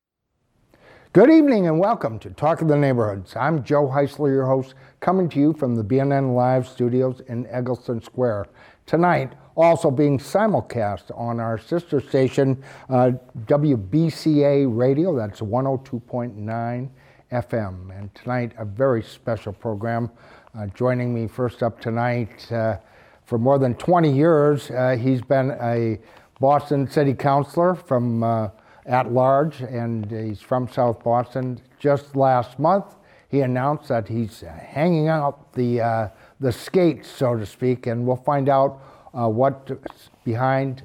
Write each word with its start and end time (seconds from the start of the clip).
Good 1.14 1.30
evening 1.30 1.68
and 1.68 1.80
welcome 1.80 2.18
to 2.20 2.32
Talk 2.32 2.62
of 2.62 2.68
the 2.68 2.76
Neighborhoods. 2.76 3.36
I'm 3.36 3.64
Joe 3.64 3.88
Heisler, 3.88 4.30
your 4.30 4.48
host, 4.48 4.74
coming 5.00 5.30
to 5.30 5.40
you 5.40 5.54
from 5.54 5.76
the 5.76 5.84
BNN 5.84 6.34
Live 6.34 6.68
studios 6.68 7.22
in 7.28 7.46
Egleston 7.46 8.02
Square. 8.02 8.48
Tonight, 8.88 9.34
also 9.56 9.92
being 9.92 10.18
simulcast 10.18 11.16
on 11.16 11.40
our 11.40 11.60
sister 11.60 12.02
station, 12.02 12.64
uh, 12.90 13.12
WBCA 13.46 14.66
Radio, 14.76 15.16
that's 15.16 15.40
102.9 15.40 16.90
FM. 17.32 18.00
And 18.00 18.16
tonight, 18.16 18.54
a 18.58 18.66
very 18.66 19.04
special 19.04 19.54
program. 19.54 20.10
Uh, 20.58 20.66
joining 20.68 21.14
me 21.14 21.28
first 21.28 21.62
up 21.62 21.80
tonight, 21.80 22.52
uh, 22.52 22.78
for 23.26 23.38
more 23.38 23.58
than 23.58 23.76
20 23.76 24.12
years, 24.12 24.70
uh, 24.72 24.98
he's 25.00 25.22
been 25.22 25.52
a 25.62 26.00
Boston 26.40 26.90
City 26.90 27.14
Councilor 27.14 27.76
from 27.76 28.24
uh, 28.24 28.50
at 28.86 29.12
large, 29.12 29.62
and 29.62 30.10
he's 30.12 30.42
from 30.42 30.68
South 30.68 31.04
Boston. 31.04 31.60
Just 31.80 32.16
last 32.16 32.60
month, 32.60 32.96
he 33.30 33.42
announced 33.42 33.88
that 33.88 34.08
he's 34.08 34.42
hanging 34.42 35.08
out 35.08 35.54
the 35.54 35.82
uh, 35.82 36.10
the 36.40 36.52
skates, 36.52 37.10
so 37.10 37.38
to 37.38 37.46
speak, 37.46 37.88
and 37.88 38.06
we'll 38.06 38.16
find 38.18 38.50
out 38.50 38.82
uh, 39.14 39.30
what's 39.30 40.10
behind 40.26 40.84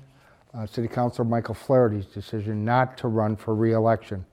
uh, 0.55 0.66
City 0.66 0.89
Councilor 0.89 1.25
Michael 1.25 1.55
Flaherty's 1.55 2.06
decision 2.06 2.64
not 2.64 2.97
to 2.98 3.09
run 3.09 3.36
for 3.36 3.55
re-election. 3.55 4.25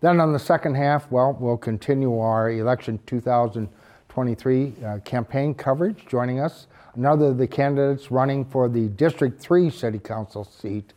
Then 0.00 0.20
on 0.20 0.32
the 0.32 0.38
second 0.38 0.74
half, 0.74 1.10
well, 1.10 1.36
we'll 1.40 1.56
continue 1.56 2.18
our 2.18 2.50
election 2.50 3.00
2023 3.06 4.74
uh, 4.84 4.98
campaign 4.98 5.54
coverage. 5.54 6.04
Joining 6.06 6.38
us 6.38 6.66
another 6.96 7.26
of 7.26 7.38
the 7.38 7.46
candidates 7.46 8.10
running 8.10 8.44
for 8.44 8.68
the 8.68 8.88
District 8.88 9.40
3 9.40 9.70
City 9.70 9.98
Council 9.98 10.44
seat. 10.44 10.92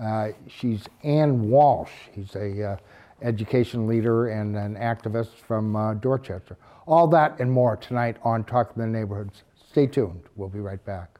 Uh, 0.00 0.28
she's 0.48 0.84
Ann 1.02 1.50
Walsh. 1.50 1.90
He's 2.12 2.34
a 2.34 2.72
uh, 2.72 2.76
education 3.22 3.86
leader 3.86 4.28
and 4.28 4.56
an 4.56 4.76
activist 4.76 5.34
from 5.46 5.76
uh, 5.76 5.94
Dorchester. 5.94 6.56
All 6.86 7.06
that 7.08 7.38
and 7.40 7.50
more 7.50 7.76
tonight 7.76 8.16
on 8.22 8.44
Talk 8.44 8.70
of 8.70 8.76
the 8.76 8.86
Neighborhoods. 8.86 9.42
Stay 9.70 9.86
tuned. 9.86 10.22
We'll 10.36 10.48
be 10.48 10.60
right 10.60 10.84
back. 10.84 11.18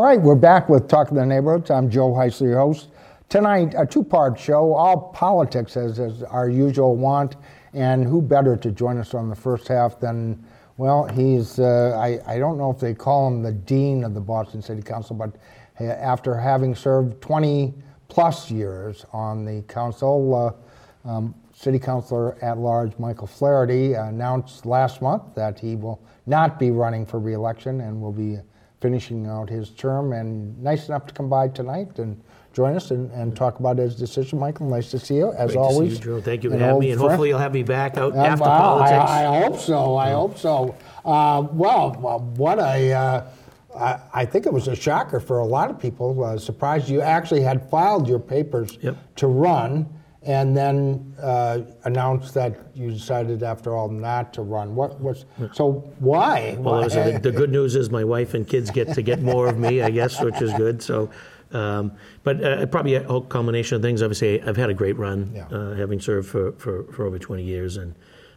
All 0.00 0.06
right, 0.06 0.18
we're 0.18 0.34
back 0.34 0.70
with 0.70 0.88
Talk 0.88 1.10
of 1.10 1.16
the 1.16 1.26
Neighborhoods. 1.26 1.70
I'm 1.70 1.90
Joe 1.90 2.12
Heisler, 2.12 2.46
your 2.46 2.58
host. 2.58 2.88
Tonight, 3.28 3.74
a 3.76 3.84
two 3.84 4.02
part 4.02 4.40
show, 4.40 4.72
all 4.72 5.12
politics 5.12 5.76
as, 5.76 6.00
as 6.00 6.22
our 6.22 6.48
usual 6.48 6.96
want. 6.96 7.36
And 7.74 8.06
who 8.06 8.22
better 8.22 8.56
to 8.56 8.70
join 8.70 8.96
us 8.96 9.12
on 9.12 9.28
the 9.28 9.36
first 9.36 9.68
half 9.68 10.00
than, 10.00 10.42
well, 10.78 11.04
he's, 11.04 11.58
uh, 11.58 11.98
I, 12.00 12.18
I 12.26 12.38
don't 12.38 12.56
know 12.56 12.70
if 12.70 12.80
they 12.80 12.94
call 12.94 13.28
him 13.28 13.42
the 13.42 13.52
dean 13.52 14.02
of 14.02 14.14
the 14.14 14.22
Boston 14.22 14.62
City 14.62 14.80
Council, 14.80 15.14
but 15.14 15.36
uh, 15.78 15.92
after 15.92 16.34
having 16.34 16.74
served 16.74 17.20
20 17.20 17.74
plus 18.08 18.50
years 18.50 19.04
on 19.12 19.44
the 19.44 19.60
council, 19.68 20.56
uh, 21.04 21.10
um, 21.10 21.34
City 21.52 21.78
Councilor 21.78 22.42
at 22.42 22.56
large 22.56 22.98
Michael 22.98 23.26
Flaherty 23.26 23.92
announced 23.92 24.64
last 24.64 25.02
month 25.02 25.34
that 25.34 25.58
he 25.58 25.76
will 25.76 26.00
not 26.24 26.58
be 26.58 26.70
running 26.70 27.04
for 27.04 27.18
reelection 27.18 27.82
and 27.82 28.00
will 28.00 28.12
be 28.12 28.38
finishing 28.80 29.26
out 29.26 29.48
his 29.48 29.70
term 29.70 30.12
and 30.12 30.58
nice 30.62 30.88
enough 30.88 31.06
to 31.06 31.14
come 31.14 31.28
by 31.28 31.48
tonight 31.48 31.98
and 31.98 32.20
join 32.52 32.74
us 32.74 32.90
and, 32.90 33.10
and 33.12 33.36
talk 33.36 33.60
about 33.60 33.78
his 33.78 33.94
decision. 33.94 34.38
Michael, 34.38 34.68
nice 34.68 34.90
to 34.90 34.98
see 34.98 35.16
you 35.16 35.32
as 35.32 35.52
Great 35.52 35.58
always. 35.58 35.98
To 35.98 36.02
see 36.02 36.10
you, 36.10 36.16
Joe. 36.16 36.20
Thank 36.20 36.44
you 36.44 36.50
for 36.50 36.58
having 36.58 36.80
me, 36.80 36.90
and 36.90 37.00
hopefully 37.00 37.28
you'll 37.28 37.38
have 37.38 37.52
me 37.52 37.62
back 37.62 37.96
out 37.96 38.12
um, 38.12 38.18
after 38.18 38.44
politics. 38.44 39.10
I, 39.10 39.26
I, 39.26 39.40
hope 39.40 39.58
so. 39.58 39.96
I 39.96 40.10
hope 40.10 40.38
so. 40.38 40.76
Uh, 41.04 41.46
well, 41.52 41.92
what 42.36 42.58
a. 42.58 42.92
Uh, 42.92 43.30
I, 43.76 44.00
I 44.12 44.24
think 44.24 44.46
it 44.46 44.52
was 44.52 44.66
a 44.66 44.74
shocker 44.74 45.20
for 45.20 45.38
a 45.38 45.44
lot 45.44 45.70
of 45.70 45.78
people. 45.78 46.24
Uh, 46.24 46.38
surprised 46.38 46.88
you 46.88 47.00
actually 47.00 47.42
had 47.42 47.68
filed 47.70 48.08
your 48.08 48.18
papers 48.18 48.78
yep. 48.80 48.96
to 49.16 49.28
run, 49.28 49.88
and 50.22 50.54
then 50.54 51.14
uh, 51.22 51.60
announced 51.84 52.34
that 52.34 52.58
you 52.74 52.90
decided 52.90 53.42
after 53.42 53.74
all 53.74 53.88
not 53.88 54.34
to 54.34 54.42
run. 54.42 54.74
What 54.74 55.00
was 55.00 55.24
so? 55.52 55.92
Why? 55.98 56.56
Well, 56.58 56.82
why? 56.88 57.18
the 57.18 57.32
good 57.32 57.50
news 57.50 57.74
is 57.74 57.88
my 57.90 58.04
wife 58.04 58.34
and 58.34 58.46
kids 58.46 58.70
get 58.70 58.92
to 58.94 59.02
get 59.02 59.22
more 59.22 59.48
of 59.48 59.58
me, 59.58 59.80
I 59.80 59.90
guess, 59.90 60.20
which 60.22 60.42
is 60.42 60.52
good. 60.54 60.82
So, 60.82 61.10
um, 61.52 61.92
but 62.22 62.44
uh, 62.44 62.66
probably 62.66 62.96
a 62.96 63.02
whole 63.02 63.22
combination 63.22 63.76
of 63.76 63.82
things. 63.82 64.02
Obviously, 64.02 64.42
I've 64.42 64.58
had 64.58 64.68
a 64.68 64.74
great 64.74 64.98
run, 64.98 65.32
yeah. 65.34 65.46
uh, 65.46 65.74
having 65.74 66.00
served 66.00 66.28
for, 66.28 66.52
for, 66.52 66.84
for 66.92 67.06
over 67.06 67.18
20 67.18 67.42
years, 67.42 67.78
and 67.78 67.94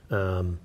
um, 0.09 0.59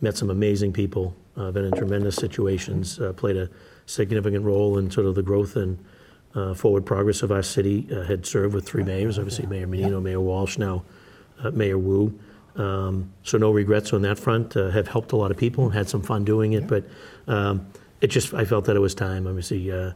met 0.00 0.16
some 0.16 0.30
amazing 0.30 0.72
people. 0.72 1.14
Uh, 1.36 1.50
been 1.50 1.64
in 1.64 1.72
tremendous 1.72 2.16
situations. 2.16 2.98
Uh, 2.98 3.12
played 3.12 3.36
a 3.36 3.48
significant 3.86 4.44
role 4.44 4.78
in 4.78 4.90
sort 4.90 5.06
of 5.06 5.14
the 5.14 5.22
growth 5.22 5.56
and 5.56 5.82
uh, 6.34 6.54
forward 6.54 6.84
progress 6.86 7.22
of 7.22 7.30
our 7.32 7.42
city. 7.42 7.86
Uh, 7.94 8.02
had 8.02 8.24
served 8.26 8.54
with 8.54 8.66
three 8.66 8.82
mayors, 8.82 9.18
obviously 9.18 9.46
Mayor 9.46 9.66
Menino, 9.66 10.00
Mayor 10.00 10.20
Walsh, 10.20 10.58
now 10.58 10.84
uh, 11.42 11.50
Mayor 11.50 11.78
Wu. 11.78 12.18
Um, 12.56 13.12
so 13.22 13.38
no 13.38 13.50
regrets 13.50 13.92
on 13.92 14.02
that 14.02 14.18
front. 14.18 14.56
Uh, 14.56 14.70
have 14.70 14.88
helped 14.88 15.12
a 15.12 15.16
lot 15.16 15.30
of 15.30 15.36
people 15.36 15.64
and 15.64 15.72
had 15.74 15.88
some 15.88 16.02
fun 16.02 16.24
doing 16.24 16.52
it, 16.52 16.66
but 16.66 16.84
um, 17.26 17.66
it 18.00 18.08
just 18.08 18.34
I 18.34 18.44
felt 18.44 18.66
that 18.66 18.76
it 18.76 18.80
was 18.80 18.94
time. 18.94 19.26
Obviously, 19.26 19.70
uh, 19.70 19.92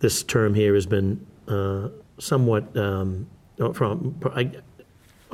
this 0.00 0.22
term 0.22 0.54
here 0.54 0.74
has 0.74 0.86
been 0.86 1.24
uh, 1.48 1.88
somewhat 2.18 2.76
um, 2.76 3.28
from 3.74 4.20
I, 4.34 4.50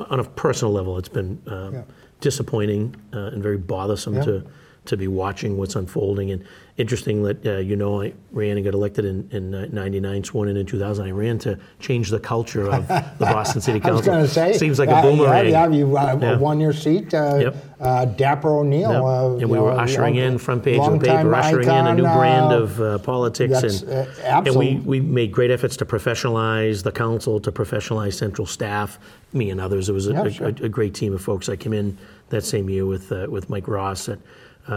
on 0.09 0.19
a 0.19 0.23
personal 0.23 0.71
level, 0.73 0.97
it's 0.97 1.09
been 1.09 1.41
um, 1.47 1.73
Yeah. 1.73 1.83
disappointing 2.21 2.95
and 3.11 3.41
very 3.41 3.57
bothersome 3.57 4.15
Yeah. 4.15 4.23
to 4.25 4.43
to 4.85 4.97
be 4.97 5.07
watching 5.07 5.57
what's 5.57 5.75
unfolding. 5.75 6.31
And 6.31 6.43
interesting 6.77 7.21
that, 7.23 7.45
uh, 7.45 7.57
you 7.57 7.75
know, 7.75 8.01
I 8.01 8.13
ran 8.31 8.57
and 8.57 8.65
got 8.65 8.73
elected 8.73 9.05
in, 9.05 9.29
in 9.31 9.53
uh, 9.53 9.67
99, 9.71 10.23
sworn 10.23 10.49
in 10.49 10.57
in 10.57 10.65
2000. 10.65 11.05
I 11.05 11.11
ran 11.11 11.37
to 11.39 11.59
change 11.79 12.09
the 12.09 12.19
culture 12.19 12.67
of 12.67 12.87
the 12.87 13.05
Boston 13.19 13.61
City 13.61 13.79
Council. 13.79 13.93
I 14.11 14.21
was 14.21 14.33
going 14.33 14.47
to 14.49 14.53
say. 14.53 14.57
Seems 14.57 14.79
like 14.79 14.89
uh, 14.89 14.93
a 14.95 15.01
boomerang. 15.03 15.45
Yeah, 15.49 15.67
yeah 15.67 15.69
you 15.69 15.95
uh, 15.95 16.17
Yeah. 16.19 16.37
won 16.37 16.59
your 16.59 16.73
seat. 16.73 17.13
Uh, 17.13 17.37
Yep. 17.41 17.55
uh, 17.79 18.05
Dapper 18.05 18.57
O'Neil. 18.57 18.91
Yep. 18.91 19.01
Uh, 19.03 19.37
and 19.37 19.49
we 19.51 19.59
were 19.59 19.71
know, 19.71 19.79
ushering 19.79 20.15
in 20.15 20.39
front 20.39 20.63
page 20.63 20.79
of 20.79 20.99
the 20.99 21.05
paper, 21.05 21.35
ushering 21.35 21.67
in 21.67 21.87
a 21.87 21.93
new 21.93 22.05
icon, 22.05 22.17
brand 22.17 22.51
uh, 22.51 22.61
of 22.61 22.81
uh, 22.81 22.97
politics. 22.99 23.61
and, 23.83 23.89
uh, 24.23 24.41
and 24.47 24.55
we, 24.55 24.75
we 24.77 24.99
made 24.99 25.31
great 25.31 25.51
efforts 25.51 25.77
to 25.77 25.85
professionalize 25.85 26.81
the 26.81 26.91
council, 26.91 27.39
to 27.41 27.51
professionalize 27.51 28.13
central 28.13 28.47
staff, 28.47 28.97
me 29.33 29.51
and 29.51 29.61
others. 29.61 29.89
It 29.89 29.93
was 29.93 30.07
a, 30.07 30.13
Yeah, 30.13 30.23
a- 30.23 30.31
sure. 30.31 30.47
a, 30.47 30.63
a 30.65 30.69
great 30.69 30.95
team 30.95 31.13
of 31.13 31.21
folks. 31.21 31.49
I 31.49 31.55
came 31.55 31.73
in 31.73 31.97
that 32.29 32.43
same 32.43 32.67
year 32.69 32.85
with, 32.87 33.11
uh, 33.11 33.27
with 33.29 33.47
Mike 33.49 33.67
Ross. 33.67 34.09
Uh, 34.09 34.15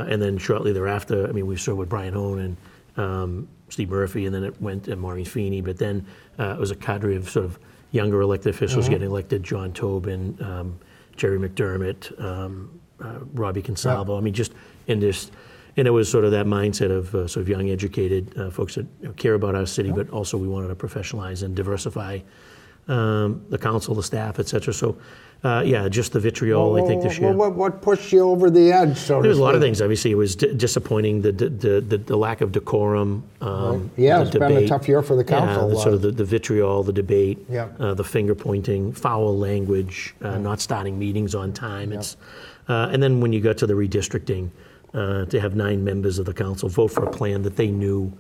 and 0.09 0.21
then 0.21 0.39
shortly 0.39 0.73
thereafter, 0.73 1.29
I 1.29 1.33
mean, 1.33 1.47
we 1.47 1.57
started 1.57 1.77
with 1.77 1.89
Brian 1.89 2.15
Honan 2.15 2.57
and 2.97 3.05
um, 3.05 3.49
Steve 3.69 3.91
Murphy, 3.91 4.27
and 4.27 4.35
then 4.35 4.45
it 4.45 4.61
went 4.61 4.85
to 4.85 4.97
Maureen 4.97 5.25
Feeney. 5.25 5.61
But 5.61 5.79
then 5.79 6.07
uh, 6.39 6.55
it 6.57 6.61
was 6.61 6.71
a 6.71 6.77
cadre 6.77 7.17
of 7.17 7.29
sort 7.29 7.47
of 7.47 7.59
younger 7.91 8.21
elected 8.21 8.55
officials 8.55 8.85
Mm-hmm. 8.85 8.95
getting 8.95 9.09
elected 9.11 9.43
John 9.43 9.73
Tobin, 9.73 10.37
um, 10.43 10.79
Jerry 11.17 11.39
McDermott, 11.39 12.21
um, 12.21 12.81
uh, 13.01 13.21
Robbie 13.33 13.63
Consalvo. 13.63 14.19
I 14.19 14.21
mean, 14.21 14.35
just 14.35 14.53
in 14.87 15.01
this, 15.01 15.31
and 15.77 15.87
it 15.87 15.91
was 15.91 16.09
sort 16.09 16.25
of 16.25 16.31
that 16.33 16.47
mindset 16.47 16.91
of 16.91 17.15
uh, 17.15 17.27
sort 17.27 17.43
of 17.43 17.49
young, 17.49 17.71
educated 17.71 18.37
uh, 18.39 18.51
folks 18.51 18.75
that 18.77 18.87
you 19.01 19.09
know, 19.09 19.15
care 19.15 19.35
about 19.35 19.55
our 19.55 19.67
city, 19.67 19.91
but 19.93 20.09
also 20.11 20.37
we 20.39 20.49
wanted 20.49 20.69
to 20.69 20.75
professionalize 20.87 21.43
and 21.43 21.55
diversify 21.57 22.21
um, 22.89 23.45
the 23.49 23.59
council, 23.59 23.95
the 23.95 24.03
staff, 24.03 24.39
et 24.39 24.47
cetera. 24.47 24.75
So, 24.75 24.97
uh, 25.45 25.63
yeah, 25.65 25.89
just 25.91 26.13
the 26.13 26.21
vitriol, 26.21 26.77
I 26.83 26.87
think, 26.87 27.03
this 27.03 27.19
year. 27.19 27.29
What, 27.29 27.37
what, 27.37 27.55
what 27.55 27.83
pushed 27.83 28.11
you 28.13 28.21
over 28.21 28.49
the 28.49 28.73
edge, 28.73 28.97
so 28.97 29.21
There's 29.21 29.37
a 29.37 29.43
lot 29.43 29.55
of 29.55 29.61
things. 29.61 29.83
Obviously, 29.83 30.11
it 30.11 30.15
was 30.15 30.35
d- 30.37 30.55
disappointing 30.55 31.21
the, 31.21 31.33
the, 31.33 31.81
the, 31.83 31.99
the 31.99 32.17
lack 32.17 32.41
of 32.41 32.51
decorum. 32.51 33.23
Um, 33.43 33.91
Yeah, 33.99 34.19
the 34.19 34.23
it's 34.25 34.31
been 34.39 34.57
a 34.57 34.67
tough 34.67 34.89
year 34.89 35.03
for 35.03 35.17
the 35.17 35.25
council, 35.25 35.69
Yeah, 35.69 35.75
the, 35.75 35.81
sort 35.81 35.95
of 35.95 36.01
the, 36.01 36.13
the 36.13 36.25
vitriol, 36.25 36.83
the 36.83 36.95
debate, 36.95 37.39
Yeah. 37.51 37.69
uh, 37.79 37.93
the 37.93 38.05
finger 38.05 38.35
pointing, 38.35 38.95
foul 38.95 39.37
language, 39.39 40.15
uh, 40.23 40.39
not 40.39 40.63
starting 40.63 40.99
meetings 40.99 41.35
on 41.35 41.53
time. 41.53 41.93
It's, 41.93 42.17
uh, 42.67 42.89
and 42.91 43.03
then 43.03 43.21
when 43.21 43.35
you 43.35 43.43
got 43.43 43.59
to 43.59 43.67
the 43.67 43.75
redistricting, 43.75 44.49
uh, 44.95 45.27
to 45.27 45.41
have 45.41 45.55
nine 45.57 45.85
members 45.85 46.19
of 46.19 46.25
the 46.25 46.33
council 46.33 46.69
vote 46.71 46.89
for 46.89 47.05
a 47.05 47.11
plan 47.11 47.43
that 47.43 47.57
they 47.57 47.67
knew 47.67 48.11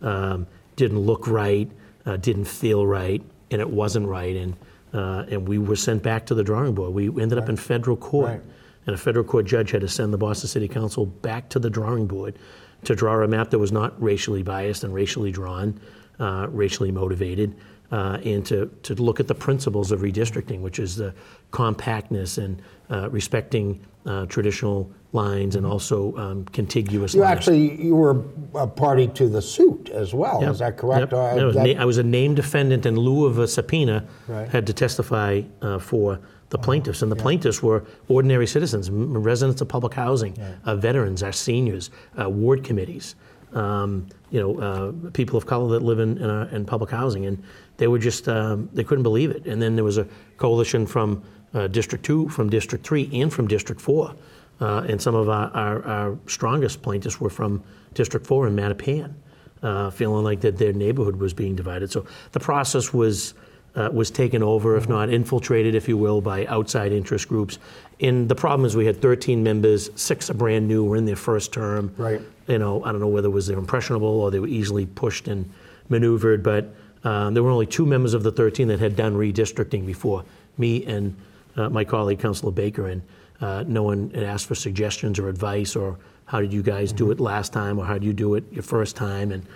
um, 0.00 0.46
didn't 0.74 0.98
look 0.98 1.28
right, 1.28 1.70
uh, 2.06 2.16
didn't 2.16 2.46
feel 2.46 2.84
right, 2.86 3.22
and 3.52 3.60
it 3.60 3.70
wasn't 3.70 4.04
right, 4.08 4.34
and 4.34 4.56
uh, 4.92 5.24
and 5.30 5.48
we 5.48 5.58
were 5.58 5.76
sent 5.76 6.02
back 6.02 6.26
to 6.26 6.34
the 6.34 6.44
drawing 6.44 6.74
board. 6.74 6.92
We 6.92 7.08
ended 7.20 7.38
up 7.38 7.48
in 7.48 7.56
federal 7.56 7.96
court. 7.96 8.30
Right. 8.30 8.40
And 8.84 8.94
a 8.94 8.98
federal 8.98 9.24
court 9.24 9.46
judge 9.46 9.70
had 9.70 9.82
to 9.82 9.88
send 9.88 10.12
the 10.12 10.18
Boston 10.18 10.48
City 10.48 10.66
Council 10.66 11.06
back 11.06 11.48
to 11.50 11.60
the 11.60 11.70
drawing 11.70 12.06
board 12.06 12.36
to 12.84 12.96
draw 12.96 13.22
a 13.22 13.28
map 13.28 13.50
that 13.50 13.58
was 13.58 13.70
not 13.70 14.00
racially 14.02 14.42
biased 14.42 14.82
and 14.82 14.92
racially 14.92 15.30
drawn, 15.30 15.80
uh, 16.18 16.48
racially 16.50 16.90
motivated, 16.90 17.54
uh, 17.92 18.18
and 18.24 18.44
to, 18.46 18.66
to 18.82 18.94
look 18.94 19.20
at 19.20 19.28
the 19.28 19.34
principles 19.34 19.92
of 19.92 20.00
redistricting, 20.00 20.60
which 20.60 20.78
is 20.78 20.96
the 20.96 21.14
compactness 21.52 22.38
and 22.38 22.60
uh, 22.90 23.08
respecting 23.10 23.78
uh, 24.06 24.26
traditional 24.26 24.90
lines 25.12 25.56
and 25.56 25.66
also 25.66 26.16
um, 26.16 26.44
contiguous 26.46 27.14
You 27.14 27.20
lines. 27.20 27.36
actually, 27.38 27.82
you 27.84 27.94
were 27.94 28.22
a 28.54 28.66
party 28.66 29.06
to 29.08 29.28
the 29.28 29.42
suit 29.42 29.90
as 29.90 30.14
well, 30.14 30.40
Yep. 30.40 30.50
is 30.52 30.58
that 30.60 30.76
correct? 30.78 31.00
Yep. 31.00 31.12
Uh, 31.12 31.16
I, 31.40 31.44
was 31.44 31.54
that- 31.54 31.76
I 31.78 31.84
was 31.84 31.98
a 31.98 32.02
named 32.02 32.36
defendant 32.36 32.86
in 32.86 32.96
lieu 32.96 33.26
of 33.26 33.38
a 33.38 33.46
subpoena, 33.46 34.04
Right. 34.26 34.48
had 34.48 34.66
to 34.66 34.72
testify 34.72 35.42
uh, 35.60 35.78
for 35.78 36.18
the 36.48 36.58
plaintiffs. 36.58 37.02
And 37.02 37.10
the 37.12 37.16
plaintiffs 37.16 37.62
were 37.62 37.84
ordinary 38.08 38.46
citizens, 38.46 38.88
m- 38.88 39.16
residents 39.22 39.60
of 39.60 39.68
public 39.68 39.94
housing, 39.94 40.34
uh, 40.64 40.76
veterans, 40.76 41.22
our 41.22 41.32
seniors, 41.32 41.90
uh, 42.20 42.28
ward 42.28 42.64
committees, 42.64 43.14
um, 43.54 44.06
you 44.30 44.40
know, 44.40 44.58
uh, 44.60 45.10
people 45.12 45.36
of 45.36 45.44
color 45.46 45.68
that 45.78 45.82
live 45.82 45.98
in, 45.98 46.16
in, 46.18 46.28
our, 46.30 46.44
in 46.48 46.64
public 46.64 46.90
housing. 46.90 47.26
And 47.26 47.42
they 47.76 47.86
were 47.86 47.98
just, 47.98 48.28
um, 48.28 48.68
they 48.72 48.84
couldn't 48.84 49.02
believe 49.02 49.30
it. 49.30 49.46
And 49.46 49.60
then 49.60 49.76
there 49.76 49.84
was 49.84 49.98
a 49.98 50.06
coalition 50.38 50.86
from 50.86 51.22
uh, 51.54 51.66
District 51.68 52.02
2, 52.04 52.28
from 52.30 52.48
District 52.48 52.86
3, 52.86 53.10
and 53.20 53.30
from 53.32 53.46
District 53.46 53.78
4. 53.80 54.14
Uh, 54.60 54.84
and 54.88 55.00
some 55.00 55.14
of 55.14 55.28
our, 55.28 55.50
our, 55.54 55.84
our 55.84 56.18
strongest 56.26 56.82
plaintiffs 56.82 57.20
were 57.20 57.30
from 57.30 57.62
District 57.94 58.26
4 58.26 58.46
in 58.46 58.56
Mattapan 58.56 59.14
uh, 59.62 59.90
feeling 59.90 60.24
like 60.24 60.40
that 60.40 60.58
their 60.58 60.72
neighborhood 60.72 61.16
was 61.16 61.32
being 61.32 61.54
divided. 61.54 61.90
So 61.90 62.06
the 62.32 62.40
process 62.40 62.92
was 62.92 63.34
uh, 63.74 63.88
was 63.90 64.10
taken 64.10 64.42
over, 64.42 64.76
if 64.76 64.86
not 64.86 65.08
infiltrated, 65.08 65.74
if 65.74 65.88
you 65.88 65.96
will, 65.96 66.20
by 66.20 66.44
outside 66.44 66.92
interest 66.92 67.26
groups. 67.26 67.58
And 68.00 68.28
the 68.28 68.34
problem 68.34 68.66
is 68.66 68.76
we 68.76 68.84
had 68.84 69.00
13 69.00 69.42
members, 69.42 69.88
six 69.94 70.28
are 70.28 70.34
brand 70.34 70.68
new, 70.68 70.84
were 70.84 70.96
in 70.96 71.06
their 71.06 71.16
first 71.16 71.54
term. 71.54 71.94
Right. 71.96 72.20
You 72.48 72.58
know, 72.58 72.84
I 72.84 72.92
don't 72.92 73.00
know 73.00 73.08
whether 73.08 73.28
it 73.28 73.30
was 73.30 73.46
they're 73.46 73.56
impressionable 73.56 74.20
or 74.20 74.30
they 74.30 74.40
were 74.40 74.46
easily 74.46 74.84
pushed 74.84 75.26
and 75.26 75.50
maneuvered, 75.88 76.42
but 76.42 76.74
um, 77.04 77.32
there 77.32 77.42
were 77.42 77.48
only 77.48 77.64
two 77.64 77.86
members 77.86 78.12
of 78.12 78.22
the 78.22 78.30
13 78.30 78.68
that 78.68 78.78
had 78.78 78.94
done 78.94 79.14
redistricting 79.14 79.86
before, 79.86 80.22
me 80.58 80.84
and 80.84 81.16
uh, 81.56 81.70
my 81.70 81.82
colleague, 81.82 82.18
Councilor 82.18 82.52
Baker, 82.52 82.88
and 82.88 83.00
uh, 83.42 83.64
no 83.66 83.82
one 83.82 84.10
had 84.14 84.22
asked 84.22 84.46
for 84.46 84.54
suggestions 84.54 85.18
or 85.18 85.28
advice 85.28 85.74
or 85.76 85.98
how 86.26 86.40
did 86.40 86.52
you 86.52 86.62
guys 86.62 86.92
do 86.92 87.10
it 87.10 87.20
last 87.20 87.52
time 87.52 87.78
or 87.78 87.84
how 87.84 87.94
did 87.94 88.04
you 88.04 88.12
do 88.12 88.36
it 88.36 88.44
your 88.52 88.62
first 88.62 88.96
time? 88.96 89.32
And 89.32 89.46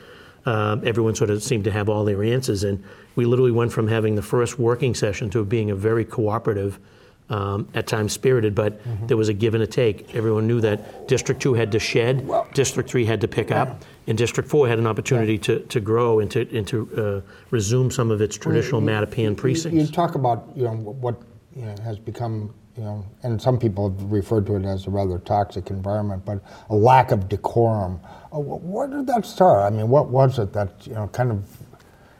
um, 0.45 0.83
everyone 0.85 1.15
sort 1.15 1.31
of 1.31 1.43
seemed 1.43 1.65
to 1.65 1.71
have 1.71 1.89
all 1.89 2.05
their 2.05 2.23
answers. 2.23 2.65
And 2.65 2.83
we 3.15 3.25
literally 3.25 3.53
went 3.53 3.73
from 3.73 3.89
having 3.89 4.17
the 4.17 4.23
first 4.23 4.59
working 4.59 4.95
session 4.95 5.31
to 5.31 5.45
being 5.45 5.71
a 5.71 5.75
very 5.77 6.05
cooperative 6.05 6.79
um, 7.29 7.69
at 7.75 7.89
times 7.89 8.13
spirited 8.13 8.55
but 8.55 8.81
there 9.09 9.17
was 9.17 9.29
a 9.29 9.35
give 9.35 9.55
and 9.55 9.63
a 9.63 9.67
take. 9.67 10.15
Everyone 10.15 10.47
knew 10.47 10.61
that 10.61 11.09
district 11.09 11.43
2 11.43 11.55
had 11.55 11.73
to 11.73 11.81
shed 11.81 12.29
district 12.55 12.89
3 12.89 13.05
had 13.05 13.21
to 13.23 13.27
pick 13.29 13.51
up 13.51 13.83
and 14.07 14.17
district 14.17 14.49
4 14.49 14.69
had 14.69 14.79
an 14.79 14.87
opportunity 14.87 15.37
to, 15.39 15.59
to 15.61 15.81
grow 15.81 16.21
and 16.21 16.31
to, 16.31 16.57
and 16.57 16.69
to 16.69 17.25
uh, 17.27 17.31
resume 17.51 17.91
some 17.91 18.13
of 18.13 18.21
its 18.21 18.37
traditional 18.37 18.81
Mattapan 18.81 19.31
You- 19.31 19.35
precincts. 19.35 19.77
You 19.77 19.87
talk 19.93 20.15
about, 20.15 20.49
you 20.55 20.65
know, 20.65 20.75
what 20.75 21.21
you 21.57 21.65
know, 21.65 21.75
has 21.83 21.99
become, 21.99 22.55
you 22.77 22.85
know, 22.85 23.05
and 23.23 23.41
some 23.41 23.59
people 23.59 23.91
have 23.91 24.13
referred 24.13 24.47
to 24.47 24.57
it 24.57 24.65
as 24.65 24.87
a 24.87 24.91
rather 24.91 25.19
toxic 25.19 25.71
environment, 25.71 26.25
but 26.25 26.41
a 26.69 26.75
lack 26.75 27.11
of 27.11 27.29
decorum. 27.29 28.01
Uh, 28.33 28.39
Where 28.39 28.87
did 28.87 29.07
that 29.07 29.25
start? 29.25 29.61
I 29.73 29.75
mean, 29.75 29.89
what 29.89 30.09
was 30.09 30.39
it 30.39 30.53
that, 30.53 30.71
you 30.87 30.95
know, 30.95 31.09
kind 31.09 31.31
of, 31.31 31.43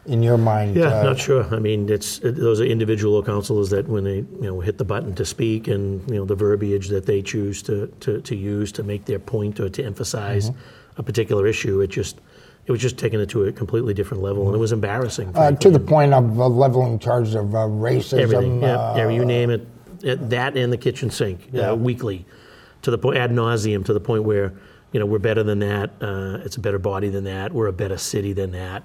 in 0.07 0.23
your 0.23 0.39
mind? 0.39 0.77
Yeah, 0.77 1.01
uh, 1.01 1.03
not 1.03 1.19
sure. 1.19 1.53
I 1.55 1.59
mean, 1.59 1.89
it's 1.89 2.21
it, 2.21 2.37
those 2.37 2.61
are 2.61 2.65
individual 2.65 3.23
councilors 3.23 3.71
that 3.71 3.89
when 3.89 4.05
they 4.05 4.19
you 4.19 4.39
know 4.43 4.61
hit 4.61 4.79
the 4.79 4.85
button 4.85 5.15
to 5.17 5.25
speak 5.25 5.67
and 5.69 6.09
you 6.09 6.17
know 6.17 6.25
the 6.25 6.37
verbiage 6.37 6.89
that 6.89 7.07
they 7.07 7.21
choose 7.23 7.61
to 7.63 7.89
to, 8.01 8.21
to 8.21 8.37
use 8.37 8.71
to 8.73 8.83
make 8.85 9.05
their 9.07 9.19
point 9.19 9.59
or 9.61 9.69
to 9.69 9.85
emphasize 9.85 10.51
Mm-hmm. 10.51 11.01
a 11.01 11.03
particular 11.03 11.47
issue, 11.49 11.81
it 11.81 11.89
just 11.91 12.21
it 12.67 12.73
was 12.73 12.81
just 12.81 12.97
taking 12.99 13.19
it 13.21 13.29
to 13.31 13.45
a 13.47 13.53
completely 13.53 13.95
different 13.95 14.23
level, 14.23 14.47
and 14.47 14.55
it 14.55 14.59
was 14.59 14.71
embarrassing. 14.73 15.35
uh, 15.37 15.51
to 15.53 15.71
the 15.71 15.81
point 15.81 16.15
of 16.15 16.41
uh, 16.41 16.47
leveling 16.49 16.99
charges 17.01 17.35
of 17.35 17.55
uh, 17.55 17.59
racism. 17.67 18.21
Everything, 18.21 18.63
yeah, 18.63 18.77
uh, 18.79 18.95
yeah, 18.97 19.09
you 19.09 19.25
name 19.25 19.51
it, 19.51 19.67
it, 20.03 20.31
that 20.31 20.57
and 20.57 20.73
the 20.73 20.77
kitchen 20.77 21.11
sink 21.11 21.49
Yeah. 21.53 21.71
uh, 21.71 21.75
weekly, 21.75 22.25
to 22.83 22.91
the 22.91 22.99
point 22.99 23.17
ad 23.19 23.31
nauseum, 23.31 23.85
to 23.85 23.93
the 23.93 24.01
point 24.01 24.25
where 24.25 24.53
you 24.93 25.01
know 25.01 25.07
we're 25.07 25.19
better 25.19 25.43
than 25.43 25.59
that. 25.61 25.91
Uh, 26.01 26.39
it's 26.45 26.57
a 26.57 26.61
better 26.61 26.79
body 26.79 27.09
than 27.09 27.25
that. 27.25 27.53
We're 27.53 27.67
a 27.69 27.73
better 27.73 27.99
city 27.99 28.33
than 28.33 28.53
that. 28.53 28.85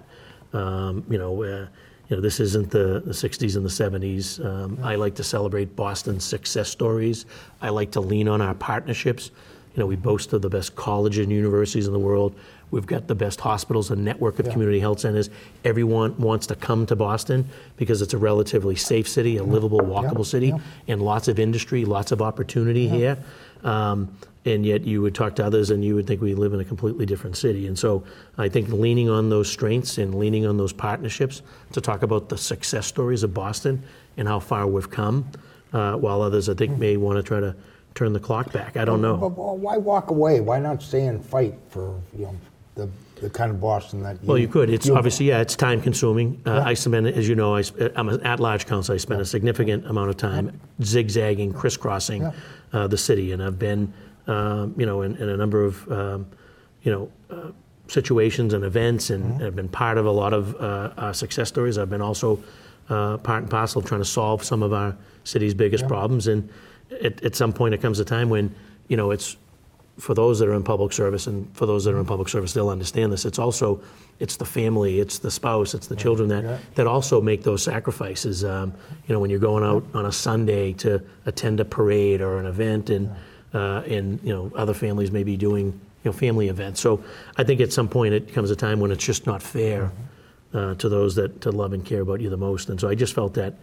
Um, 0.53 1.03
you 1.09 1.17
know, 1.17 1.43
uh, 1.43 1.67
you 2.09 2.17
know, 2.17 2.21
this 2.21 2.41
isn't 2.41 2.71
the, 2.71 3.01
the 3.05 3.13
60s 3.13 3.55
and 3.55 3.65
the 3.65 3.69
70s. 3.69 4.43
Um, 4.45 4.77
I 4.83 4.95
like 4.95 5.15
to 5.15 5.23
celebrate 5.23 5.77
Boston's 5.77 6.25
success 6.25 6.67
stories. 6.69 7.25
I 7.61 7.69
like 7.69 7.91
to 7.91 8.01
lean 8.01 8.27
on 8.27 8.41
our 8.41 8.53
partnerships. 8.53 9.31
You 9.73 9.79
know, 9.79 9.85
we 9.85 9.95
boast 9.95 10.33
of 10.33 10.41
the 10.41 10.49
best 10.49 10.75
colleges 10.75 11.23
and 11.23 11.31
universities 11.31 11.87
in 11.87 11.93
the 11.93 11.99
world. 11.99 12.35
We've 12.71 12.85
got 12.85 13.07
the 13.07 13.15
best 13.15 13.39
hospitals, 13.39 13.91
a 13.91 13.95
network 13.95 14.39
of 14.39 14.49
community 14.49 14.79
health 14.79 15.01
centers. 15.01 15.29
Everyone 15.63 16.17
wants 16.17 16.47
to 16.47 16.55
come 16.55 16.85
to 16.85 16.95
Boston 16.95 17.47
because 17.77 18.01
it's 18.01 18.13
a 18.13 18.17
relatively 18.17 18.75
safe 18.75 19.07
city, 19.07 19.37
a 19.37 19.43
livable, 19.43 19.79
walkable 19.79 20.25
city, 20.25 20.53
and 20.87 21.01
lots 21.01 21.27
of 21.27 21.39
industry, 21.39 21.85
lots 21.85 22.11
of 22.11 22.21
opportunity 22.21 22.87
here. 22.87 23.17
Um, 23.63 24.15
and 24.45 24.65
yet 24.65 24.83
you 24.83 25.01
would 25.01 25.13
talk 25.13 25.35
to 25.35 25.45
others 25.45 25.69
and 25.69 25.85
you 25.85 25.95
would 25.95 26.07
think 26.07 26.21
we 26.21 26.33
live 26.33 26.53
in 26.53 26.59
a 26.59 26.65
completely 26.65 27.05
different 27.05 27.37
city. 27.37 27.67
And 27.67 27.77
so 27.77 28.03
I 28.37 28.49
think 28.49 28.69
leaning 28.69 29.09
on 29.09 29.29
those 29.29 29.51
strengths 29.51 29.97
and 29.97 30.15
leaning 30.15 30.45
on 30.45 30.57
those 30.57 30.73
partnerships 30.73 31.41
to 31.73 31.81
talk 31.81 32.01
about 32.01 32.29
the 32.29 32.37
success 32.37 32.87
stories 32.87 33.23
of 33.23 33.33
Boston 33.33 33.83
and 34.17 34.27
how 34.27 34.39
far 34.39 34.65
we've 34.65 34.89
come, 34.89 35.29
uh, 35.73 35.93
while 35.95 36.21
others 36.21 36.49
I 36.49 36.55
think 36.55 36.77
may 36.79 36.97
want 36.97 37.17
to 37.17 37.23
try 37.23 37.39
to 37.39 37.55
turn 37.95 38.13
the 38.13 38.19
clock 38.19 38.51
back. 38.53 38.77
I 38.77 38.85
don't 38.85 39.01
But 39.01 39.07
know. 39.07 39.29
but 39.29 39.57
why 39.57 39.77
walk 39.77 40.09
away? 40.11 40.39
Why 40.41 40.59
not 40.59 40.81
stay 40.81 41.05
and 41.07 41.23
fight 41.23 41.55
for, 41.69 41.99
you 42.17 42.25
know, 42.25 42.35
the, 42.75 42.89
the 43.19 43.29
kind 43.29 43.51
of 43.51 43.59
Boston 43.59 44.01
that 44.03 44.13
you... 44.21 44.27
Well, 44.27 44.37
you 44.37 44.47
could. 44.47 44.69
It's 44.69 44.87
you- 44.87 44.95
obviously, 44.95 45.27
yeah, 45.27 45.41
it's 45.41 45.55
time 45.55 45.81
consuming. 45.81 46.41
Uh, 46.45 46.61
I 46.65 46.73
spend, 46.73 47.07
as 47.07 47.27
you 47.27 47.35
know, 47.35 47.55
I, 47.55 47.63
I'm 47.95 48.09
an 48.09 48.21
at-large 48.23 48.65
council. 48.65 48.95
I 48.95 48.97
spend 48.97 49.21
a 49.21 49.25
significant 49.25 49.85
amount 49.87 50.09
of 50.09 50.17
time 50.17 50.59
zigzagging, 50.81 51.53
crisscrossing 51.53 52.21
Yeah. 52.21 52.31
uh, 52.73 52.87
the 52.87 52.97
city, 52.97 53.33
and 53.33 53.43
I've 53.43 53.59
been, 53.59 53.91
um, 54.27 54.73
you 54.77 54.85
know, 54.85 55.01
in, 55.01 55.17
in 55.17 55.27
a 55.29 55.35
number 55.37 55.65
of, 55.65 55.91
um, 55.91 56.25
you 56.83 56.91
know, 56.91 57.11
uh, 57.29 57.51
situations 57.87 58.53
and 58.53 58.63
events, 58.63 59.09
and 59.09 59.23
Mm-hmm. 59.25 59.43
have 59.43 59.55
been 59.55 59.67
part 59.67 59.97
of 59.97 60.05
a 60.05 60.11
lot 60.11 60.31
of 60.33 60.55
uh, 60.55 60.91
our 60.97 61.13
success 61.13 61.49
stories. 61.49 61.77
I've 61.77 61.89
been 61.89 62.01
also 62.01 62.41
uh, 62.89 63.17
part 63.17 63.41
and 63.43 63.51
parcel 63.51 63.81
of 63.81 63.85
trying 63.87 64.01
to 64.01 64.05
solve 64.05 64.43
some 64.45 64.63
of 64.63 64.71
our 64.71 64.95
city's 65.25 65.53
biggest 65.53 65.87
problems, 65.89 66.27
and 66.27 66.49
at, 67.01 67.23
at 67.23 67.35
some 67.35 67.53
point, 67.53 67.73
it 67.73 67.81
comes 67.81 67.99
a 67.99 68.05
time 68.05 68.29
when, 68.29 68.53
you 68.87 68.97
know, 68.97 69.11
it's 69.11 69.37
for 69.99 70.13
those 70.13 70.39
that 70.39 70.47
are 70.47 70.53
in 70.53 70.63
public 70.63 70.93
service, 70.93 71.27
and 71.27 71.47
for 71.55 71.65
those 71.65 71.83
that 71.85 71.93
are 71.93 71.99
in 71.99 72.05
public 72.05 72.29
service, 72.29 72.53
they'll 72.53 72.69
understand 72.69 73.11
this. 73.11 73.25
It's 73.25 73.37
also 73.39 73.81
it's 74.19 74.37
the 74.37 74.45
family, 74.45 74.99
it's 74.99 75.19
the 75.19 75.29
spouse, 75.31 75.73
it's 75.73 75.87
the 75.87 75.95
children 75.95 76.29
that 76.29 76.43
Yeah. 76.43 76.57
that 76.75 76.87
also 76.87 77.21
make 77.21 77.43
those 77.43 77.61
sacrifices. 77.63 78.43
Um, 78.43 78.73
you 79.07 79.13
know, 79.13 79.19
when 79.19 79.29
you're 79.29 79.39
going 79.39 79.63
out 79.63 79.83
on 79.93 80.05
a 80.05 80.11
Sunday 80.11 80.73
to 80.73 81.01
attend 81.25 81.59
a 81.59 81.65
parade 81.65 82.21
or 82.21 82.39
an 82.39 82.45
event, 82.45 82.89
and 82.89 83.09
uh, 83.53 83.83
and 83.87 84.19
you 84.23 84.33
know 84.33 84.51
other 84.55 84.73
families 84.73 85.11
may 85.11 85.23
be 85.23 85.37
doing 85.37 85.65
you 85.65 86.05
know 86.05 86.13
family 86.13 86.47
events. 86.47 86.79
So 86.81 87.03
I 87.37 87.43
think 87.43 87.61
at 87.61 87.71
some 87.73 87.87
point 87.87 88.13
it 88.13 88.33
comes 88.33 88.49
a 88.49 88.55
time 88.55 88.79
when 88.79 88.91
it's 88.91 89.05
just 89.05 89.27
not 89.27 89.43
fair 89.43 89.91
uh, 90.53 90.75
to 90.75 90.89
those 90.89 91.15
that 91.15 91.41
to 91.41 91.51
love 91.51 91.73
and 91.73 91.85
care 91.85 92.01
about 92.01 92.21
you 92.21 92.29
the 92.29 92.37
most. 92.37 92.69
And 92.69 92.79
so 92.79 92.87
I 92.87 92.95
just 92.95 93.13
felt 93.13 93.33
that 93.35 93.55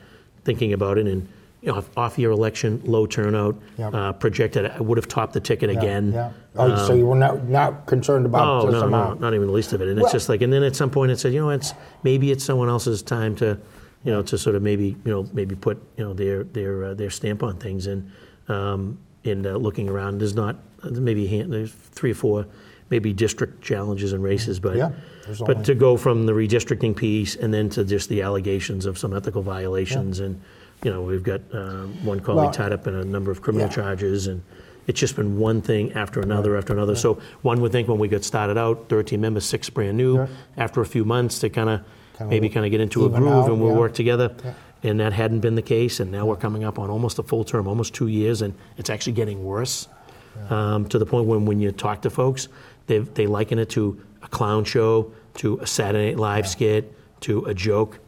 thinking 0.45 0.73
about 0.73 0.99
it 0.99 1.07
and. 1.07 1.27
You 1.61 1.73
know, 1.73 1.85
off-year 1.97 2.31
election, 2.31 2.81
low 2.85 3.05
turnout, 3.07 3.57
Yep. 3.79 3.93
uh, 3.95 4.13
projected. 4.13 4.67
I 4.67 4.81
would 4.81 4.97
have 4.97 5.09
topped 5.09 5.33
the 5.33 5.41
ticket 5.41 5.73
Yeah, 5.73 5.79
again. 5.81 6.13
Yeah. 6.13 6.31
Oh, 6.57 6.87
so 6.87 6.95
you 6.95 7.05
were 7.05 7.17
not, 7.17 7.49
not 7.49 7.87
concerned 7.87 8.27
about 8.27 8.47
Oh, 8.67 8.71
no, 8.71 8.81
no, 8.81 8.87
amount? 8.87 9.21
not 9.21 9.35
even 9.35 9.49
the 9.49 9.53
least 9.53 9.73
of 9.73 9.81
it. 9.83 9.89
And 9.89 9.97
Well- 9.97 10.05
it's 10.07 10.13
just 10.13 10.29
like, 10.29 10.41
and 10.41 10.53
then 10.53 10.63
at 10.63 10.77
some 10.77 10.89
point 10.89 11.11
it 11.11 11.19
said, 11.19 11.33
you 11.33 11.41
know, 11.41 11.51
it's 11.51 11.75
maybe 12.05 12.31
it's 12.31 12.45
someone 12.45 12.69
else's 12.69 13.03
time 13.03 13.35
to, 13.37 13.59
you 14.05 14.13
know, 14.13 14.23
to 14.23 14.39
sort 14.39 14.55
of 14.55 14.63
maybe, 14.63 14.95
you 15.05 15.11
know, 15.13 15.27
maybe 15.33 15.57
put, 15.57 15.83
you 15.97 16.05
know, 16.05 16.13
their 16.15 16.45
their 16.45 16.85
uh, 16.85 16.95
their 16.95 17.11
stamp 17.11 17.43
on 17.43 17.57
things. 17.57 17.89
And 17.89 18.09
um, 18.49 18.97
and 19.25 19.45
uh, 19.45 19.57
looking 19.57 19.89
around, 19.89 20.19
there's 20.19 20.37
not 20.37 20.57
maybe 20.89 21.27
hand, 21.27 21.53
there's 21.53 21.73
three 21.73 22.13
or 22.13 22.15
four 22.15 22.47
maybe 22.89 23.13
district 23.13 23.63
challenges 23.63 24.13
and 24.13 24.23
races, 24.23 24.61
but 24.61 24.77
Yeah, 24.77 24.91
but 25.41 25.51
only- 25.57 25.65
to 25.65 25.75
go 25.75 25.97
from 25.97 26.25
the 26.27 26.33
redistricting 26.33 26.95
piece 26.95 27.35
and 27.35 27.53
then 27.53 27.69
to 27.71 27.85
just 27.85 28.09
the 28.09 28.23
allegations 28.23 28.87
of 28.87 28.97
some 28.97 29.13
ethical 29.13 29.43
violations 29.43 30.21
and. 30.21 30.41
You 30.85 30.93
know, 30.93 31.03
we've 31.03 31.23
got 31.23 31.41
um, 31.53 31.95
one 32.05 32.21
colleague 32.21 32.45
Well- 32.45 32.53
tied 32.53 32.73
up 32.73 32.87
in 32.87 32.95
a 32.95 33.05
number 33.05 33.31
of 33.31 33.43
criminal 33.43 33.67
Yeah. 33.69 33.75
charges, 33.75 34.27
and 34.27 34.43
it's 34.87 35.01
just 35.01 35.17
been 35.17 35.39
one 35.39 35.61
thing 35.61 35.93
after 35.93 36.21
another 36.21 36.57
after 36.57 36.73
another. 36.73 36.95
So 36.95 37.19
one 37.43 37.61
would 37.61 37.73
think 37.73 37.89
when 37.89 37.99
we 37.99 38.09
got 38.09 38.25
started 38.25 38.57
out, 38.57 38.87
13 38.89 39.21
members, 39.21 39.45
six 39.45 39.69
brand 39.71 39.97
new. 39.97 40.17
Yeah. 40.17 40.27
After 40.57 40.81
a 40.81 40.87
few 40.87 41.05
months, 41.05 41.41
to 41.41 41.51
kind 41.51 41.69
of 41.71 41.81
maybe 42.29 42.49
kind 42.49 42.65
of 42.65 42.71
get 42.71 42.81
into 42.81 43.07
a 43.07 43.09
groove 43.09 43.29
out, 43.33 43.51
and 43.51 43.61
we'll 43.61 43.73
yeah. 43.73 43.79
work 43.79 43.95
together. 43.95 44.31
Yeah. 44.45 44.53
And 44.85 45.01
that 45.01 45.13
hadn't 45.13 45.41
been 45.41 45.57
the 45.57 45.63
case, 45.63 45.99
and 45.99 46.13
now 46.13 46.25
we're 46.27 46.37
coming 46.37 46.63
up 46.63 46.79
on 46.79 46.89
almost 46.89 47.19
a 47.19 47.25
full 47.25 47.43
term, 47.43 47.67
almost 47.67 47.95
two 47.95 48.07
years, 48.07 48.43
and 48.43 48.55
it's 48.77 48.89
actually 48.91 49.15
getting 49.15 49.45
worse. 49.45 49.89
Um, 50.51 50.89
to 50.91 51.01
the 51.01 51.07
point 51.07 51.27
when 51.27 51.47
when 51.47 51.59
you 51.59 51.73
talk 51.73 52.03
to 52.03 52.11
folks, 52.11 52.47
they 52.87 52.99
they 53.01 53.27
liken 53.27 53.59
it 53.59 53.71
to 53.71 54.01
a 54.23 54.29
clown 54.29 54.63
show, 54.65 55.11
to 55.35 55.59
a 55.59 55.67
Saturday 55.67 56.11
Night 56.11 56.19
Live 56.19 56.49
skit, 56.49 56.95
to 57.23 57.45
a 57.47 57.55
joke. 57.55 57.99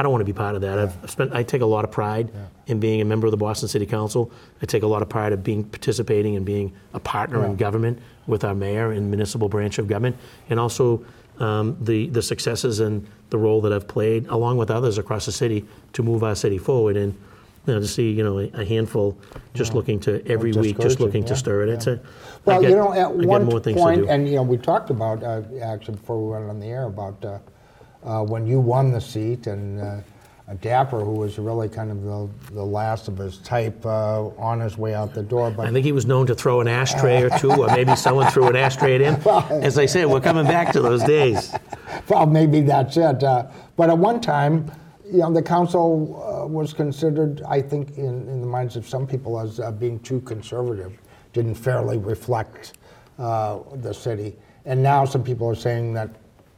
I 0.00 0.02
don't 0.02 0.12
want 0.12 0.22
to 0.22 0.24
be 0.24 0.32
part 0.32 0.54
of 0.54 0.62
that. 0.62 0.78
I've 0.78 0.96
I've 1.04 1.10
spent. 1.10 1.34
I 1.34 1.42
take 1.42 1.60
a 1.60 1.66
lot 1.66 1.84
of 1.84 1.90
pride 1.90 2.32
in 2.68 2.80
being 2.80 3.02
a 3.02 3.04
member 3.04 3.26
of 3.26 3.32
the 3.32 3.36
Boston 3.36 3.68
City 3.68 3.84
Council. 3.84 4.32
I 4.62 4.64
take 4.64 4.82
a 4.82 4.86
lot 4.86 5.02
of 5.02 5.10
pride 5.10 5.34
of 5.34 5.44
being 5.44 5.62
participating 5.62 6.36
and 6.36 6.46
being 6.46 6.72
a 6.94 7.00
partner 7.00 7.44
in 7.44 7.56
government 7.56 7.98
with 8.26 8.42
our 8.42 8.54
mayor 8.54 8.92
and 8.92 9.10
municipal 9.10 9.50
branch 9.50 9.76
of 9.76 9.88
government, 9.88 10.16
and 10.48 10.58
also 10.58 11.04
um, 11.38 11.76
the 11.82 12.08
the 12.08 12.22
successes 12.22 12.80
and 12.80 13.06
the 13.28 13.36
role 13.36 13.60
that 13.60 13.74
I've 13.74 13.86
played 13.88 14.26
along 14.28 14.56
with 14.56 14.70
others 14.70 14.96
across 14.96 15.26
the 15.26 15.32
city 15.32 15.66
to 15.92 16.02
move 16.02 16.24
our 16.24 16.34
city 16.34 16.56
forward. 16.56 16.96
And 16.96 17.12
you 17.66 17.74
know, 17.74 17.80
to 17.80 17.86
see 17.86 18.10
you 18.10 18.24
know 18.24 18.38
a, 18.38 18.64
handful 18.64 19.18
just 19.52 19.74
looking 19.74 20.00
to 20.00 20.26
every 20.26 20.52
week, 20.52 20.78
just 20.78 20.98
looking 21.00 21.26
to 21.26 21.36
stir 21.36 21.64
it. 21.64 21.68
It's 21.68 21.86
yeah. 21.86 21.92
a 21.92 21.98
Well, 22.46 22.58
I 22.58 22.62
got- 22.62 22.70
you 22.70 22.76
know, 22.76 22.92
at 22.94 23.04
I 23.04 23.08
one 23.08 23.44
more 23.44 23.60
things 23.60 23.76
to 23.76 23.82
point, 23.82 24.08
and 24.08 24.26
you 24.26 24.36
know, 24.36 24.44
we 24.44 24.56
talked 24.56 24.88
about 24.88 25.22
uh, 25.22 25.42
actually 25.60 25.96
before 25.96 26.24
we 26.24 26.30
went 26.30 26.48
on 26.48 26.58
the 26.58 26.68
air 26.68 26.84
about 26.84 27.22
uh, 27.22 27.38
uh, 28.04 28.22
when 28.22 28.46
you 28.46 28.60
won 28.60 28.92
the 28.92 29.00
seat 29.00 29.46
and 29.46 29.80
uh, 29.80 30.00
Dapper, 30.60 31.00
who 31.00 31.12
was 31.12 31.38
really 31.38 31.68
kind 31.68 31.90
of 31.90 32.02
the, 32.02 32.28
the 32.54 32.64
last 32.64 33.06
of 33.06 33.16
his 33.16 33.38
type, 33.38 33.86
uh, 33.86 34.26
on 34.36 34.58
his 34.60 34.76
way 34.76 34.94
out 34.94 35.14
the 35.14 35.22
door. 35.22 35.50
But 35.50 35.68
I 35.68 35.72
think 35.72 35.84
he 35.84 35.92
was 35.92 36.06
known 36.06 36.26
to 36.26 36.34
throw 36.34 36.60
an 36.60 36.66
ashtray 36.66 37.22
or 37.22 37.30
two, 37.38 37.52
or 37.52 37.68
maybe 37.68 37.94
someone 37.94 38.30
threw 38.32 38.48
an 38.48 38.56
ashtray 38.56 38.96
at 38.96 39.00
him. 39.00 39.14
As 39.62 39.78
I 39.78 39.86
said, 39.86 40.06
we're 40.06 40.20
coming 40.20 40.46
back 40.46 40.72
to 40.72 40.82
those 40.82 41.04
days. 41.04 41.54
well, 42.08 42.26
maybe 42.26 42.62
that's 42.62 42.96
it. 42.96 43.22
Uh, 43.22 43.46
but 43.76 43.90
at 43.90 43.98
one 43.98 44.20
time, 44.20 44.70
you 45.04 45.18
know, 45.18 45.32
the 45.32 45.42
council 45.42 46.22
uh, 46.22 46.46
was 46.46 46.72
considered, 46.72 47.42
I 47.48 47.62
think, 47.62 47.96
in, 47.96 48.28
in 48.28 48.40
the 48.40 48.46
minds 48.46 48.76
of 48.76 48.88
some 48.88 49.06
people, 49.06 49.38
as 49.38 49.60
uh, 49.60 49.70
being 49.70 50.00
too 50.00 50.20
conservative, 50.22 50.98
didn't 51.32 51.54
fairly 51.54 51.98
reflect 51.98 52.74
uh, 53.18 53.58
the 53.74 53.92
city. 53.92 54.36
And 54.64 54.82
now 54.82 55.04
some 55.04 55.22
people 55.22 55.48
are 55.48 55.54
saying 55.54 55.92
that, 55.94 56.10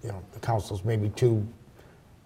you 0.03 0.09
know, 0.11 0.23
the 0.33 0.41
council's 0.41 0.85
maybe 0.85 1.09
too, 1.11 1.47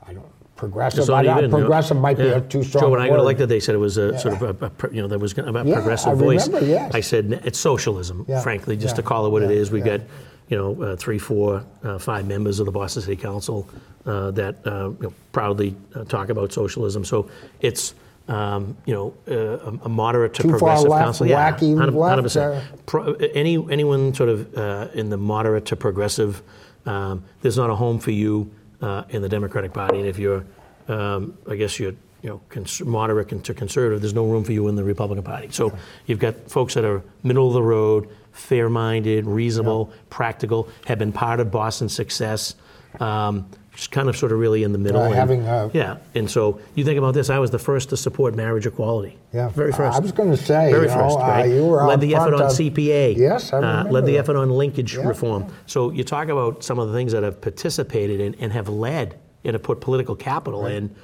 I 0.06 0.12
don't, 0.14 0.24
progressive. 0.56 1.00
It's 1.00 1.08
not 1.08 1.26
I- 1.26 1.28
I- 1.28 1.32
even, 1.38 1.44
you 1.44 1.48
know, 1.50 1.58
progressive 1.58 1.96
might 1.98 2.16
be 2.16 2.24
yeah. 2.24 2.36
a 2.36 2.40
too 2.40 2.62
strong 2.62 2.84
Joe, 2.84 2.90
when 2.90 3.00
I 3.00 3.08
got 3.08 3.14
word. 3.14 3.20
elected, 3.20 3.48
they 3.48 3.60
said 3.60 3.74
it 3.74 3.78
was 3.78 3.96
a 3.98 4.18
sort 4.18 4.34
of 4.34 4.42
a, 4.62 4.66
a 4.66 4.70
pro- 4.70 4.90
you 4.90 5.02
know, 5.02 5.08
there 5.08 5.18
was 5.18 5.34
gonna- 5.34 5.50
about 5.50 5.66
Yeah, 5.66 5.74
progressive 5.74 6.12
I 6.12 6.14
voice. 6.14 6.46
remember, 6.46 6.66
yes. 6.66 6.94
I 6.94 7.00
said 7.00 7.40
it's 7.44 7.58
socialism, 7.58 8.24
Yeah, 8.28 8.40
frankly, 8.40 8.76
just 8.76 8.92
yeah, 8.92 8.96
to 8.96 9.02
call 9.02 9.26
it 9.26 9.30
what 9.30 9.42
it 9.42 9.50
yeah, 9.50 9.56
is. 9.56 9.70
We've 9.70 9.84
yeah. 9.86 9.98
got, 9.98 10.06
you 10.48 10.56
know, 10.56 10.82
uh, 10.82 10.96
three, 10.96 11.18
four, 11.18 11.64
uh, 11.84 11.98
five 11.98 12.26
members 12.26 12.60
of 12.60 12.66
the 12.66 12.72
Boston 12.72 13.02
City 13.02 13.16
Council 13.16 13.68
uh, 14.06 14.30
that 14.30 14.56
uh, 14.66 14.90
you 14.90 14.96
know, 15.08 15.12
proudly 15.32 15.74
uh, 15.94 16.04
talk 16.04 16.28
about 16.30 16.52
socialism. 16.52 17.04
So 17.04 17.28
it's. 17.60 17.94
Um, 18.28 18.76
you 18.86 18.92
know, 18.92 19.14
uh, 19.30 19.70
a- 19.70 19.84
a 19.84 19.88
moderate 19.88 20.34
to 20.34 20.42
Too 20.42 20.48
far 20.48 20.58
progressive 20.58 20.88
left, 20.90 21.04
council. 21.04 21.26
Yeah, 21.28 21.52
wacky 21.56 21.76
100%. 21.76 21.94
left, 22.24 22.36
uh, 22.36 22.60
Pro, 22.84 23.12
any 23.12 23.54
anyone 23.70 24.12
sort 24.14 24.28
of 24.30 24.52
uh, 24.58 24.88
in 24.94 25.10
the 25.10 25.16
moderate 25.16 25.64
to 25.66 25.76
progressive, 25.76 26.42
um, 26.86 27.24
there's 27.42 27.56
not 27.56 27.70
a 27.70 27.74
home 27.74 27.98
for 27.98 28.12
you 28.12 28.50
uh, 28.80 29.04
in 29.10 29.22
the 29.22 29.28
Democratic 29.28 29.72
Party, 29.72 29.98
and 29.98 30.06
if 30.06 30.18
you're, 30.18 30.44
um, 30.88 31.36
I 31.48 31.56
guess 31.56 31.78
you're, 31.78 31.94
you 32.22 32.30
know, 32.30 32.40
cons- 32.48 32.82
moderate 32.82 33.44
to 33.44 33.54
conservative, 33.54 34.00
there's 34.00 34.14
no 34.14 34.26
room 34.26 34.44
for 34.44 34.52
you 34.52 34.68
in 34.68 34.76
the 34.76 34.84
Republican 34.84 35.24
Party. 35.24 35.48
So 35.50 35.76
you've 36.06 36.18
got 36.18 36.34
folks 36.50 36.74
that 36.74 36.84
are 36.84 37.02
middle 37.22 37.48
of 37.48 37.54
the 37.54 37.62
road, 37.62 38.08
fair-minded, 38.32 39.26
reasonable, 39.26 39.92
practical, 40.10 40.68
have 40.86 40.98
been 40.98 41.12
part 41.12 41.40
of 41.40 41.50
Boston's 41.50 41.94
success. 41.94 42.54
Um, 43.00 43.48
just 43.76 43.90
kind 43.90 44.08
of 44.08 44.16
sort 44.16 44.32
of 44.32 44.38
really 44.38 44.62
in 44.64 44.72
the 44.72 44.78
middle. 44.78 45.02
Uh, 45.02 45.06
and- 45.06 45.14
having 45.14 45.46
a- 45.46 45.70
yeah, 45.74 45.98
and 46.14 46.30
so 46.30 46.58
you 46.74 46.82
think 46.82 46.98
about 46.98 47.12
this. 47.12 47.28
I 47.28 47.38
was 47.38 47.50
the 47.50 47.58
first 47.58 47.90
to 47.90 47.96
support 47.96 48.34
marriage 48.34 48.66
equality. 48.66 49.18
Yeah, 49.34 49.50
very 49.50 49.70
first. 49.70 49.94
I 49.96 50.00
was 50.00 50.12
going 50.12 50.30
to 50.30 50.36
say, 50.36 50.70
Very 50.72 50.88
you 50.88 50.94
know, 50.94 51.02
first, 51.04 51.18
uh, 51.18 51.20
right? 51.20 51.50
you 51.50 51.66
were 51.66 51.84
led 51.86 52.00
the 52.00 52.14
effort 52.14 52.30
front 52.30 52.42
on 52.42 52.46
of- 52.50 52.52
CPA. 52.56 53.16
Yes, 53.16 53.52
I 53.52 53.58
uh, 53.58 53.60
remember 53.60 53.92
led 53.92 54.06
the 54.06 54.12
that. 54.12 54.18
effort 54.20 54.36
on 54.36 54.50
linkage 54.50 54.96
Yeah, 54.96 55.06
reform. 55.06 55.46
So 55.66 55.90
you 55.90 56.04
talk 56.04 56.28
about 56.28 56.64
some 56.64 56.78
of 56.78 56.88
the 56.88 56.94
things 56.94 57.12
that 57.12 57.22
have 57.22 57.40
participated 57.42 58.18
in 58.20 58.34
and 58.36 58.50
have 58.52 58.68
led 58.70 59.16
and 59.44 59.52
have 59.52 59.62
put 59.62 59.80
political 59.82 60.16
capital 60.16 60.66
in. 60.66 60.94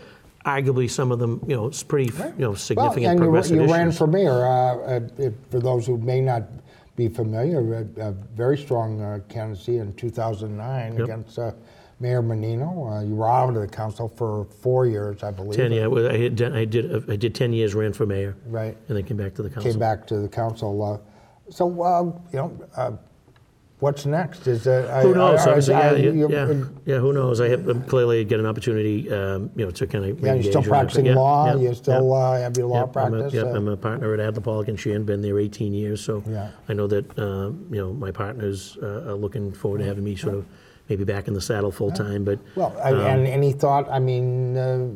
Arguably, 0.47 0.91
some 0.91 1.12
of 1.12 1.21
them, 1.21 1.41
you 1.47 1.55
know, 1.55 1.67
it's 1.67 1.85
pretty, 1.85 2.12
you 2.12 2.33
know, 2.38 2.55
significant 2.55 3.02
well, 3.05 3.11
and 3.12 3.19
you, 3.21 3.25
progressive 3.26 3.57
you 3.59 3.73
ran 3.73 3.93
for 3.93 4.09
mayor. 4.09 4.45
Uh, 4.45 4.76
uh, 4.97 5.00
if, 5.19 5.35
for 5.50 5.61
those 5.61 5.87
who 5.87 5.99
may 5.99 6.21
not 6.21 6.43
be 6.97 7.07
familiar, 7.09 7.87
a, 7.99 8.09
a 8.09 8.11
very 8.35 8.59
strong 8.59 9.00
uh, 9.00 9.21
candidacy 9.29 9.76
in 9.79 9.93
2009 9.93 10.95
Yep. 10.95 11.05
against 11.05 11.38
uh, 11.38 11.52
Mayor 12.02 12.21
Menino. 12.21 12.88
Uh, 12.90 13.02
you 13.02 13.14
were 13.14 13.28
out 13.30 13.49
of 13.50 13.54
the 13.54 13.68
council 13.68 14.09
for 14.09 14.44
four 14.61 14.87
years, 14.87 15.23
I 15.23 15.30
believe. 15.30 15.54
Ten, 15.56 15.71
yeah, 15.71 15.87
well, 15.87 16.11
I 16.11 16.18
had 16.18 16.35
done- 16.37 16.52
I 16.52 16.64
did, 16.64 16.92
uh, 16.92 17.00
I 17.09 17.16
did 17.16 17.32
ten 17.35 17.52
years, 17.52 17.75
ran 17.76 17.92
for 17.92 18.04
mayor, 18.04 18.35
Right. 18.49 18.76
and 18.88 18.97
then 18.97 19.04
came 19.04 19.16
back 19.16 19.35
to 19.37 19.42
the 19.42 19.49
council. 19.49 19.71
Came 19.71 19.78
back 19.78 20.06
to 20.09 20.18
the 20.18 20.28
council. 20.28 20.82
Uh, 20.82 20.99
so, 21.49 21.80
uh, 21.82 22.02
you 22.32 22.38
know, 22.38 22.50
uh, 22.76 22.90
what's 23.78 24.04
next? 24.04 24.49
Is 24.49 24.66
uh, 24.66 25.00
Who 25.04 25.14
knows? 25.14 25.40
I, 25.40 25.44
I, 25.44 25.49
Obviously, 25.50 25.75
I, 25.75 25.92
yeah, 25.94 26.11
yeah, 26.11 26.26
yeah, 26.28 26.64
yeah. 26.87 26.99
Who 26.99 27.12
knows? 27.12 27.40
I 27.40 27.49
have 27.50 27.87
clearly 27.87 28.25
get 28.25 28.40
an 28.40 28.47
opportunity, 28.47 29.09
um, 29.12 29.50
you 29.54 29.64
know, 29.64 29.71
to 29.71 29.87
kind 29.87 30.04
of. 30.04 30.18
Yeah, 30.21 30.35
you're 30.35 30.42
still 30.50 30.62
practicing 30.64 31.06
law. 31.14 31.54
You 31.54 31.73
still 31.73 32.12
uh, 32.14 32.38
have 32.40 32.56
your 32.56 32.66
law 32.66 32.80
Yep, 32.80 32.97
I'm 32.97 33.14
a, 33.14 33.18
practice. 33.18 33.35
yep, 33.35 33.47
I'm 33.54 33.68
a 33.68 33.76
partner 33.76 34.12
at 34.14 34.18
Adler 34.18 34.40
Pollock 34.40 34.66
and 34.66 34.78
Sheehan. 34.78 35.04
Been 35.04 35.23
there 35.23 35.38
18 35.38 35.73
years, 35.73 36.00
so 36.00 36.25
Yeah. 36.28 36.49
I 36.68 36.73
know 36.73 36.88
that 36.88 37.16
um, 37.16 37.64
you 37.71 37.78
know 37.78 37.92
my 37.92 38.11
partners 38.11 38.76
uh, 38.82 39.11
are 39.11 39.14
looking 39.14 39.52
forward 39.52 39.78
to 39.78 39.85
having 39.85 40.02
me 40.02 40.16
sort 40.16 40.35
of 40.35 40.47
maybe 40.88 41.04
back 41.04 41.28
in 41.28 41.34
the 41.34 41.40
saddle 41.40 41.70
full 41.70 41.90
time. 41.90 42.24
But 42.24 42.38
well, 42.56 42.74
I- 42.82 42.92
um, 42.92 43.00
and 43.00 43.26
any 43.26 43.52
thought? 43.52 43.88
I 43.90 43.98
mean, 43.98 44.56
uh, 44.56 44.88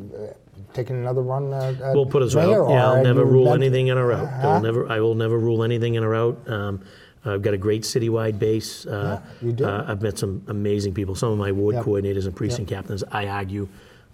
taking 0.73 0.95
another 0.97 1.21
run 1.21 1.53
at 1.53 1.79
We'll 1.95 2.05
put 2.05 2.23
as 2.23 2.35
well. 2.35 2.69
Yeah, 2.69 2.87
I'll 2.91 3.03
never 3.03 3.25
rule 3.25 3.53
anything 3.53 3.87
in 3.87 3.97
a 3.97 4.05
route. 4.05 4.27
Uh-huh. 4.27 4.47
I'll 4.49 4.61
never, 4.61 4.89
I 4.91 4.99
will 4.99 5.15
never 5.15 5.37
rule 5.37 5.63
anything 5.63 5.95
in 5.95 6.03
a 6.03 6.09
route. 6.09 6.37
Um, 6.49 6.81
I've 7.25 7.41
got 7.41 7.53
a 7.53 7.57
great 7.57 7.81
citywide 7.83 8.39
base. 8.39 8.85
Uh, 8.85 9.19
Yeah, 9.41 9.47
you 9.47 9.51
do. 9.53 9.65
Uh, 9.65 9.85
I've 9.87 10.01
met 10.01 10.17
some 10.17 10.43
amazing 10.47 10.93
people. 10.93 11.13
Some 11.15 11.31
of 11.31 11.37
my 11.37 11.51
ward 11.51 11.75
Yep. 11.75 11.85
coordinators 11.85 12.25
and 12.25 12.33
precinct 12.35 12.69
captains, 12.69 13.03
I 13.11 13.27
argue, 13.27 13.67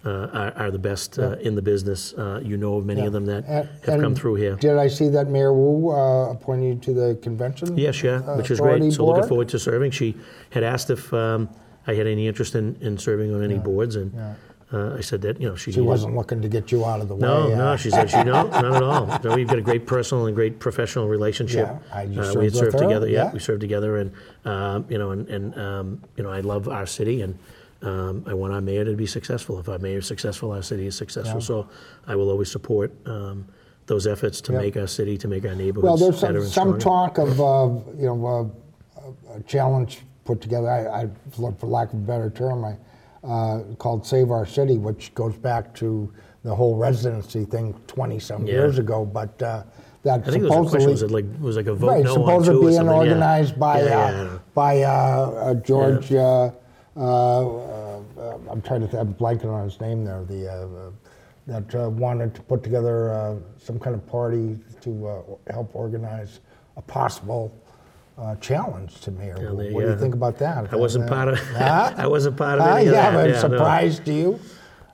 uh, 0.04 0.10
are, 0.32 0.52
are 0.56 0.70
the 0.72 0.78
best 0.80 1.18
uh, 1.18 1.36
in 1.40 1.54
the 1.54 1.62
business. 1.62 2.12
Uh, 2.14 2.40
you 2.42 2.56
know 2.56 2.76
of 2.78 2.84
many 2.86 3.06
of 3.06 3.12
them 3.12 3.26
that 3.26 3.44
And- 3.46 3.68
have 3.84 4.00
come 4.00 4.14
through 4.16 4.34
here. 4.36 4.56
Did 4.56 4.78
I 4.78 4.88
see 4.88 5.08
that 5.10 5.28
Mayor 5.28 5.52
Wu 5.52 5.90
uh, 5.90 6.30
appointed 6.32 6.64
you 6.66 6.74
to 6.94 7.00
the 7.00 7.14
convention? 7.22 7.76
Yes, 7.78 8.02
yeah, 8.02 8.16
uh, 8.26 8.36
which 8.36 8.50
is 8.50 8.58
great. 8.58 8.92
So 8.92 9.06
looking 9.06 9.28
forward 9.28 9.48
to 9.50 9.58
serving. 9.58 9.92
She 9.92 10.16
had 10.50 10.64
asked 10.64 10.90
if 10.90 11.12
um, 11.14 11.48
I 11.86 11.94
had 11.94 12.06
any 12.06 12.26
interest 12.28 12.54
in, 12.54 12.76
in 12.80 12.98
serving 12.98 13.34
on 13.34 13.42
any 13.42 13.58
boards, 13.58 13.96
and 13.96 14.12
yeah. 14.14 14.34
uh, 14.72 14.96
I 14.96 15.00
said 15.00 15.20
that 15.22 15.40
you 15.40 15.48
know 15.48 15.54
she, 15.56 15.70
She 15.72 15.80
wasn't 15.80 16.16
looking 16.16 16.40
to 16.42 16.48
get 16.48 16.72
you 16.72 16.84
out 16.84 17.00
of 17.00 17.08
the 17.08 17.16
No, 17.16 17.48
way. 17.48 17.54
no, 17.54 17.66
uh, 17.72 17.76
she 17.76 17.90
said 17.90 18.10
she 18.10 18.22
no, 18.22 18.48
not 18.48 18.64
at 18.64 18.82
all. 18.82 19.06
No, 19.22 19.34
we've 19.36 19.46
got 19.46 19.58
a 19.58 19.62
great 19.62 19.86
personal 19.86 20.26
and 20.26 20.34
great 20.34 20.58
professional 20.58 21.08
relationship. 21.08 21.68
Yeah, 21.68 21.96
I- 21.98 22.04
uh, 22.06 22.34
we 22.34 22.44
had 22.44 22.54
served 22.54 22.74
her, 22.74 22.78
together. 22.80 23.08
Yeah, 23.08 23.24
yeah. 23.24 23.32
we 23.32 23.38
served 23.38 23.60
together, 23.60 23.98
and 23.98 24.12
um, 24.44 24.86
you 24.88 24.98
know, 24.98 25.10
and, 25.10 25.28
and 25.28 25.58
um, 25.58 26.02
you 26.16 26.24
know, 26.24 26.30
I 26.30 26.40
love 26.40 26.68
our 26.68 26.86
city, 26.86 27.20
and 27.22 27.38
um, 27.82 28.24
I 28.26 28.32
want 28.32 28.54
our 28.54 28.62
mayor 28.62 28.84
to 28.86 28.94
be 28.94 29.06
successful. 29.06 29.58
If 29.60 29.68
our 29.68 29.78
mayor 29.78 29.98
is 29.98 30.06
successful, 30.06 30.52
our 30.52 30.62
city 30.62 30.86
is 30.86 30.96
successful. 30.96 31.40
Yeah. 31.40 31.46
So 31.46 31.68
I 32.06 32.14
will 32.16 32.30
always 32.30 32.50
support 32.50 32.92
um, 33.06 33.46
those 33.86 34.06
efforts 34.06 34.40
to 34.40 34.52
Yeah. 34.52 34.58
make 34.60 34.76
our 34.78 34.86
city, 34.86 35.18
to 35.18 35.28
make 35.28 35.44
our 35.44 35.54
neighborhoods 35.54 35.84
Well, 35.84 35.96
there's 35.98 36.18
better 36.22 36.38
some, 36.46 36.68
and 36.72 36.80
some 36.80 36.80
stronger. 36.80 37.12
talk 37.12 37.18
of, 37.18 37.38
uh, 37.38 37.92
you 38.00 38.06
know, 38.06 38.50
a 39.34 39.42
challenge 39.42 40.00
put 40.24 40.40
together, 40.40 40.68
I, 40.70 41.02
I, 41.02 41.08
for 41.30 41.66
lack 41.66 41.88
of 41.92 41.98
a 41.98 42.02
better 42.02 42.30
term, 42.30 42.64
I, 42.64 42.76
uh, 43.26 43.62
called 43.78 44.06
Save 44.06 44.30
Our 44.30 44.46
City, 44.46 44.78
which 44.78 45.14
goes 45.14 45.36
back 45.36 45.74
to 45.76 46.12
the 46.42 46.54
whole 46.54 46.76
residency 46.76 47.44
thing 47.44 47.74
20 47.86 48.18
some 48.18 48.46
Yeah. 48.46 48.52
years 48.54 48.78
ago, 48.78 49.04
but 49.04 49.40
uh, 49.42 49.62
that 50.02 50.20
I 50.26 50.30
think 50.30 50.42
there 50.42 50.50
was 50.60 50.66
a 50.66 50.70
question, 50.70 50.80
supposedly. 50.80 50.92
was 50.92 51.02
it 51.02 51.10
like, 51.10 51.42
was 51.42 51.56
like 51.56 51.66
a 51.66 51.74
vote 51.74 51.86
Right, 51.88 52.04
no 52.04 52.12
supposed 52.14 52.46
to 52.46 52.56
or 52.58 52.60
being 52.60 52.74
something? 52.74 52.94
Yeah. 52.94 53.00
organized 53.00 53.58
by, 53.58 53.82
Yeah, 53.82 53.84
uh, 53.84 54.10
yeah, 54.12 54.38
by 54.54 54.82
uh, 54.82 54.90
uh, 54.90 55.54
George, 55.54 56.12
uh, 56.12 56.50
uh, 56.96 57.00
uh, 57.00 58.38
I'm 58.50 58.60
trying 58.62 58.80
to, 58.82 58.86
th- 58.86 59.00
I'm 59.00 59.14
blanking 59.14 59.46
on 59.52 59.64
his 59.64 59.80
name 59.80 60.04
there, 60.04 60.24
the, 60.24 60.48
uh, 60.48 60.52
uh, 60.54 60.90
that 61.46 61.74
uh, 61.74 61.88
wanted 61.90 62.34
to 62.34 62.42
put 62.42 62.62
together 62.62 63.12
uh, 63.12 63.36
some 63.58 63.78
kind 63.78 63.94
of 63.94 64.06
party 64.06 64.58
to 64.82 65.06
uh, 65.08 65.22
help 65.52 65.74
organize 65.74 66.40
a 66.76 66.82
possible 66.82 67.54
uh, 68.18 68.34
challenge 68.36 69.00
to 69.00 69.10
mayor. 69.10 69.36
Yeah, 69.40 69.50
what 69.50 69.82
do 69.84 69.90
you 69.90 69.98
think 69.98 70.14
about 70.14 70.38
that? 70.38 70.72
I 70.72 70.76
wasn't 70.76 71.08
part 71.08 71.28
of, 71.28 71.38
Huh? 71.38 71.92
I 71.96 72.06
wasn't 72.06 72.36
part 72.36 72.58
of 72.60 72.64
Huh? 72.66 72.74
any 72.76 72.86
of 72.88 72.92
yeah, 72.94 73.10
that. 73.10 73.28
Yeah, 73.28 73.48
no. 74.06 74.12
you? 74.12 74.40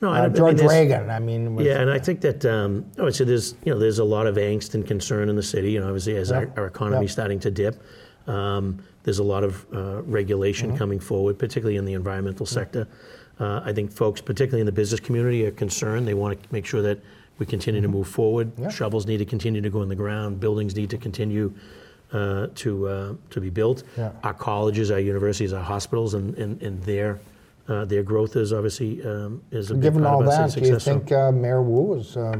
No, 0.02 0.10
I 0.10 0.20
Uh, 0.20 0.28
don't- 0.28 0.46
I 0.46 0.48
mean, 0.48 0.56
George 0.56 0.70
Reagan, 0.70 1.10
I 1.10 1.18
mean, 1.18 1.54
was, 1.54 1.66
Yeah, 1.66 1.80
and 1.82 1.90
I 1.90 1.98
think 1.98 2.22
that 2.22 2.44
um, 2.46 2.86
I 2.98 3.02
would 3.02 3.14
say 3.14 3.24
there's 3.24 3.54
you 3.64 3.72
know 3.72 3.78
there's 3.78 3.98
a 3.98 4.04
lot 4.04 4.26
of 4.26 4.36
angst 4.36 4.74
and 4.74 4.86
concern 4.86 5.28
in 5.28 5.36
the 5.36 5.42
city. 5.42 5.72
You 5.72 5.80
know, 5.80 5.86
obviously 5.88 6.16
as 6.16 6.32
our, 6.32 6.50
our 6.56 6.66
economy 6.66 7.04
is 7.04 7.12
starting 7.12 7.38
to 7.40 7.50
dip, 7.50 7.82
um, 8.26 8.78
there's 9.02 9.18
a 9.18 9.22
lot 9.24 9.44
of 9.44 9.66
uh, 9.74 10.02
regulation 10.04 10.70
Mm-hmm. 10.70 10.78
coming 10.78 11.00
forward, 11.00 11.38
particularly 11.38 11.76
in 11.76 11.84
the 11.84 11.92
environmental 11.94 12.46
sector. 12.46 12.88
Uh, 13.38 13.60
I 13.64 13.72
think 13.74 13.90
folks, 13.92 14.20
particularly 14.22 14.60
in 14.60 14.66
the 14.66 14.72
business 14.72 15.00
community, 15.00 15.44
are 15.46 15.50
concerned. 15.50 16.06
They 16.08 16.14
want 16.14 16.42
to 16.42 16.48
make 16.52 16.64
sure 16.66 16.80
that 16.82 16.98
we 17.38 17.44
continue 17.46 17.80
to 17.82 17.88
move 17.88 18.08
forward. 18.08 18.54
Mm-hmm. 18.56 18.68
Shovels 18.70 19.06
need 19.06 19.18
to 19.18 19.24
continue 19.26 19.60
to 19.62 19.70
go 19.70 19.82
in 19.82 19.88
the 19.90 19.94
ground. 19.96 20.40
Buildings 20.40 20.74
need 20.76 20.90
to 20.90 20.98
continue 20.98 21.52
uh, 22.12 22.48
to 22.56 22.88
uh, 22.88 23.14
to 23.30 23.40
be 23.40 23.50
built. 23.50 23.82
Yeah. 23.96 24.12
Our 24.24 24.34
colleges, 24.34 24.90
our 24.90 24.98
universities, 25.00 25.52
our 25.52 25.62
hospitals, 25.62 26.14
and, 26.14 26.34
and, 26.36 26.60
and 26.62 26.82
their 26.82 27.20
uh, 27.68 27.84
their 27.84 28.02
growth 28.02 28.36
is 28.36 28.52
obviously 28.52 29.04
um, 29.04 29.42
is 29.50 29.70
a 29.70 29.74
big 29.74 29.82
given 29.82 30.02
part 30.02 30.14
all 30.14 30.22
of 30.22 30.28
that, 30.54 30.60
do 30.60 30.66
you 30.68 30.78
think 30.78 31.12
uh, 31.12 31.30
Mayor 31.30 31.62
Wu 31.62 31.94
is 31.94 32.16
uh, 32.16 32.36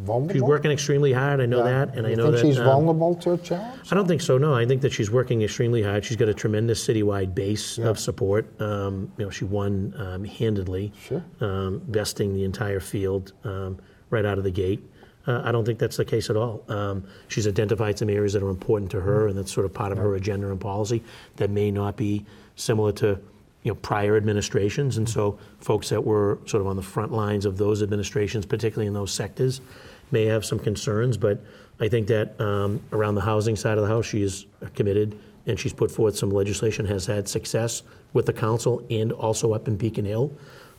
vulnerable? 0.00 0.34
She's 0.34 0.42
working 0.42 0.70
extremely 0.70 1.12
hard. 1.12 1.40
I 1.40 1.46
know 1.46 1.64
Yeah. 1.64 1.86
that, 1.86 1.96
and 1.96 2.06
I 2.06 2.10
you 2.10 2.16
know 2.16 2.24
think 2.24 2.36
that 2.36 2.42
she's 2.46 2.58
um, 2.58 2.66
vulnerable 2.66 3.14
to 3.14 3.32
a 3.32 3.38
challenge? 3.38 3.80
I 3.90 3.94
don't 3.94 4.06
think 4.06 4.20
so. 4.20 4.36
No, 4.36 4.54
I 4.54 4.66
think 4.66 4.82
that 4.82 4.92
she's 4.92 5.10
working 5.10 5.40
extremely 5.42 5.82
hard. 5.82 6.04
She's 6.04 6.16
got 6.18 6.28
a 6.28 6.34
tremendous 6.34 6.86
citywide 6.86 7.34
base 7.34 7.78
Yeah. 7.78 7.86
of 7.88 7.98
support. 7.98 8.44
Um, 8.60 9.10
you 9.16 9.24
know, 9.24 9.30
she 9.30 9.44
won 9.46 9.94
um, 9.96 10.24
handedly, 10.24 10.92
Sure. 11.00 11.24
um, 11.40 11.80
besting 11.88 12.34
the 12.34 12.44
entire 12.44 12.80
field 12.80 13.32
um, 13.44 13.78
right 14.10 14.26
out 14.26 14.36
of 14.36 14.44
the 14.44 14.50
gate. 14.50 14.84
Uh, 15.26 15.42
I 15.44 15.52
don't 15.52 15.64
think 15.64 15.78
that's 15.78 15.96
the 15.96 16.04
case 16.04 16.28
at 16.30 16.36
all. 16.36 16.62
Um, 16.68 17.04
she's 17.28 17.46
identified 17.46 17.98
some 17.98 18.10
areas 18.10 18.34
that 18.34 18.42
are 18.42 18.50
important 18.50 18.90
to 18.92 19.00
her, 19.00 19.28
and 19.28 19.38
that's 19.38 19.52
sort 19.52 19.64
of 19.64 19.72
part 19.72 19.92
of 19.92 19.98
her 19.98 20.14
agenda 20.16 20.50
and 20.50 20.60
policy 20.60 21.02
that 21.36 21.50
may 21.50 21.70
not 21.70 21.96
be 21.96 22.24
similar 22.56 22.92
to 22.92 23.18
you 23.62 23.72
know 23.72 23.74
prior 23.76 24.16
administrations. 24.16 24.98
And 24.98 25.08
so, 25.08 25.38
folks 25.60 25.88
that 25.88 26.04
were 26.04 26.38
sort 26.46 26.60
of 26.60 26.66
on 26.66 26.76
the 26.76 26.82
front 26.82 27.12
lines 27.12 27.46
of 27.46 27.56
those 27.56 27.82
administrations, 27.82 28.46
particularly 28.46 28.86
in 28.86 28.94
those 28.94 29.12
sectors, 29.12 29.60
may 30.10 30.26
have 30.26 30.44
some 30.44 30.58
concerns. 30.58 31.16
But 31.16 31.42
I 31.80 31.88
think 31.88 32.06
that 32.08 32.38
um, 32.40 32.80
around 32.92 33.14
the 33.14 33.22
housing 33.22 33.56
side 33.56 33.78
of 33.78 33.82
the 33.82 33.88
house, 33.88 34.06
she 34.06 34.22
is 34.22 34.46
committed, 34.74 35.18
and 35.46 35.58
she's 35.58 35.72
put 35.72 35.90
forth 35.90 36.16
some 36.16 36.30
legislation, 36.30 36.86
has 36.86 37.06
had 37.06 37.28
success 37.28 37.82
with 38.12 38.26
the 38.26 38.32
council, 38.32 38.84
and 38.90 39.10
also 39.10 39.54
up 39.54 39.66
in 39.68 39.76
Beacon 39.76 40.04
Hill. 40.04 40.30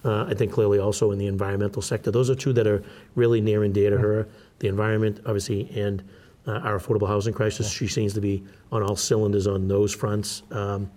Uh, 0.06 0.26
I 0.30 0.36
think 0.36 0.52
clearly 0.52 0.78
also 0.78 1.12
in 1.12 1.18
the 1.18 1.26
environmental 1.26 1.82
sector. 1.82 2.12
Those 2.12 2.30
are 2.30 2.36
two 2.36 2.54
that 2.54 2.68
are 2.68 2.84
really 3.16 3.42
near 3.42 3.64
and 3.64 3.74
dear 3.74 3.90
to 3.90 3.98
her. 3.98 4.28
The 4.60 4.68
environment, 4.68 5.20
obviously, 5.26 5.68
and 5.76 6.04
uh, 6.48 6.60
our 6.60 6.78
affordable 6.80 7.08
housing 7.08 7.34
crisis. 7.34 7.72
She 7.72 7.88
seems 7.88 8.14
to 8.14 8.22
be 8.22 8.44
on 8.72 8.84
all 8.84 8.96
cylinders 8.96 9.48
on 9.48 9.68
those 9.68 9.96
fronts. 9.96 10.44
Um, 10.52 10.92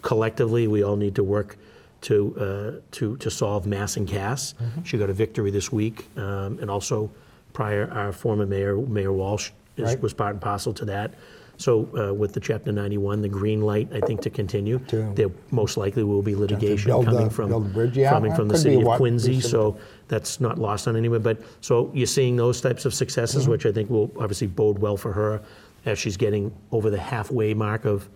collectively, 0.00 0.68
we 0.68 0.84
all 0.84 0.94
need 0.96 1.16
to 1.16 1.24
work 1.24 1.56
to 2.02 2.36
uh, 2.38 2.80
to 2.92 3.16
to 3.16 3.30
solve 3.30 3.66
mass 3.66 3.96
and 3.96 4.06
Cass. 4.08 4.54
She 4.84 4.96
got 4.96 5.10
a 5.10 5.12
victory 5.12 5.50
this 5.50 5.72
week, 5.72 6.06
um, 6.16 6.58
and 6.60 6.70
also 6.70 7.10
prior, 7.52 7.90
our 7.92 8.12
former 8.12 8.46
mayor, 8.46 8.76
Mayor 8.76 9.12
Walsh, 9.12 9.50
is, 9.76 9.84
Right. 9.86 10.00
was 10.00 10.14
part 10.14 10.32
and 10.32 10.40
parcel 10.40 10.72
to 10.74 10.84
that. 10.86 11.14
So 11.62 11.88
uh, 11.96 12.12
with 12.12 12.32
the 12.32 12.40
Chapter 12.40 12.72
91, 12.72 13.22
the 13.22 13.28
green 13.28 13.60
light, 13.60 13.88
I 13.94 14.00
think, 14.00 14.20
to 14.22 14.30
continue. 14.30 14.80
To- 14.88 15.12
There 15.14 15.30
most 15.52 15.76
likely 15.76 16.02
will 16.02 16.20
be 16.22 16.34
litigation 16.34 16.90
coming 16.90 17.24
the- 17.28 17.30
from 17.30 17.50
yeah, 17.94 18.10
coming 18.10 18.34
from 18.34 18.48
the 18.48 18.58
city 18.58 18.82
of 18.82 18.96
Quincy. 18.96 19.40
So 19.40 19.78
that's 20.08 20.40
not 20.40 20.58
lost 20.58 20.88
on 20.88 20.96
anyone. 20.96 21.22
But 21.22 21.38
so 21.60 21.90
you're 21.94 22.06
seeing 22.18 22.34
those 22.36 22.60
types 22.60 22.84
of 22.84 22.92
successes, 22.92 23.42
Mm-hmm. 23.44 23.50
which 23.52 23.66
I 23.66 23.72
think 23.72 23.88
will 23.90 24.10
obviously 24.18 24.48
bode 24.48 24.78
well 24.80 24.96
for 24.96 25.12
her 25.12 25.40
as 25.86 25.98
she's 25.98 26.16
getting 26.16 26.52
over 26.72 26.90
the 26.90 26.98
halfway 26.98 27.54
mark 27.54 27.84
of 27.84 28.08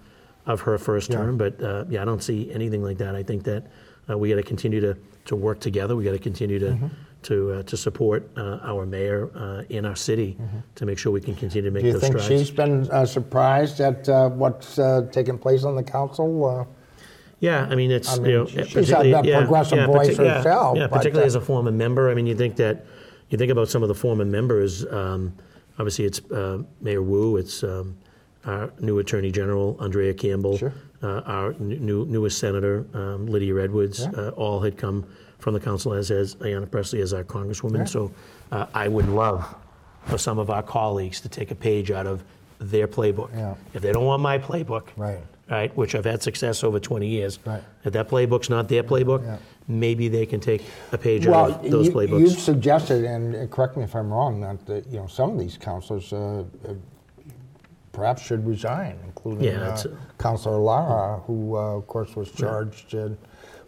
of 0.47 0.61
her 0.61 0.77
first 0.79 1.11
Yeah. 1.11 1.17
term. 1.19 1.37
But 1.39 1.61
uh, 1.63 1.85
yeah, 1.89 2.03
I 2.03 2.05
don't 2.05 2.23
see 2.23 2.53
anything 2.53 2.83
like 2.83 2.99
that. 2.99 3.15
I 3.15 3.23
think 3.23 3.45
that 3.45 3.63
uh, 4.11 4.19
we 4.19 4.29
got 4.29 4.37
to 4.37 4.43
continue 4.43 4.81
to 4.81 4.97
to 5.27 5.37
work 5.37 5.61
together. 5.61 5.95
We 5.97 6.03
got 6.05 6.13
to 6.13 6.19
continue 6.31 6.59
to. 6.59 6.71
Mm-hmm. 6.71 6.87
To, 7.27 7.51
uh, 7.55 7.62
to 7.65 7.77
support 7.77 8.31
uh, 8.37 8.61
our 8.62 8.87
mayor 8.87 9.31
uh, 9.35 9.62
in 9.69 9.85
our 9.85 9.97
city 9.97 10.39
to 10.77 10.87
make 10.87 10.97
sure 10.97 11.11
we 11.11 11.21
can 11.21 11.35
continue 11.35 11.69
to 11.69 11.75
make 11.75 11.83
Mm-hmm. 11.83 11.91
Do 11.91 11.95
you 11.97 12.01
think 12.01 12.21
strides. 12.21 12.29
she's 12.41 12.51
been 12.53 12.89
uh, 12.93 13.05
surprised 13.05 13.81
at 13.81 14.09
uh, 14.09 14.29
what's 14.29 14.79
uh, 14.79 15.09
taking 15.11 15.37
place 15.37 15.65
on 15.65 15.75
the 15.75 15.83
council? 15.83 16.29
Uh, 16.45 16.65
Yeah, 17.41 17.67
I 17.69 17.75
mean, 17.75 17.91
it's, 17.91 18.09
I 18.11 18.15
you 18.17 18.21
mean, 18.23 18.33
know, 18.33 18.47
she's 18.47 18.91
had 18.91 19.07
that 19.12 19.25
yeah, 19.25 19.41
progressive 19.41 19.79
yeah, 19.79 19.87
voice 19.89 20.17
partic- 20.17 20.37
herself, 20.37 20.77
Yeah, 20.79 20.87
but, 20.87 20.99
particularly 20.99 21.27
as 21.27 21.35
a 21.35 21.41
former 21.41 21.73
member. 21.73 22.09
I 22.11 22.15
mean, 22.15 22.29
you 22.29 22.37
think 22.37 22.55
that, 22.57 22.87
you 23.31 23.37
think 23.39 23.51
about 23.51 23.69
some 23.69 23.83
of 23.83 23.89
the 23.89 23.95
former 24.05 24.25
members, 24.25 24.87
um, 24.87 25.35
obviously 25.81 26.05
it's 26.05 26.21
uh, 26.31 26.62
Mayor 26.81 27.03
Wu, 27.03 27.39
it's 27.39 27.65
um, 27.65 27.97
our 28.45 28.71
new 28.79 29.01
Attorney 29.01 29.33
General, 29.33 29.77
Andrea 29.81 30.15
Campbell, 30.15 30.59
Sure. 30.59 30.73
uh, 31.03 31.23
our 31.27 31.55
new, 31.55 32.07
newest 32.07 32.39
Senator, 32.39 32.87
um, 32.95 33.27
Lydia 33.27 33.57
Edwards, 33.67 33.99
Yeah. 34.07 34.11
uh, 34.21 34.31
all 34.43 34.61
had 34.61 34.77
come 34.79 35.05
from 35.38 35.55
the 35.55 35.61
council, 35.61 35.92
as 35.92 36.09
has 36.09 36.35
Ayanna 36.37 36.70
Pressley 36.70 37.01
as 37.01 37.12
our 37.12 37.25
Congresswoman. 37.25 37.88
So 37.88 38.12
uh, 38.53 38.66
I 38.75 38.88
would 38.88 39.09
love 39.09 39.55
for 40.05 40.18
some 40.18 40.38
of 40.38 40.51
our 40.51 40.62
colleagues 40.62 41.20
to 41.22 41.29
take 41.29 41.51
a 41.51 41.55
page 41.55 41.90
out 41.90 42.07
of 42.07 42.22
their 42.59 42.88
playbook. 42.88 43.31
Yeah. 43.35 43.55
If 43.75 43.83
they 43.83 43.92
don't 43.92 44.05
want 44.05 44.22
my 44.22 44.38
playbook, 44.38 44.88
Right. 44.96 45.18
right, 45.51 45.77
which 45.77 45.94
I've 45.94 46.05
had 46.05 46.22
success 46.22 46.64
over 46.64 46.81
20 46.81 47.07
years. 47.07 47.38
Right. 47.44 47.62
If 47.85 47.92
that 47.92 48.09
playbook's 48.09 48.49
not 48.49 48.68
their 48.68 48.83
playbook, 48.83 49.22
Yeah. 49.25 49.37
maybe 49.68 50.09
they 50.09 50.25
can 50.25 50.40
take 50.40 50.62
a 50.92 50.99
page 50.99 51.27
out 51.27 51.51
of 51.64 51.70
those 51.70 51.87
you, 51.88 51.92
playbooks. 51.92 52.20
you've 52.20 52.38
suggested, 52.38 53.05
and 53.05 53.35
uh, 53.37 53.46
correct 53.49 53.77
me 53.77 53.83
if 53.85 53.94
I'm 53.94 54.11
wrong, 54.12 54.40
that 54.66 54.87
you 54.90 54.99
know 54.99 55.07
some 55.07 55.31
of 55.33 55.38
these 55.38 55.59
councilors 55.59 56.12
uh, 56.12 56.44
uh, 56.66 56.72
perhaps 57.92 58.22
should 58.22 58.46
resign, 58.46 58.99
including 59.05 59.44
Yeah, 59.44 59.61
uh, 59.61 59.72
it's- 59.75 59.87
Councilor 60.18 60.59
Lara, 60.59 61.18
who 61.27 61.57
uh, 61.57 61.77
of 61.77 61.87
course 61.88 62.16
was 62.16 62.31
charged 62.31 62.94
uh, 62.94 63.11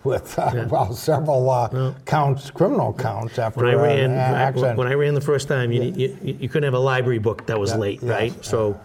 with 0.09 0.39
uh, 0.39 0.51
Yeah. 0.55 0.67
well 0.67 0.93
several 0.95 1.49
uh, 1.51 1.93
counts, 2.05 2.51
criminal 2.51 2.93
counts 2.93 3.39
after 3.39 3.65
when 3.65 3.75
I 3.75 3.79
uh, 3.79 3.83
ran, 3.83 4.11
an 4.13 4.77
when 4.77 4.89
I 4.89 4.95
ran 4.95 5.15
the 5.15 5.21
first 5.21 5.49
time, 5.49 5.71
you, 5.73 5.83
you, 5.83 6.17
you 6.41 6.49
couldn't 6.49 6.65
have 6.65 6.75
a 6.75 6.79
library 6.79 7.19
book 7.19 7.47
that 7.47 7.59
was 7.61 7.71
Yeah, 7.71 7.77
late, 7.77 8.03
yes, 8.03 8.11
right? 8.11 8.45
So, 8.45 8.81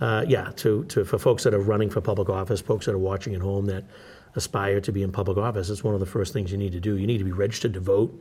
uh, 0.00 0.24
yeah, 0.26 0.52
to, 0.56 0.84
to 0.84 1.04
for 1.04 1.18
folks 1.18 1.42
that 1.44 1.52
are 1.54 1.60
running 1.60 1.90
for 1.90 2.00
public 2.00 2.28
office, 2.28 2.60
folks 2.60 2.86
that 2.86 2.94
are 2.94 2.98
watching 2.98 3.34
at 3.34 3.40
home 3.40 3.66
that 3.66 3.84
aspire 4.36 4.80
to 4.80 4.92
be 4.92 5.02
in 5.02 5.10
public 5.10 5.36
office, 5.36 5.68
it's 5.70 5.82
one 5.82 5.94
of 5.94 6.00
the 6.00 6.06
first 6.06 6.32
things 6.32 6.52
you 6.52 6.58
need 6.58 6.72
to 6.72 6.80
do. 6.80 6.96
You 6.96 7.06
need 7.06 7.18
to 7.18 7.24
be 7.24 7.32
registered 7.32 7.74
to 7.74 7.80
vote, 7.80 8.14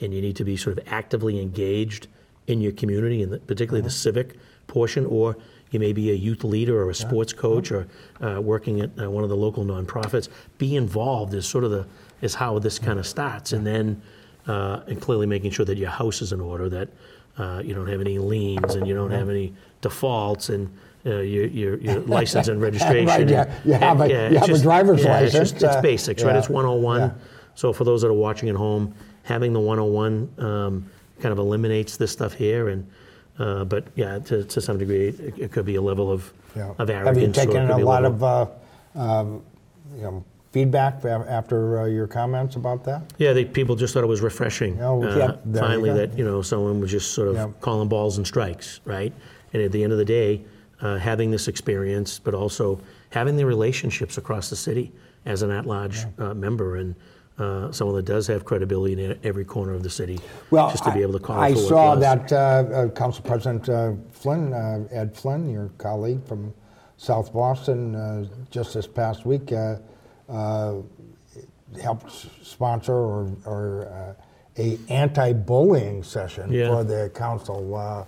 and 0.00 0.14
you 0.14 0.20
need 0.22 0.36
to 0.36 0.44
be 0.44 0.56
sort 0.56 0.78
of 0.78 0.84
actively 0.88 1.40
engaged 1.40 2.06
in 2.46 2.60
your 2.62 2.72
community, 2.72 3.22
and 3.22 3.46
particularly 3.46 3.82
the 3.82 3.90
civic 3.90 4.36
portion, 4.66 5.04
or 5.06 5.36
you 5.70 5.78
may 5.78 5.92
be 5.92 6.10
a 6.10 6.14
youth 6.14 6.44
leader 6.44 6.80
or 6.82 6.90
a 6.90 6.94
sports 6.94 7.32
coach 7.32 7.70
or 7.70 7.86
uh, 8.22 8.40
working 8.40 8.80
at 8.80 8.90
uh, 9.00 9.10
one 9.10 9.22
of 9.22 9.30
the 9.30 9.36
local 9.36 9.64
nonprofits. 9.64 10.28
Be 10.58 10.76
involved 10.76 11.34
is 11.34 11.46
sort 11.46 11.64
of 11.64 11.70
the 11.70 11.86
is 12.20 12.34
how 12.34 12.58
this 12.58 12.78
kind 12.78 12.98
of 12.98 13.06
starts, 13.06 13.52
and 13.52 13.66
then 13.66 14.00
uh, 14.46 14.80
and 14.86 15.00
clearly 15.00 15.26
making 15.26 15.50
sure 15.50 15.64
that 15.66 15.76
your 15.78 15.90
house 15.90 16.20
is 16.22 16.32
in 16.32 16.40
order, 16.40 16.68
that 16.68 16.88
uh, 17.36 17.62
you 17.64 17.74
don't 17.74 17.86
have 17.88 18.00
any 18.00 18.18
liens 18.18 18.74
and 18.74 18.86
you 18.88 18.94
don't 18.94 19.10
have 19.10 19.28
any 19.28 19.54
defaults, 19.82 20.48
and 20.48 20.68
uh, 21.06 21.18
your, 21.20 21.46
your 21.46 21.76
your 21.78 22.00
license 22.00 22.48
and 22.48 22.60
registration. 22.68 23.06
Right, 23.06 23.28
yeah. 23.28 23.54
You 23.64 23.74
have 23.74 24.00
a- 24.00 24.04
and, 24.04 24.34
you 24.34 24.38
it's 24.40 24.46
have 24.48 24.56
a 24.56 24.62
driver's 24.62 25.04
yeah, 25.04 25.18
It's, 25.20 25.34
license, 25.34 25.50
just, 25.52 25.62
it's 25.64 25.76
uh, 25.76 25.80
basics, 25.82 26.22
right? 26.24 26.32
yeah, 26.32 26.38
It's 26.38 26.48
101. 26.48 27.00
yeah. 27.00 27.10
So 27.54 27.72
for 27.72 27.84
those 27.84 28.02
that 28.02 28.08
are 28.08 28.12
watching 28.14 28.48
at 28.48 28.56
home, 28.56 28.94
having 29.22 29.52
the 29.52 29.60
101 29.60 30.28
um, 30.38 30.90
kind 31.20 31.32
of 31.32 31.38
eliminates 31.38 31.96
this 31.96 32.10
stuff 32.10 32.32
here, 32.32 32.68
and 32.70 32.88
uh, 33.38 33.64
but 33.64 33.84
yeah, 33.94 34.18
to, 34.18 34.44
to 34.44 34.60
some 34.60 34.78
degree, 34.78 35.08
it, 35.08 35.38
it 35.38 35.52
could 35.52 35.64
be 35.64 35.76
a 35.76 35.82
level 35.82 36.10
of 36.10 36.32
Yeah. 36.56 36.74
of 36.78 36.88
Have 36.88 37.18
you 37.18 37.32
taken 37.32 37.70
a 37.70 37.78
lot 37.78 38.04
of 38.04 38.22
uh, 38.22 38.46
um, 38.94 39.42
you 39.96 40.02
know, 40.02 40.24
feedback 40.52 41.04
after 41.04 41.80
uh, 41.80 41.84
your 41.86 42.06
comments 42.06 42.56
about 42.56 42.84
that? 42.84 43.02
Yeah, 43.18 43.32
they, 43.32 43.44
people 43.44 43.76
just 43.76 43.94
thought 43.94 44.02
it 44.04 44.08
was 44.08 44.20
refreshing. 44.22 44.80
Oh, 44.82 45.02
uh, 45.02 45.16
yeah, 45.16 45.32
you 45.46 45.58
finally, 45.60 45.90
go. 45.90 45.96
that 45.96 46.18
you 46.18 46.24
know 46.24 46.42
someone 46.42 46.80
was 46.80 46.90
just 46.90 47.12
sort 47.12 47.28
of 47.28 47.34
Yeah. 47.34 47.48
calling 47.60 47.88
balls 47.88 48.16
and 48.18 48.26
strikes, 48.26 48.80
right? 48.84 49.12
And 49.52 49.62
at 49.62 49.72
the 49.72 49.82
end 49.82 49.92
of 49.92 49.98
the 49.98 50.04
day, 50.04 50.42
uh, 50.80 50.96
having 50.98 51.30
this 51.30 51.48
experience, 51.48 52.18
but 52.18 52.34
also 52.34 52.80
having 53.10 53.36
the 53.36 53.46
relationships 53.46 54.18
across 54.18 54.50
the 54.50 54.56
city 54.56 54.92
as 55.24 55.42
an 55.42 55.50
at-large 55.50 56.06
uh, 56.18 56.34
member, 56.34 56.76
and 56.76 56.94
uh, 57.38 57.70
someone 57.72 57.96
that 57.96 58.04
does 58.04 58.26
have 58.26 58.44
credibility 58.44 59.02
in 59.02 59.18
every 59.22 59.44
corner 59.44 59.72
of 59.74 59.82
the 59.82 59.90
city, 59.90 60.18
Well, 60.50 60.70
just 60.70 60.84
to 60.84 60.92
be 60.92 61.02
able 61.02 61.12
to 61.14 61.18
call 61.20 61.36
I, 61.38 61.48
it 61.48 61.50
I 61.50 61.54
what 61.54 61.64
it 61.64 61.68
saw 61.68 61.94
that 61.96 62.32
uh, 62.32 62.36
uh, 62.36 62.88
Council 62.90 63.22
President 63.24 63.68
uh, 63.68 63.92
Flynn, 64.10 64.52
uh, 64.52 64.86
Ed 64.90 65.16
Flynn, 65.16 65.48
your 65.50 65.70
colleague 65.78 66.24
from 66.26 66.52
South 66.96 67.32
Boston 67.32 67.94
uh, 67.94 68.26
just 68.50 68.74
this 68.74 68.86
past 68.86 69.24
week 69.24 69.52
uh, 69.52 69.76
uh, 70.28 70.76
helped 71.80 72.10
sponsor 72.42 72.94
or, 72.94 73.30
or 73.44 73.86
uh, 74.18 74.60
a 74.60 74.78
anti-bullying 74.88 76.02
session 76.02 76.50
Yeah. 76.52 76.68
for 76.68 76.82
the 76.84 77.10
council. 77.14 78.04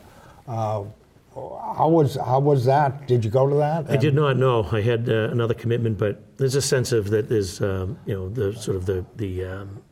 How 1.76 1.88
was 1.88 2.16
how 2.16 2.40
was 2.40 2.64
that? 2.66 3.06
Did 3.06 3.24
you 3.24 3.30
go 3.30 3.48
to 3.48 3.56
that? 3.56 3.90
I 3.90 3.96
did 3.96 4.14
not 4.14 4.36
know. 4.36 4.68
I 4.70 4.80
had 4.80 5.08
uh, 5.08 5.30
another 5.30 5.54
commitment, 5.54 5.98
but 5.98 6.36
there's 6.36 6.54
a 6.54 6.62
sense 6.62 6.92
of 6.92 7.10
that 7.10 7.28
there's, 7.28 7.60
um, 7.60 7.98
you 8.06 8.14
know, 8.14 8.28
the 8.28 8.54
sort 8.54 8.76
of 8.76 8.86
the, 8.86 9.04
the 9.16 9.44
um, 9.44 9.82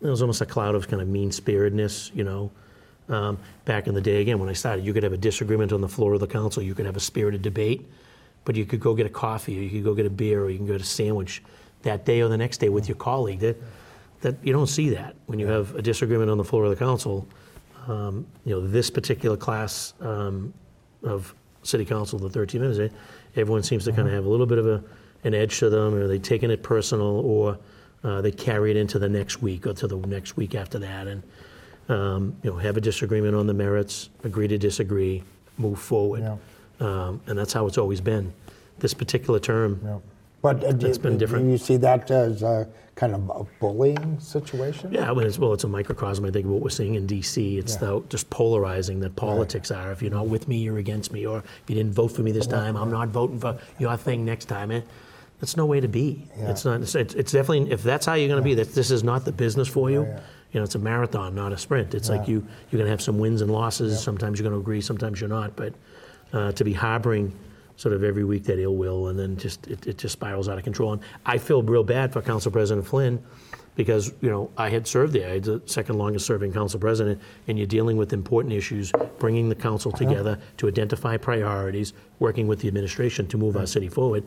there 0.00 0.10
was 0.10 0.22
almost 0.22 0.40
a 0.40 0.46
cloud 0.46 0.74
of 0.74 0.88
kind 0.88 1.02
of 1.02 1.08
mean 1.08 1.30
spiritedness, 1.30 2.10
you 2.14 2.24
know. 2.24 2.50
Um, 3.08 3.38
back 3.64 3.86
in 3.86 3.94
the 3.94 4.00
day, 4.00 4.20
again, 4.20 4.38
when 4.38 4.48
I 4.48 4.52
started, 4.52 4.84
you 4.84 4.92
could 4.92 5.02
have 5.02 5.14
a 5.14 5.18
disagreement 5.18 5.72
on 5.72 5.80
the 5.80 5.88
floor 5.88 6.12
of 6.12 6.20
the 6.20 6.26
council, 6.26 6.62
you 6.62 6.74
could 6.74 6.84
have 6.84 6.96
a 6.96 7.00
spirited 7.00 7.40
debate, 7.40 7.88
but 8.44 8.54
you 8.54 8.66
could 8.66 8.80
go 8.80 8.94
get 8.94 9.06
a 9.06 9.10
coffee, 9.10 9.58
or 9.58 9.62
you 9.62 9.70
could 9.70 9.84
go 9.84 9.94
get 9.94 10.04
a 10.04 10.10
beer, 10.10 10.44
or 10.44 10.50
you 10.50 10.58
can 10.58 10.66
go 10.66 10.74
get 10.74 10.82
a 10.82 10.84
sandwich 10.84 11.42
that 11.82 12.04
day 12.04 12.20
or 12.20 12.28
the 12.28 12.36
next 12.36 12.58
day 12.58 12.68
with 12.68 12.86
your 12.86 12.96
colleague. 12.96 13.40
That, 13.40 13.56
that 14.20 14.36
you 14.42 14.52
don't 14.52 14.66
see 14.66 14.90
that 14.90 15.16
when 15.26 15.38
you 15.38 15.46
have 15.46 15.74
a 15.74 15.82
disagreement 15.82 16.30
on 16.30 16.38
the 16.38 16.44
floor 16.44 16.64
of 16.64 16.70
the 16.70 16.76
council. 16.76 17.26
Um, 17.88 18.26
you 18.44 18.54
know, 18.54 18.66
this 18.66 18.90
particular 18.90 19.36
class 19.36 19.94
um, 20.00 20.52
of 21.02 21.34
city 21.62 21.84
council, 21.86 22.18
the 22.18 22.28
13 22.28 22.60
members, 22.60 22.78
eh, 22.78 22.88
everyone 23.34 23.62
seems 23.62 23.84
to 23.84 23.92
kind 23.92 24.06
of 24.06 24.12
have 24.14 24.26
a 24.26 24.28
little 24.28 24.46
bit 24.46 24.58
of 24.58 24.66
a, 24.66 24.84
an 25.24 25.32
edge 25.34 25.58
to 25.60 25.70
them, 25.70 25.94
or 25.94 26.06
they've 26.06 26.22
taken 26.22 26.50
it 26.50 26.62
personal, 26.62 27.20
or 27.20 27.58
uh, 28.04 28.20
they 28.20 28.30
carry 28.30 28.70
it 28.70 28.76
into 28.76 28.98
the 28.98 29.08
next 29.08 29.40
week 29.42 29.66
or 29.66 29.72
to 29.72 29.86
the 29.86 29.96
next 30.06 30.36
week 30.36 30.54
after 30.54 30.78
that, 30.78 31.06
and 31.08 31.22
um, 31.88 32.36
you 32.42 32.50
know, 32.50 32.58
have 32.58 32.76
a 32.76 32.80
disagreement 32.80 33.34
on 33.34 33.46
the 33.46 33.54
merits, 33.54 34.10
agree 34.22 34.46
to 34.48 34.58
disagree, 34.58 35.22
move 35.56 35.78
forward, 35.78 36.20
Yeah. 36.20 36.36
um, 36.80 37.20
and 37.26 37.38
that's 37.38 37.54
how 37.54 37.66
it's 37.66 37.78
always 37.78 38.02
been. 38.02 38.32
This 38.80 38.92
particular 38.92 39.40
term, 39.40 39.80
Yeah. 39.82 39.98
But 40.40 40.62
uh, 40.62 40.70
do, 40.72 40.86
It's 40.86 40.98
been 40.98 41.14
do 41.14 41.18
different. 41.18 41.50
you 41.50 41.58
see 41.58 41.78
that 41.78 42.10
as 42.12 42.42
a 42.42 42.68
kind 42.98 43.14
of 43.14 43.30
a 43.30 43.44
bullying 43.60 44.18
situation? 44.18 44.92
Yeah, 44.92 45.12
well, 45.12 45.24
it's, 45.24 45.38
well, 45.38 45.52
it's 45.52 45.62
a 45.64 45.68
microcosm, 45.68 46.24
I 46.24 46.30
think, 46.30 46.46
of 46.46 46.50
what 46.50 46.62
we're 46.62 46.68
seeing 46.68 46.96
in 46.96 47.06
D.C. 47.06 47.56
It's 47.58 47.74
Yeah. 47.74 47.78
the 47.80 48.02
just 48.08 48.28
polarizing 48.28 48.98
that 49.00 49.14
politics 49.14 49.70
are. 49.70 49.92
If 49.92 50.02
you're 50.02 50.10
not 50.10 50.26
with 50.26 50.48
me, 50.48 50.56
you're 50.58 50.78
against 50.78 51.12
me. 51.12 51.24
Or 51.24 51.38
if 51.38 51.44
you 51.68 51.76
didn't 51.76 51.92
vote 51.92 52.08
for 52.08 52.22
me 52.22 52.32
this 52.32 52.46
time, 52.48 52.76
I'm 52.76 52.90
not 52.90 53.08
voting 53.08 53.38
for 53.38 53.56
your 53.78 53.96
thing 53.96 54.24
next 54.24 54.46
time. 54.46 54.72
Eh? 54.72 54.80
That's 55.40 55.56
no 55.56 55.64
way 55.66 55.78
to 55.80 55.86
be. 55.86 56.26
Yeah. 56.36 56.50
It's 56.50 56.64
not. 56.64 56.80
It's, 56.80 56.96
it's 56.96 57.30
definitely 57.30 57.70
if 57.70 57.84
that's 57.84 58.04
how 58.04 58.14
you're 58.14 58.28
going 58.28 58.42
to 58.42 58.44
be. 58.44 58.54
That 58.54 58.74
this 58.74 58.90
is 58.90 59.04
not 59.04 59.24
the 59.24 59.30
business 59.32 59.68
for 59.68 59.88
you. 59.90 60.02
Yeah, 60.02 60.08
yeah. 60.08 60.20
You 60.50 60.60
know, 60.60 60.64
it's 60.64 60.74
a 60.74 60.80
marathon, 60.80 61.34
not 61.36 61.52
a 61.52 61.58
sprint. 61.58 61.94
It's 61.94 62.08
like 62.08 62.26
you 62.26 62.44
you're 62.70 62.78
going 62.78 62.86
to 62.86 62.90
have 62.90 63.02
some 63.02 63.18
wins 63.18 63.40
and 63.42 63.50
losses. 63.50 64.02
Sometimes 64.02 64.40
you're 64.40 64.48
going 64.50 64.58
to 64.58 64.60
agree, 64.60 64.80
sometimes 64.80 65.20
you're 65.20 65.28
not. 65.28 65.54
But 65.54 65.74
uh, 66.32 66.50
to 66.52 66.64
be 66.64 66.72
harboring 66.72 67.32
sort 67.78 67.94
of 67.94 68.02
every 68.02 68.24
week 68.24 68.42
that 68.44 68.58
ill 68.58 68.74
will, 68.76 69.06
and 69.08 69.18
then 69.18 69.36
just 69.36 69.66
it, 69.68 69.86
it 69.86 69.96
just 69.98 70.12
spirals 70.12 70.48
out 70.48 70.58
of 70.58 70.64
control. 70.64 70.92
And 70.92 71.00
I 71.24 71.38
feel 71.38 71.62
real 71.62 71.84
bad 71.84 72.12
for 72.12 72.20
Council 72.20 72.50
President 72.50 72.86
Flynn 72.86 73.22
because 73.76 74.12
you 74.20 74.28
know 74.28 74.50
I 74.56 74.68
had 74.68 74.86
served 74.86 75.12
there. 75.12 75.30
I 75.30 75.34
had 75.34 75.44
the 75.44 75.62
second 75.66 75.96
longest 75.96 76.26
serving 76.26 76.52
council 76.52 76.80
president, 76.80 77.20
and 77.46 77.56
you're 77.56 77.68
dealing 77.68 77.96
with 77.96 78.12
important 78.12 78.52
issues, 78.52 78.92
bringing 79.20 79.48
the 79.48 79.54
council 79.54 79.92
together 79.92 80.38
to 80.58 80.66
identify 80.68 81.16
priorities, 81.16 81.92
working 82.18 82.48
with 82.48 82.58
the 82.60 82.66
administration 82.68 83.28
to 83.28 83.38
move 83.38 83.56
our 83.56 83.66
city 83.66 83.88
forward. 83.88 84.26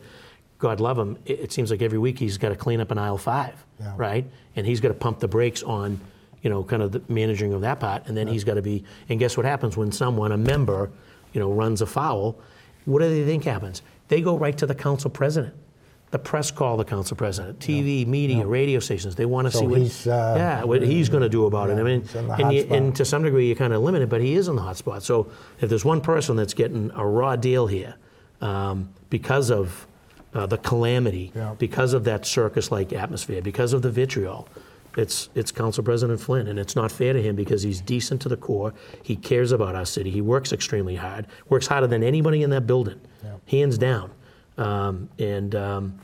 God 0.58 0.80
love 0.80 0.98
him. 0.98 1.18
It, 1.26 1.40
it 1.40 1.52
seems 1.52 1.70
like 1.70 1.82
every 1.82 1.98
week 1.98 2.18
he's 2.18 2.38
got 2.38 2.48
to 2.48 2.56
clean 2.56 2.80
up 2.80 2.90
an 2.90 2.96
aisle 2.98 3.18
five, 3.18 3.54
Yeah. 3.80 3.92
right? 3.96 4.24
And 4.56 4.64
he's 4.66 4.80
got 4.80 4.88
to 4.88 4.94
pump 4.94 5.18
the 5.18 5.28
brakes 5.28 5.62
on, 5.64 6.00
you 6.40 6.48
know, 6.50 6.62
kind 6.62 6.82
of 6.82 6.92
the 6.92 7.02
managing 7.08 7.52
of 7.52 7.60
that 7.62 7.80
part, 7.80 8.06
and 8.06 8.16
then 8.16 8.28
he's 8.28 8.44
got 8.44 8.54
to 8.54 8.62
be. 8.62 8.84
And 9.10 9.18
guess 9.18 9.36
what 9.36 9.44
happens 9.44 9.76
when 9.76 9.92
someone, 9.92 10.32
a 10.32 10.38
member, 10.38 10.90
you 11.34 11.40
know, 11.40 11.52
runs 11.52 11.82
afoul? 11.82 12.38
What 12.84 13.00
do 13.00 13.08
they 13.08 13.24
think 13.24 13.44
happens? 13.44 13.82
They 14.08 14.20
go 14.20 14.36
right 14.36 14.56
to 14.58 14.66
the 14.66 14.74
council 14.74 15.10
president. 15.10 15.54
The 16.10 16.18
press 16.18 16.50
call 16.50 16.76
the 16.76 16.84
council 16.84 17.16
president, 17.16 17.58
TV, 17.58 18.06
media, 18.06 18.46
radio 18.46 18.80
stations. 18.80 19.14
They 19.14 19.24
want 19.24 19.46
to 19.46 19.50
So 19.50 19.60
see 19.60 19.66
what, 19.66 19.80
he's, 19.80 20.06
uh, 20.06 20.34
yeah, 20.36 20.62
what 20.64 20.82
he's 20.82 21.08
going 21.08 21.22
to 21.22 21.28
do 21.30 21.46
about 21.46 21.70
it. 21.70 21.78
I 21.78 21.82
mean, 21.82 22.02
he's 22.02 22.14
in 22.14 22.28
the 22.28 22.34
and, 22.34 22.52
you, 22.52 22.66
and 22.70 22.96
to 22.96 23.04
some 23.06 23.22
degree, 23.22 23.46
you're 23.46 23.56
kind 23.56 23.72
of 23.72 23.80
limited, 23.80 24.10
but 24.10 24.20
he 24.20 24.34
is 24.34 24.46
in 24.46 24.54
the 24.56 24.60
hot 24.60 24.76
spot. 24.76 25.02
So 25.02 25.30
if 25.62 25.70
there's 25.70 25.86
one 25.86 26.02
person 26.02 26.36
that's 26.36 26.52
getting 26.52 26.90
a 26.94 27.06
raw 27.06 27.34
deal 27.36 27.66
here 27.66 27.94
um, 28.42 28.90
because 29.08 29.50
of 29.50 29.86
uh, 30.34 30.44
the 30.44 30.58
calamity, 30.58 31.32
Yeah. 31.34 31.54
because 31.58 31.94
of 31.94 32.04
that 32.04 32.26
circus-like 32.26 32.92
atmosphere, 32.92 33.40
because 33.40 33.72
of 33.72 33.80
the 33.80 33.90
vitriol, 33.90 34.48
it's 34.96 35.28
it's 35.34 35.50
Council 35.52 35.82
President 35.82 36.20
Flynn, 36.20 36.48
and 36.48 36.58
it's 36.58 36.76
not 36.76 36.92
fair 36.92 37.12
to 37.12 37.22
him 37.22 37.34
because 37.36 37.62
he's 37.62 37.80
decent 37.80 38.20
to 38.22 38.28
the 38.28 38.36
core. 38.36 38.74
He 39.02 39.16
cares 39.16 39.52
about 39.52 39.74
our 39.74 39.84
city. 39.86 40.10
He 40.10 40.20
works 40.20 40.52
extremely 40.52 40.96
hard. 40.96 41.26
Works 41.48 41.66
harder 41.66 41.86
than 41.86 42.02
anybody 42.02 42.42
in 42.42 42.50
that 42.50 42.66
building, 42.66 43.00
hands 43.46 43.78
down. 43.78 44.10
Um, 44.58 45.08
and 45.18 45.54
um, 45.54 45.98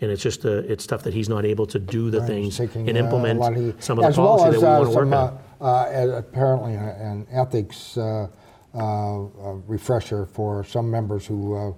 and 0.00 0.10
it's 0.10 0.22
just 0.22 0.44
uh, 0.46 0.50
it's 0.68 0.86
tough 0.86 1.02
that 1.02 1.14
he's 1.14 1.28
not 1.28 1.44
able 1.44 1.66
to 1.66 1.78
do 1.80 2.10
the 2.10 2.20
Right, 2.20 2.26
things 2.28 2.56
taking, 2.58 2.88
and 2.88 2.96
uh, 2.96 3.00
implement 3.04 3.40
of- 3.42 3.82
some 3.82 3.98
of 3.98 4.02
the 4.04 4.08
as 4.08 4.18
well 4.18 4.44
as, 4.46 4.54
that 4.54 4.60
we 4.60 4.66
uh, 4.66 4.78
want 4.78 4.84
to 4.90 4.96
work 4.96 5.04
some, 5.04 5.14
on. 5.14 5.38
uh, 5.60 5.64
uh, 5.64 6.18
apparently, 6.18 6.76
uh, 6.76 6.80
an 6.82 7.26
ethics 7.32 7.98
uh, 7.98 8.28
uh, 8.74 8.78
uh, 9.24 9.54
refresher 9.66 10.26
for 10.26 10.62
some 10.62 10.88
members 10.88 11.26
who 11.26 11.54
uh, 11.56 11.72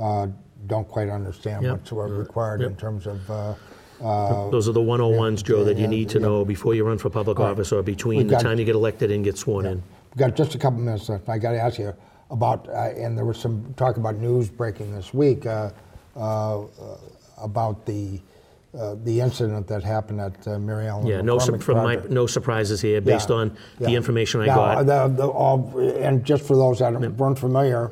uh, 0.00 0.26
don't 0.66 0.88
quite 0.88 1.08
understand 1.08 1.62
Yep. 1.64 1.72
what's 1.92 1.92
required 1.92 2.62
in 2.62 2.74
terms 2.76 3.06
of. 3.06 3.56
Uh, 4.02 4.50
Those 4.50 4.68
are 4.68 4.72
the 4.72 4.80
101s, 4.80 5.42
Joe, 5.44 5.62
that 5.64 5.76
you 5.78 5.86
need 5.86 6.08
to 6.10 6.18
know 6.18 6.44
before 6.44 6.74
you 6.74 6.84
run 6.84 6.98
for 6.98 7.08
public 7.08 7.38
Right. 7.38 7.50
office 7.50 7.70
or 7.72 7.82
between 7.82 8.18
We've 8.18 8.28
the 8.28 8.32
got- 8.34 8.42
time 8.42 8.58
you 8.58 8.64
get 8.64 8.74
elected 8.74 9.10
and 9.12 9.22
get 9.24 9.38
sworn 9.38 9.64
in. 9.66 9.82
We've 10.10 10.18
got 10.18 10.34
just 10.36 10.54
a 10.54 10.58
couple 10.58 10.80
minutes 10.80 11.08
left. 11.08 11.28
I 11.28 11.38
got 11.38 11.52
to 11.52 11.60
ask 11.60 11.78
you 11.78 11.92
about, 12.30 12.68
uh, 12.68 12.72
and 12.72 13.16
there 13.16 13.24
was 13.24 13.38
some 13.38 13.62
talk 13.76 13.96
about 13.98 14.16
news 14.16 14.50
breaking 14.50 14.92
this 14.94 15.14
week 15.14 15.46
uh, 15.46 15.70
uh, 16.16 16.60
uh, 16.62 16.66
about 17.42 17.86
the 17.86 18.20
uh, 18.74 18.94
the 19.04 19.20
incident 19.20 19.66
that 19.66 19.82
happened 19.84 20.18
at 20.18 20.48
uh, 20.48 20.58
Mary 20.58 20.86
Ellen 20.88 21.06
Yeah, 21.06 21.20
no, 21.20 21.38
su- 21.38 21.52
McCormack 21.52 21.62
from 21.62 21.76
my, 21.76 21.94
project. 21.96 22.10
no 22.10 22.26
surprises 22.26 22.80
here, 22.80 23.02
based 23.02 23.28
Yeah, 23.28 23.36
on 23.36 23.56
the 23.78 23.90
yeah. 23.90 23.96
information 23.98 24.40
I 24.40 24.46
Now, 24.46 24.54
got. 24.56 24.86
the- 24.86 25.08
the- 25.14 25.28
all- 25.28 25.70
and 26.00 26.24
just 26.24 26.42
for 26.44 26.56
those 26.56 26.78
that 26.78 26.94
weren't 27.18 27.38
familiar, 27.38 27.90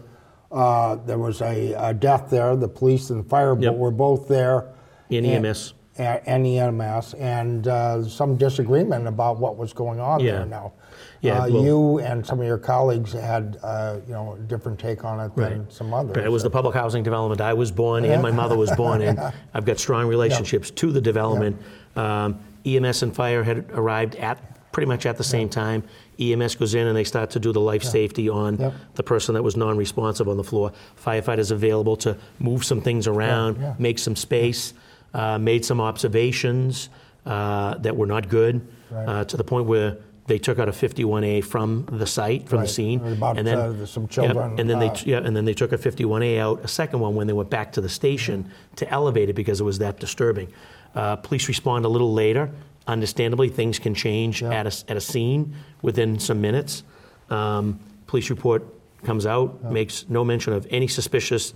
uh, 0.51 0.97
there 1.05 1.19
was 1.19 1.43
a, 1.43 1.75
a 1.75 1.93
death 1.93 2.29
there. 2.31 2.57
The 2.57 2.67
police 2.67 3.11
and 3.11 3.23
the 3.23 3.29
fire 3.29 3.55
Yep. 3.61 3.77
were 3.77 3.91
both 3.91 4.27
there. 4.27 4.69
In 5.11 5.27
And- 5.27 5.45
EMS. 5.45 5.75
A- 6.01 6.23
And 6.27 6.47
EMS, 6.47 7.15
and 7.15 7.69
uh, 7.69 8.03
some 8.05 8.37
disagreement 8.37 9.07
about 9.07 9.39
what 9.39 9.57
was 9.57 9.73
going 9.73 10.01
on 10.01 10.21
Yeah. 10.21 10.33
there 10.39 10.47
now. 10.47 10.73
Yeah, 11.21 11.43
Uh, 11.45 11.49
well- 11.51 11.63
you 11.65 11.99
and 12.01 12.25
some 12.27 12.41
of 12.41 12.47
your 12.47 12.59
colleagues 12.59 13.13
had, 13.13 13.59
uh, 13.63 13.97
you 14.07 14.13
know, 14.15 14.37
a 14.39 14.43
different 14.45 14.79
take 14.79 15.05
on 15.05 15.21
it 15.21 15.35
than 15.37 15.59
Right. 15.61 15.73
some 15.73 15.93
others. 15.93 16.17
Right, 16.17 16.25
It 16.25 16.33
was 16.33 16.43
the 16.43 16.51
public 16.51 16.75
housing 16.75 17.03
development 17.03 17.41
I 17.41 17.53
was 17.53 17.71
born 17.71 18.05
in, 18.05 18.23
my 18.23 18.31
mother 18.31 18.57
was 18.57 18.71
born 18.73 19.03
in. 19.03 19.19
I've 19.55 19.65
got 19.67 19.79
strong 19.79 20.07
relationships 20.09 20.71
to 20.73 20.91
the 20.93 21.01
development. 21.01 21.57
Um, 21.97 22.37
EMS 22.65 23.03
and 23.03 23.15
fire 23.15 23.43
had 23.43 23.65
arrived 23.73 24.17
at, 24.17 24.39
pretty 24.73 24.87
much 24.87 25.05
at 25.05 25.17
the 25.19 25.25
same 25.25 25.49
time. 25.49 25.83
EMS 26.19 26.55
goes 26.55 26.75
in 26.75 26.87
and 26.87 26.97
they 26.97 27.05
start 27.05 27.31
to 27.31 27.41
do 27.41 27.53
the 27.53 27.61
life 27.61 27.83
safety 27.83 28.29
on 28.29 28.73
the 28.95 29.03
person 29.03 29.35
that 29.35 29.43
was 29.43 29.57
non-responsive 29.57 30.29
on 30.29 30.37
the 30.37 30.45
floor. 30.45 30.71
Firefighters 31.03 31.51
available 31.51 31.97
to 31.97 32.17
move 32.39 32.65
some 32.65 32.81
things 32.81 33.07
around, 33.07 33.57
yeah. 33.61 33.75
make 33.79 33.99
some 33.99 34.15
space, 34.17 34.73
uh, 35.15 35.39
made 35.39 35.65
some 35.65 35.81
observations 35.81 36.89
uh, 37.27 37.75
that 37.79 37.97
were 37.97 38.07
not 38.07 38.29
good, 38.29 38.67
Right. 38.91 39.07
uh, 39.09 39.25
to 39.25 39.37
the 39.37 39.45
point 39.45 39.67
where 39.67 39.99
they 40.27 40.39
took 40.39 40.59
out 40.59 40.69
a 40.69 40.73
51A 40.73 41.41
from 41.45 41.87
the 41.91 42.07
site, 42.07 42.49
from 42.49 42.59
Right. 42.59 42.67
the 42.69 42.73
scene. 42.73 43.01
About, 43.05 43.37
and 43.39 43.47
then, 43.47 43.59
uh, 43.59 43.87
some 43.87 44.05
Yep, 44.05 44.11
children, 44.11 44.59
And 44.59 44.71
then 44.71 44.79
they 44.79 44.89
uh, 44.89 44.97
yeah, 45.05 45.19
and 45.19 45.37
then 45.37 45.45
they 45.45 45.55
took 45.55 45.73
a 45.73 45.79
51A 45.79 46.39
out, 46.39 46.61
a 46.65 46.69
second 46.69 47.01
one 47.01 47.15
when 47.15 47.27
they 47.27 47.33
went 47.33 47.51
back 47.51 47.73
to 47.73 47.81
the 47.81 47.89
station 47.89 48.47
to 48.77 48.89
elevate 48.91 49.29
it 49.29 49.35
because 49.35 49.61
it 49.61 49.65
was 49.65 49.79
that 49.79 49.99
disturbing. 50.01 50.49
Uh, 50.95 51.17
police 51.17 51.47
respond 51.49 51.85
a 51.85 51.89
little 51.89 52.13
later. 52.13 52.51
Understandably, 52.87 53.49
things 53.49 53.79
can 53.79 53.95
change 53.95 54.43
Yeah. 54.43 54.53
at, 54.55 54.67
a, 54.67 54.91
at 54.91 54.97
a 54.97 55.01
scene 55.01 55.55
within 55.83 56.19
some 56.19 56.41
minutes. 56.41 56.83
Um, 57.29 57.79
police 58.07 58.31
report 58.31 58.65
comes 59.05 59.27
out, 59.27 59.63
makes 59.71 60.05
no 60.09 60.25
mention 60.25 60.53
of 60.53 60.67
any 60.71 60.89
suspicious 60.89 61.55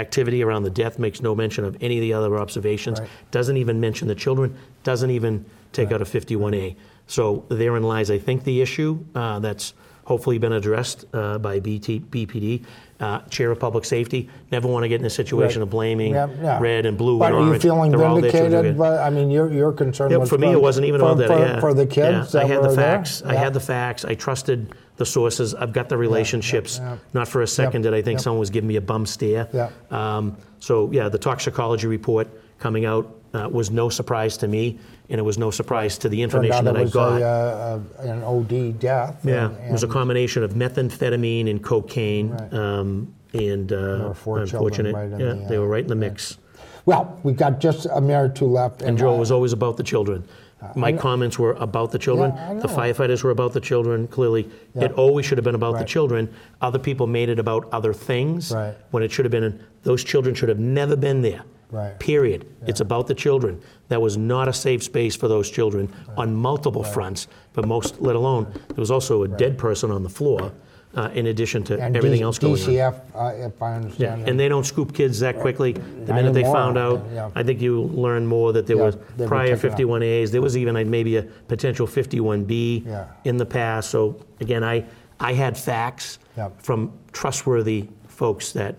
activity 0.00 0.42
around 0.42 0.62
the 0.62 0.70
death, 0.70 0.98
makes 0.98 1.20
no 1.22 1.34
mention 1.34 1.64
of 1.64 1.76
any 1.80 1.96
of 1.98 2.02
the 2.02 2.12
other 2.12 2.36
observations, 2.38 3.00
Right. 3.00 3.08
doesn't 3.30 3.56
even 3.56 3.80
mention 3.80 4.08
the 4.08 4.14
children, 4.14 4.54
doesn't 4.84 5.10
even 5.10 5.44
take 5.72 5.92
out 5.92 6.00
a 6.00 6.04
51A. 6.04 6.76
So 7.06 7.44
therein 7.48 7.82
lies, 7.82 8.10
I 8.10 8.18
think, 8.18 8.44
the 8.44 8.60
issue 8.60 8.98
uh, 9.14 9.38
that's 9.40 9.74
hopefully 10.04 10.38
been 10.38 10.52
addressed 10.52 11.04
uh, 11.12 11.38
by 11.38 11.58
BT, 11.60 12.00
BPD. 12.00 12.62
Uh, 12.98 13.18
Chair 13.28 13.50
of 13.50 13.60
Public 13.60 13.84
Safety, 13.84 14.30
never 14.50 14.66
want 14.68 14.84
to 14.84 14.88
get 14.88 15.00
in 15.00 15.06
a 15.06 15.10
situation 15.10 15.60
Right. 15.60 15.64
of 15.64 15.70
blaming 15.70 16.14
Yeah, 16.14 16.28
yeah. 16.40 16.58
red 16.60 16.86
and 16.86 16.96
blue 16.96 17.18
But 17.18 17.26
and 17.26 17.34
are 17.34 17.40
you 17.40 17.46
orange. 17.48 17.62
feeling 17.62 17.90
there 17.90 17.98
vindicated? 18.08 18.80
I 18.80 19.10
mean, 19.10 19.30
your, 19.30 19.52
your 19.52 19.70
concern 19.72 20.10
Yeah, 20.10 20.16
was 20.16 20.30
for 20.30 20.38
me, 20.38 20.50
it 20.50 20.60
wasn't 20.62 20.86
even 20.86 21.00
for, 21.00 21.08
about 21.10 21.18
that. 21.18 21.28
for, 21.28 21.38
yeah. 21.38 21.60
for 21.60 21.74
the 21.74 21.84
kids 21.86 22.34
I 22.34 22.44
had 22.44 22.62
the 22.62 22.68
there? 22.68 22.76
facts. 22.76 23.22
I 23.26 23.34
had 23.34 23.52
the 23.52 23.60
facts. 23.60 24.06
I 24.06 24.14
trusted 24.14 24.72
the 24.96 25.06
sources. 25.06 25.54
I've 25.54 25.72
got 25.72 25.88
the 25.88 25.96
relationships. 25.96 26.78
yeah. 26.78 26.98
Not 27.12 27.28
for 27.28 27.42
a 27.42 27.46
second 27.46 27.82
did 27.82 27.94
I 27.94 28.02
think 28.02 28.20
someone 28.20 28.40
was 28.40 28.50
giving 28.50 28.68
me 28.68 28.76
a 28.76 28.80
bum 28.80 29.06
stare. 29.06 29.48
Yeah. 29.52 29.70
Um, 29.90 30.36
so 30.58 30.90
yeah, 30.90 31.08
the 31.08 31.18
toxicology 31.18 31.86
report 31.86 32.28
coming 32.58 32.86
out 32.86 33.14
uh, 33.34 33.48
was 33.50 33.70
no 33.70 33.88
surprise 33.88 34.36
to 34.38 34.48
me, 34.48 34.78
and 35.10 35.18
it 35.18 35.22
was 35.22 35.36
no 35.36 35.50
surprise 35.50 35.98
to 35.98 36.08
the 36.08 36.22
information 36.22 36.64
that 36.64 36.76
I 36.76 36.84
got. 36.84 37.20
a, 37.20 37.24
uh, 37.24 37.80
uh, 37.98 38.02
an 38.02 38.22
OD 38.22 38.78
death. 38.78 39.20
Yeah, 39.24 39.50
and- 39.50 39.68
it 39.68 39.72
was 39.72 39.82
a 39.82 39.88
combination 39.88 40.42
of 40.42 40.52
methamphetamine 40.54 41.50
and 41.50 41.62
cocaine. 41.62 42.30
Right. 42.30 42.54
Um, 42.54 43.14
and 43.34 43.70
uh, 43.72 43.76
were 43.76 44.14
four 44.14 44.46
children 44.46 44.86
unfortunate. 44.86 44.94
right 44.94 45.10
yeah, 45.10 45.34
the, 45.34 45.46
they 45.48 45.56
uh, 45.56 45.60
were 45.60 45.68
right 45.68 45.82
in 45.82 45.88
the 45.88 45.94
mix. 45.94 46.38
Well, 46.86 47.18
we've 47.22 47.36
got 47.36 47.60
just 47.60 47.86
a 47.92 48.00
minute 48.00 48.20
or 48.20 48.28
two 48.28 48.46
left. 48.46 48.80
And 48.80 48.96
Joe 48.96 49.14
uh, 49.14 49.18
was 49.18 49.30
always 49.30 49.52
about 49.52 49.76
the 49.76 49.82
children. 49.82 50.26
Uh, 50.62 50.72
My 50.74 50.92
comments 50.92 51.38
were 51.38 51.52
about 51.54 51.92
the 51.92 51.98
children. 51.98 52.32
Yeah, 52.34 52.50
I 52.50 52.54
The 52.54 52.66
know. 52.68 52.74
firefighters 52.74 53.22
were 53.22 53.30
about 53.30 53.52
the 53.52 53.60
children, 53.60 54.08
clearly. 54.08 54.48
Yeah. 54.74 54.84
It 54.84 54.92
always 54.92 55.26
should 55.26 55.36
have 55.38 55.44
been 55.44 55.54
about 55.54 55.78
the 55.78 55.84
children. 55.84 56.28
Other 56.62 56.78
people 56.78 57.06
made 57.06 57.28
it 57.28 57.38
about 57.38 57.68
other 57.72 57.92
things. 57.92 58.52
Right. 58.52 58.74
When 58.90 59.02
it 59.02 59.12
should 59.12 59.24
have 59.26 59.32
been, 59.32 59.60
those 59.82 60.02
children 60.02 60.34
should 60.34 60.48
have 60.48 60.58
never 60.58 60.96
been 60.96 61.20
there. 61.20 61.42
Right. 61.70 61.98
Period. 61.98 62.46
It's 62.66 62.80
about 62.80 63.06
the 63.06 63.14
children. 63.14 63.60
That 63.88 64.00
was 64.00 64.16
not 64.16 64.48
a 64.48 64.52
safe 64.52 64.82
space 64.82 65.14
for 65.14 65.28
those 65.28 65.50
children 65.50 65.92
on 66.16 66.34
multiple 66.34 66.84
fronts, 66.84 67.28
but 67.52 67.66
most, 67.66 68.00
let 68.00 68.16
alone, 68.16 68.46
there 68.68 68.76
was 68.76 68.90
also 68.90 69.24
a 69.24 69.28
dead 69.28 69.58
person 69.58 69.90
on 69.90 70.02
the 70.04 70.08
floor, 70.08 70.52
uh, 70.96 71.10
in 71.14 71.26
addition 71.26 71.62
to 71.62 71.78
and 71.78 71.94
everything 71.96 72.18
D- 72.18 72.22
else 72.24 72.38
going 72.38 72.54
on. 72.54 72.58
DCF, 72.58 72.94
uh, 73.14 73.46
if 73.46 73.62
I 73.62 73.70
Yeah, 73.70 73.76
understand. 73.76 74.28
and 74.28 74.40
they 74.40 74.48
don't 74.48 74.64
scoop 74.64 74.94
kids 74.94 75.20
that 75.20 75.38
quickly. 75.38 75.72
The 75.72 76.14
minute 76.14 76.32
they 76.32 76.40
anymore, 76.40 76.54
found 76.54 76.78
out, 76.78 77.04
yeah. 77.12 77.30
I 77.34 77.42
think 77.42 77.60
you 77.60 77.82
learn 77.82 78.26
more 78.26 78.52
that 78.54 78.66
there 78.66 78.76
Yeah, 78.76 78.82
was 78.84 78.96
they 79.16 79.24
were 79.24 79.28
prior 79.28 79.56
taken 79.56 79.70
out. 79.72 79.78
51As. 79.78 80.30
There 80.32 80.40
was 80.42 80.56
even 80.56 80.76
a- 80.76 80.84
maybe 80.84 81.16
a 81.16 81.22
potential 81.22 81.86
51B 81.86 82.84
Yeah. 82.86 83.04
in 83.24 83.36
the 83.36 83.46
past. 83.46 83.90
So 83.90 84.16
again, 84.40 84.64
I, 84.64 84.84
I 85.20 85.34
had 85.34 85.56
facts 85.58 86.18
Yeah. 86.36 86.48
from 86.58 86.92
trustworthy 87.12 87.88
folks 88.08 88.52
that 88.52 88.74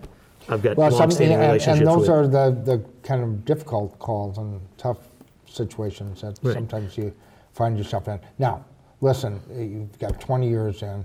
I've 0.48 0.62
got 0.62 0.76
Well, 0.76 0.90
some, 0.90 1.00
longstanding 1.00 1.34
and, 1.34 1.42
and 1.42 1.52
relationships 1.52 1.86
those 1.88 2.00
with. 2.00 2.10
are 2.10 2.26
the, 2.26 2.60
the 2.64 2.82
kind 3.02 3.22
of 3.22 3.44
difficult 3.44 3.98
calls 4.00 4.38
and 4.38 4.60
tough 4.76 4.98
situations 5.46 6.22
that 6.22 6.38
Right. 6.42 6.54
sometimes 6.54 6.96
you 6.98 7.12
find 7.52 7.76
yourself 7.78 8.08
in. 8.08 8.18
Now, 8.38 8.64
listen, 9.00 9.40
you've 9.56 9.96
got 9.98 10.20
20 10.20 10.48
years 10.48 10.82
in. 10.82 11.04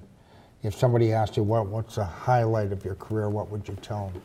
If 0.63 0.75
somebody 0.75 1.11
asked 1.11 1.35
you 1.35 1.43
what, 1.43 1.67
what's 1.67 1.95
the 1.95 2.05
highlight 2.05 2.71
of 2.71 2.83
your 2.85 2.95
career, 2.95 3.29
what 3.29 3.49
would 3.51 3.67
you 3.67 3.75
tell 3.81 4.07
them? 4.07 4.21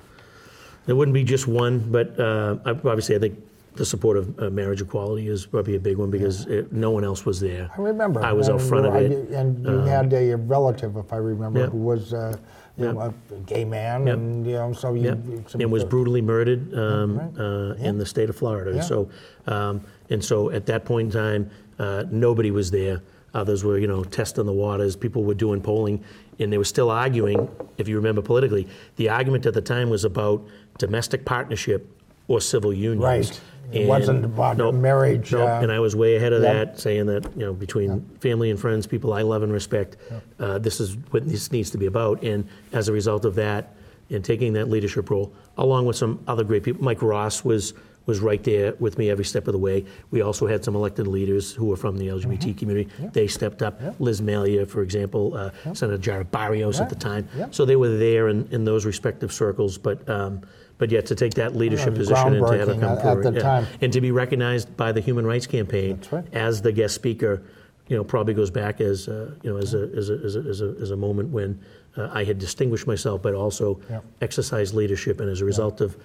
There 0.86 0.94
wouldn't 0.96 1.12
be 1.14 1.24
just 1.24 1.48
one, 1.48 1.80
but 1.90 2.18
uh, 2.18 2.56
obviously 2.64 3.16
I 3.16 3.18
think 3.18 3.38
the 3.74 3.84
support 3.84 4.16
of 4.16 4.38
uh, 4.40 4.50
marriage 4.50 4.80
equality 4.80 5.28
is 5.28 5.46
probably 5.46 5.74
a 5.74 5.80
big 5.80 5.98
one 5.98 6.10
because 6.10 6.46
it, 6.46 6.72
no 6.72 6.90
one 6.90 7.04
else 7.04 7.24
was 7.26 7.40
there. 7.40 7.70
I 7.76 7.80
remember. 7.80 8.24
I 8.24 8.32
was 8.32 8.48
out 8.48 8.62
front 8.62 8.86
of 8.86 8.94
it. 8.94 9.28
Um, 9.28 9.34
And 9.34 9.64
you 9.64 9.78
had 9.80 10.12
a 10.12 10.34
relative, 10.36 10.96
if 10.96 11.12
I 11.12 11.16
remember, 11.16 11.60
Yep. 11.60 11.70
who 11.70 11.78
was 11.78 12.14
uh, 12.14 12.36
you 12.76 12.84
Yep. 12.86 12.94
know, 12.94 13.00
a 13.00 13.12
gay 13.46 13.64
man, 13.64 14.06
and 14.08 14.46
you 14.46 14.52
know, 14.52 14.72
so 14.72 14.94
you. 14.94 15.10
And 15.10 15.70
was 15.70 15.84
brutally 15.84 16.22
murdered 16.22 16.72
um, 16.74 17.18
right. 17.18 17.38
uh, 17.38 17.74
in 17.74 17.98
the 17.98 18.06
state 18.06 18.30
of 18.30 18.36
Florida. 18.36 18.76
Yeah. 18.76 18.82
So, 18.82 19.08
um, 19.48 19.80
and 20.10 20.24
so 20.24 20.50
at 20.50 20.66
that 20.66 20.84
point 20.84 21.06
in 21.06 21.20
time, 21.20 21.50
uh, 21.78 22.04
nobody 22.10 22.52
was 22.52 22.70
there. 22.70 23.02
Others 23.34 23.62
were, 23.62 23.78
you 23.78 23.86
know, 23.86 24.04
testing 24.04 24.46
the 24.46 24.52
waters. 24.52 24.96
People 24.96 25.22
were 25.22 25.34
doing 25.34 25.60
polling, 25.60 26.02
and 26.38 26.52
they 26.52 26.58
were 26.58 26.64
still 26.64 26.90
arguing. 26.90 27.48
If 27.78 27.88
you 27.88 27.96
remember 27.96 28.22
politically, 28.22 28.68
the 28.96 29.08
argument 29.08 29.46
at 29.46 29.54
the 29.54 29.62
time 29.62 29.90
was 29.90 30.04
about 30.04 30.46
domestic 30.78 31.24
partnership 31.24 31.88
or 32.28 32.40
civil 32.40 32.72
unions. 32.72 33.30
Right. 33.30 33.40
It 33.70 33.86
wasn't 33.86 34.24
about 34.24 34.56
nope, 34.56 34.74
marriage, 34.76 35.32
nope, 35.32 35.46
uh, 35.46 35.60
and 35.62 35.70
I 35.70 35.78
was 35.78 35.94
way 35.94 36.16
ahead 36.16 36.32
of 36.32 36.40
that, 36.40 36.80
saying 36.80 37.04
that 37.06 37.24
you 37.36 37.44
know 37.44 37.52
between 37.52 38.00
family 38.20 38.50
and 38.50 38.58
friends, 38.58 38.86
people 38.86 39.12
I 39.12 39.20
love 39.20 39.42
and 39.42 39.52
respect, 39.52 39.98
uh, 40.38 40.58
this 40.58 40.80
is 40.80 40.96
what 41.10 41.28
this 41.28 41.52
needs 41.52 41.68
to 41.70 41.78
be 41.78 41.84
about. 41.84 42.22
And 42.22 42.48
as 42.72 42.88
a 42.88 42.94
result 42.94 43.26
of 43.26 43.34
that, 43.34 43.74
and 44.08 44.24
taking 44.24 44.54
that 44.54 44.70
leadership 44.70 45.10
role, 45.10 45.34
along 45.58 45.84
with 45.84 45.96
some 45.96 46.22
other 46.26 46.44
great 46.44 46.62
people, 46.62 46.82
Mike 46.82 47.02
Ross 47.02 47.44
was 47.44 47.74
was 48.08 48.20
right 48.20 48.42
there 48.42 48.74
with 48.80 48.96
me 48.96 49.10
every 49.10 49.24
step 49.24 49.46
of 49.48 49.52
the 49.52 49.58
way. 49.58 49.84
We 50.10 50.22
also 50.22 50.46
had 50.46 50.64
some 50.64 50.74
elected 50.74 51.06
leaders 51.06 51.52
who 51.52 51.66
were 51.66 51.76
from 51.76 51.98
the 51.98 52.08
LGBT 52.08 52.38
Mm-hmm. 52.38 52.58
community. 52.58 52.90
They 53.12 53.26
stepped 53.26 53.60
up. 53.62 53.80
Liz 54.00 54.22
Malia, 54.22 54.64
for 54.64 54.80
example, 54.82 55.36
uh, 55.36 55.74
Senator 55.74 55.98
Jarrett 55.98 56.30
Barrios 56.30 56.80
at 56.80 56.88
the 56.88 56.96
time. 56.96 57.28
So 57.50 57.66
they 57.66 57.76
were 57.76 57.98
there 57.98 58.28
in, 58.28 58.48
in 58.50 58.64
those 58.64 58.86
respective 58.86 59.30
circles. 59.32 59.76
But 59.76 60.08
um, 60.08 60.40
but 60.78 60.90
yet 60.90 61.04
to 61.06 61.14
take 61.14 61.34
that 61.34 61.54
leadership 61.56 61.98
was 61.98 62.08
position 62.08 62.34
and 62.34 62.46
to 62.46 62.58
have 62.58 62.68
it 62.68 62.80
come 62.80 62.98
forward, 63.00 63.24
the 63.24 63.32
yeah. 63.32 63.42
time. 63.42 63.66
and 63.80 63.92
to 63.92 64.00
be 64.00 64.12
recognized 64.12 64.74
by 64.76 64.92
the 64.92 65.00
Human 65.00 65.26
Rights 65.26 65.46
Campaign 65.46 66.00
right. 66.12 66.24
as 66.32 66.62
the 66.62 66.70
guest 66.70 66.94
speaker, 66.94 67.42
you 67.88 67.96
know, 67.96 68.04
probably 68.04 68.32
goes 68.32 68.50
back 68.50 68.80
as 68.80 69.08
uh, 69.08 69.34
you 69.42 69.50
know 69.50 69.58
as 69.58 69.74
a 69.74 69.90
as 69.94 70.08
a, 70.08 70.14
as 70.24 70.36
a, 70.36 70.40
as 70.48 70.60
a, 70.62 70.74
as 70.80 70.90
a 70.92 70.96
moment 70.96 71.28
when 71.30 71.60
uh, 71.96 72.08
I 72.12 72.24
had 72.24 72.38
distinguished 72.38 72.86
myself, 72.86 73.20
but 73.20 73.34
also 73.34 73.80
exercised 74.22 74.72
leadership, 74.72 75.20
and 75.20 75.28
as 75.28 75.42
a 75.42 75.44
result 75.44 75.80
of 75.82 75.96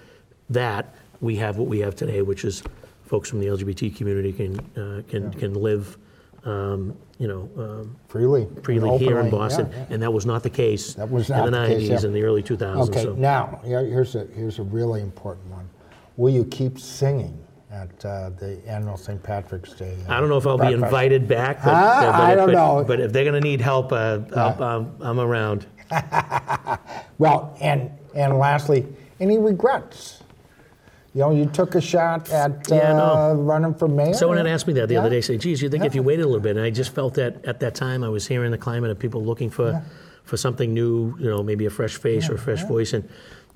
that, 0.50 0.96
we 1.24 1.38
have 1.38 1.58
what 1.58 1.68
we 1.68 1.80
have 1.80 1.96
today, 1.96 2.22
which 2.22 2.44
is 2.44 2.62
folks 3.06 3.30
from 3.30 3.40
the 3.40 3.48
LGBT 3.48 3.96
community 3.96 4.34
can 4.34 4.60
uh, 4.78 5.02
can 5.08 5.32
can 5.32 5.54
live, 5.54 5.98
um, 6.44 6.96
you 7.18 7.28
know. 7.28 7.50
Um, 7.58 7.96
freely. 8.10 8.48
Freely 8.62 8.98
here 8.98 9.20
in. 9.22 9.30
Boston, 9.30 9.70
Yeah, 9.72 9.78
yeah. 9.80 9.86
and 9.90 10.04
that 10.04 10.12
was 10.12 10.26
not 10.26 10.44
the 10.44 10.50
case 10.50 10.94
That 10.96 11.10
was 11.10 11.30
in 11.30 11.38
not 11.38 11.46
the 11.46 11.52
the 11.52 11.68
case, 11.68 11.90
90s 11.90 12.02
yeah. 12.02 12.06
and 12.08 12.16
the 12.16 12.24
early 12.24 12.44
2000s. 12.44 12.90
Okay, 12.90 13.04
so. 13.04 13.14
now 13.14 13.62
here's 13.64 14.16
a 14.16 14.26
here's 14.36 14.60
a 14.60 14.64
really 14.64 15.02
important 15.02 15.50
one. 15.50 15.68
Will 16.18 16.32
you 16.34 16.44
keep 16.46 16.78
singing 16.78 17.40
at 17.72 18.06
uh, 18.06 18.30
the 18.32 18.62
annual 18.68 18.98
St. 18.98 19.24
Patrick's 19.24 19.72
Day? 19.74 19.98
uh, 20.08 20.14
I 20.14 20.20
don't 20.20 20.30
know 20.30 20.38
if 20.38 20.46
I'll 20.46 20.58
be 20.60 20.74
invited 20.74 21.28
back, 21.28 21.64
but, 21.64 21.74
Ah, 21.74 22.02
but 22.12 22.22
I 22.22 22.32
if- 22.32 22.38
don't 22.38 22.48
but- 22.48 22.54
know. 22.54 22.84
But 22.86 23.00
if 23.00 23.14
they're 23.14 23.24
going 23.24 23.42
to 23.42 23.48
need 23.50 23.62
help, 23.62 23.92
uh, 23.94 24.20
I'll, 24.36 24.64
I'm, 24.64 24.96
I'm 25.00 25.20
around. 25.20 25.66
Well, 27.20 27.56
and 27.62 27.92
and 28.16 28.38
lastly, 28.38 28.86
any 29.20 29.38
regrets? 29.38 30.23
You 31.16 31.22
know, 31.22 31.32
you 31.32 31.46
took 31.46 31.76
a 31.76 31.82
shot 31.82 32.32
at 32.32 32.72
uh, 32.72 32.76
no. 32.76 33.34
running 33.36 33.76
for 33.76 33.88
mayor. 33.88 34.16
Someone 34.16 34.38
had 34.38 34.48
asked 34.48 34.66
me 34.66 34.74
that 34.74 34.90
the 34.90 34.98
other 34.98 35.12
day, 35.12 35.22
say, 35.22 35.38
geez, 35.38 35.62
you 35.62 35.70
think 35.70 35.86
if 35.86 35.94
you 35.94 36.02
waited 36.02 36.24
a 36.24 36.26
little 36.26 36.42
bit? 36.42 36.58
And 36.58 36.66
I 36.66 36.72
just 36.72 36.96
felt 36.96 37.14
that 37.16 37.46
at 37.46 37.60
that 37.60 37.76
time 37.76 38.04
I 38.04 38.10
was 38.10 38.26
hearing 38.26 38.50
the 38.50 38.58
climate 38.58 38.90
of 38.90 38.98
people 38.98 39.24
looking 39.24 39.52
for, 39.52 39.84
for 40.24 40.38
something 40.38 40.74
new, 40.74 41.16
you 41.20 41.30
know, 41.30 41.44
maybe 41.44 41.68
a 41.68 41.70
fresh 41.70 41.98
face 41.98 42.30
or 42.30 42.36
a 42.36 42.40
fresh 42.40 42.64
voice. 42.64 42.94
And 42.94 43.08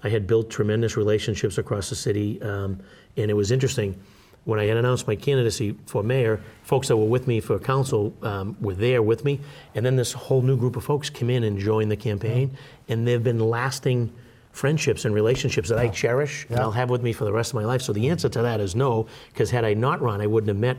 I 0.03 0.09
had 0.09 0.27
built 0.27 0.51
tremendous 0.51 0.95
relationships 0.95 1.57
across 1.57 1.89
the 1.89 1.95
city. 1.95 2.39
Um, 2.43 2.79
and 3.15 3.31
it 3.31 3.33
was 3.33 3.49
interesting. 3.49 3.99
When 4.43 4.59
I 4.59 4.65
had 4.65 4.77
announced 4.77 5.07
my 5.07 5.15
candidacy 5.15 5.75
for 5.87 6.03
mayor, 6.03 6.39
folks 6.61 6.89
that 6.89 6.95
were 6.95 7.07
with 7.07 7.27
me 7.27 7.39
for 7.39 7.57
council 7.57 8.13
um, 8.21 8.55
were 8.61 8.75
there 8.75 9.01
with 9.01 9.25
me. 9.25 9.39
And 9.73 9.83
then 9.83 9.95
this 9.95 10.13
whole 10.13 10.43
new 10.43 10.57
group 10.57 10.75
of 10.75 10.83
folks 10.83 11.09
came 11.09 11.31
in 11.31 11.43
and 11.43 11.57
joined 11.57 11.89
the 11.89 11.97
campaign. 11.97 12.55
And 12.87 13.07
they've 13.07 13.23
been 13.23 13.39
lasting 13.39 14.13
friendships 14.61 15.05
and 15.05 15.13
relationships 15.13 15.69
that 15.69 15.77
I 15.77 15.87
cherish 15.89 16.47
and 16.49 16.59
I'll 16.59 16.71
have 16.71 16.89
with 16.89 17.03
me 17.03 17.13
for 17.13 17.25
the 17.25 17.31
rest 17.31 17.51
of 17.51 17.55
my 17.55 17.65
life. 17.65 17.81
So 17.83 17.93
the 17.93 18.09
answer 18.09 18.27
to 18.29 18.41
that 18.41 18.59
is 18.59 18.75
no, 18.75 19.05
because 19.31 19.51
had 19.51 19.63
I 19.63 19.73
not 19.75 20.01
run, 20.01 20.19
I 20.19 20.27
wouldn't 20.27 20.49
have 20.49 20.57
met 20.57 20.77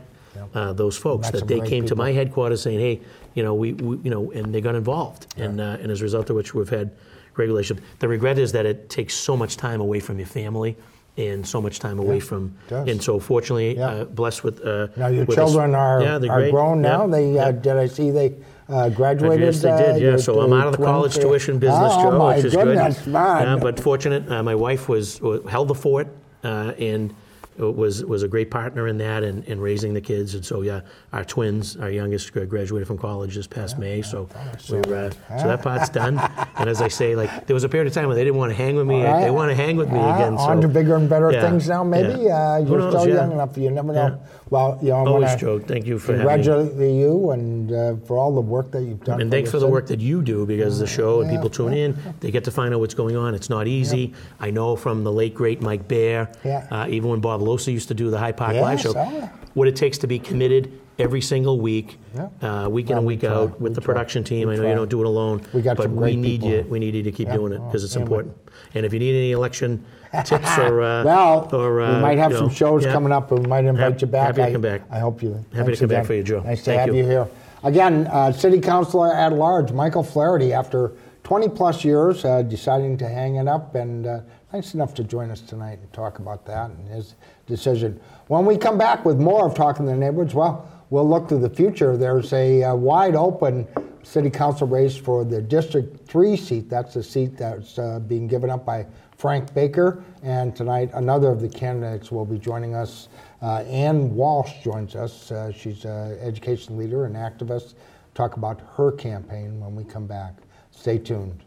uh, 0.53 0.73
those 0.73 0.97
folks. 0.97 1.29
That 1.31 1.47
they 1.47 1.61
came 1.61 1.85
to 1.87 1.95
my 1.95 2.11
headquarters 2.11 2.61
saying, 2.61 2.79
"Hey, 2.79 2.99
you 3.35 3.43
know, 3.43 3.53
we, 3.55 3.73
we 3.73 3.97
you 4.03 4.11
know," 4.11 4.31
and 4.31 4.53
they 4.53 4.61
got 4.61 4.75
involved, 4.75 5.21
and 5.37 5.59
uh, 5.61 5.77
and 5.81 5.91
as 5.91 6.01
a 6.01 6.03
result 6.03 6.29
of 6.29 6.35
which 6.35 6.53
we've 6.53 6.69
had 6.69 6.91
great 7.33 7.47
relationship. 7.47 7.83
The 7.99 8.07
regret 8.07 8.37
is 8.37 8.51
that 8.51 8.65
it 8.65 8.89
takes 8.89 9.13
so 9.15 9.35
much 9.37 9.55
time 9.57 9.79
away 9.81 9.99
from 9.99 10.19
your 10.19 10.27
family. 10.27 10.75
And 11.17 11.45
so 11.45 11.59
much 11.61 11.79
time 11.79 11.99
away 11.99 12.21
from, 12.21 12.55
and 12.69 13.03
so 13.03 13.19
fortunately, 13.19 13.75
Yeah. 13.75 13.87
uh, 13.87 14.05
blessed 14.05 14.41
with. 14.45 14.63
Uh, 14.63 14.87
Now 14.95 15.07
your 15.07 15.25
with 15.25 15.35
children 15.37 15.75
are, 15.75 16.01
yeah, 16.01 16.17
great. 16.17 16.51
grown 16.51 16.81
now. 16.81 17.07
They 17.07 17.37
uh, 17.37 17.51
did 17.51 17.75
I 17.75 17.87
see 17.87 18.09
they 18.11 18.35
uh, 18.69 18.89
graduated? 18.89 19.45
Yes, 19.45 19.61
they 19.61 19.71
uh, 19.71 19.77
did. 19.93 20.01
Yeah. 20.01 20.17
So 20.17 20.41
I'm 20.41 20.53
out 20.53 20.67
of 20.67 20.77
the 20.77 20.83
college 20.83 21.15
tuition 21.15 21.59
business, 21.59 21.93
oh, 21.95 22.03
Joe, 22.03 22.17
my 22.17 22.35
which 22.35 22.45
is 22.45 22.55
goodness, 22.55 22.99
good. 23.01 23.13
man. 23.13 23.47
Yeah, 23.47 23.55
but 23.61 23.79
fortunate, 23.79 24.29
uh, 24.31 24.43
my 24.43 24.55
wife 24.55 24.87
was 24.87 25.21
uh, 25.21 25.41
held 25.49 25.67
the 25.67 25.75
fort 25.75 26.07
uh, 26.43 26.73
and 26.77 27.13
was 27.59 28.03
was 28.05 28.23
a 28.23 28.27
great 28.27 28.49
partner 28.49 28.87
in 28.87 28.97
that 28.99 29.23
and, 29.23 29.45
and 29.47 29.61
raising 29.61 29.93
the 29.93 30.01
kids. 30.01 30.35
And 30.35 30.45
so 30.45 30.61
yeah, 30.61 30.81
our 31.13 31.23
twins, 31.25 31.77
our 31.77 31.89
youngest 31.89 32.31
graduated 32.33 32.87
from 32.87 32.97
college 32.97 33.35
this 33.35 33.47
past 33.47 33.77
May. 33.77 34.01
So 34.01 34.29
we're, 34.69 34.95
uh, 34.95 35.37
so 35.37 35.47
that 35.47 35.61
part's 35.61 35.89
done. 35.89 36.19
and 36.57 36.69
as 36.69 36.81
I 36.81 36.87
say, 36.87 37.15
like 37.15 37.47
there 37.47 37.53
was 37.53 37.63
a 37.63 37.69
period 37.69 37.87
of 37.87 37.93
time 37.93 38.07
where 38.07 38.15
they 38.15 38.23
didn't 38.23 38.37
want 38.37 38.51
to 38.51 38.55
hang 38.55 38.75
with 38.75 38.87
me. 38.87 39.03
Right. 39.03 39.23
They 39.23 39.31
want 39.31 39.49
to 39.51 39.55
hang 39.55 39.75
with 39.77 39.89
me 39.89 39.99
again. 39.99 40.35
on 40.35 40.57
so, 40.57 40.61
to 40.61 40.67
bigger 40.67 40.95
and 40.95 41.09
better 41.09 41.31
yeah, 41.31 41.41
things 41.49 41.67
now, 41.67 41.83
maybe. 41.83 42.21
yeah. 42.23 42.53
Uh, 42.53 42.57
you're 42.59 42.79
knows? 42.79 42.93
still 42.93 43.07
Yeah. 43.07 43.15
young 43.15 43.31
enough. 43.33 43.57
You 43.57 43.71
never 43.71 43.93
know. 43.93 44.07
Yeah. 44.19 44.27
Well, 44.49 44.79
you 44.81 44.89
know, 44.89 45.05
Always, 45.07 45.35
Joe. 45.35 45.59
Thank 45.59 45.85
you 45.85 45.99
for 45.99 46.13
having 46.13 46.25
me. 46.25 46.43
congratulate 46.43 46.95
you 46.95 47.31
and 47.31 47.71
uh, 47.71 47.95
for 48.05 48.17
all 48.17 48.33
the 48.33 48.41
work 48.41 48.71
that 48.71 48.81
you've 48.81 49.03
done. 49.03 49.21
And 49.21 49.29
thanks 49.29 49.51
for 49.51 49.57
the 49.57 49.65
city. 49.65 49.71
work 49.71 49.87
that 49.87 49.99
you 49.99 50.21
do 50.23 50.45
because 50.45 50.79
the 50.79 50.87
show 50.87 51.21
and 51.21 51.29
people 51.29 51.49
tune 51.49 51.73
in, 51.73 51.95
they 52.19 52.31
get 52.31 52.43
to 52.45 52.51
find 52.51 52.73
out 52.73 52.79
what's 52.79 52.95
going 52.95 53.15
on. 53.15 53.35
It's 53.35 53.49
not 53.49 53.67
easy. 53.67 54.13
I 54.39 54.49
know 54.49 54.75
from 54.75 55.03
the 55.03 55.11
late 55.11 55.35
great 55.35 55.61
Mike 55.61 55.87
Bear, 55.87 56.31
Yeah. 56.43 56.65
uh, 56.71 56.87
even 56.89 57.09
when 57.09 57.19
Bob 57.19 57.41
Losa 57.49 57.71
used 57.73 57.87
to 57.87 57.93
do 57.93 58.09
the 58.11 58.17
Hyde 58.17 58.37
Park 58.37 58.53
Yes, 58.53 58.61
Live 58.61 58.79
show, 58.81 58.93
oh, 58.95 59.29
what 59.55 59.67
it 59.67 59.75
takes 59.75 59.97
to 59.99 60.07
be 60.07 60.19
committed 60.19 60.71
every 60.99 61.21
single 61.21 61.59
week, 61.59 61.97
Yeah. 62.13 62.65
uh, 62.65 62.69
week 62.69 62.89
in 62.89 62.97
and 62.97 63.05
week 63.05 63.21
try. 63.21 63.29
out 63.29 63.59
with 63.59 63.71
We 63.71 63.75
the 63.75 63.81
try. 63.81 63.85
production 63.93 64.23
team. 64.23 64.47
We 64.49 64.53
I 64.53 64.57
know 64.57 64.61
try. 64.63 64.69
you 64.71 64.75
don't 64.75 64.89
do 64.89 65.01
it 65.01 65.05
alone, 65.07 65.41
We 65.53 65.61
got 65.61 65.77
but 65.77 65.89
we 65.89 66.15
need 66.15 66.41
people. 66.41 66.49
you. 66.49 66.65
We 66.69 66.79
need 66.79 66.93
you 66.93 67.03
to 67.03 67.11
keep 67.11 67.27
Yeah. 67.27 67.35
doing 67.37 67.53
it 67.53 67.61
because 67.65 67.83
it's 67.83 67.95
And 67.95 68.03
important. 68.03 68.35
And 68.75 68.85
if 68.85 68.93
you 68.93 68.99
need 68.99 69.15
any 69.15 69.31
election 69.31 69.83
tips 70.25 70.57
or 70.57 70.81
uh, 70.83 71.03
Well, 71.03 71.49
or, 71.53 71.81
uh, 71.81 71.95
we 71.95 72.01
might 72.01 72.17
have 72.17 72.31
you 72.31 72.37
some 72.37 72.47
know, 72.47 72.53
shows 72.53 72.85
yeah. 72.85 72.91
coming 72.91 73.11
up. 73.11 73.31
We 73.31 73.39
might 73.47 73.65
invite 73.65 74.01
you 74.01 74.07
back. 74.07 74.35
happy 74.35 74.43
to 74.47 74.51
come 74.53 74.61
back. 74.61 74.81
I 74.91 74.99
hope 74.99 75.23
you. 75.23 75.43
Happy 75.53 75.71
to 75.73 75.77
come 75.79 75.89
back 75.89 76.05
for 76.05 76.13
you, 76.13 76.23
Joe. 76.23 76.41
Nice 76.41 76.59
to 76.59 76.65
Thank 76.65 76.79
have 76.81 76.89
you. 76.89 76.95
you 77.03 77.05
here. 77.09 77.27
Again, 77.63 78.07
uh, 78.07 78.31
City 78.31 78.59
Councilor 78.59 79.13
at 79.13 79.33
Large, 79.33 79.71
Michael 79.71 80.03
Flaherty, 80.03 80.53
after 80.53 80.91
20 81.23 81.49
plus 81.49 81.83
years, 81.85 82.23
uh, 82.25 82.41
deciding 82.41 82.97
to 82.97 83.07
hang 83.07 83.35
it 83.35 83.47
up, 83.47 83.75
and 83.75 84.07
uh, 84.07 84.19
nice 84.53 84.73
enough 84.73 84.93
to 84.95 85.03
join 85.03 85.29
us 85.29 85.41
tonight 85.41 85.77
and 85.81 85.91
talk 85.93 86.19
about 86.19 86.45
that 86.45 86.71
and 86.71 86.87
his 86.87 87.15
decision. 87.49 87.99
When 88.27 88.45
we 88.45 88.57
come 88.57 88.77
back 88.77 89.03
with 89.03 89.19
more 89.19 89.45
of 89.45 89.55
Talking 89.55 89.85
to 89.87 89.91
the 89.91 89.97
Neighborhoods, 89.97 90.33
well, 90.33 90.69
we'll 90.89 91.09
look 91.09 91.27
to 91.29 91.37
the 91.37 91.49
future. 91.49 91.97
There's 91.97 92.31
a 92.31 92.63
uh, 92.63 92.75
wide 92.75 93.15
open 93.15 93.67
city 94.03 94.29
council 94.29 94.67
race 94.67 94.95
for 94.95 95.25
the 95.25 95.41
District 95.41 96.07
3 96.07 96.37
seat. 96.37 96.69
That's 96.69 96.93
the 96.93 97.03
seat 97.03 97.35
that's 97.37 97.77
uh, 97.77 97.99
being 97.99 98.27
given 98.27 98.49
up 98.49 98.65
by 98.65 98.85
Frank 99.17 99.53
Baker. 99.53 100.03
And 100.23 100.55
tonight, 100.55 100.91
another 100.93 101.29
of 101.29 101.41
the 101.41 101.49
candidates 101.49 102.11
will 102.11 102.25
be 102.25 102.39
joining 102.39 102.75
us. 102.75 103.09
Uh, 103.41 103.63
Ann 103.63 104.15
Walsh 104.15 104.63
joins 104.63 104.95
us. 104.95 105.31
Uh, 105.31 105.51
she's 105.51 105.83
an 105.85 106.17
education 106.19 106.77
leader 106.77 107.05
and 107.05 107.15
activist. 107.15 107.73
Talk 108.13 108.37
about 108.37 108.61
her 108.77 108.91
campaign 108.91 109.59
when 109.59 109.75
we 109.75 109.83
come 109.83 110.07
back. 110.07 110.35
Stay 110.71 110.97
tuned. 110.97 111.43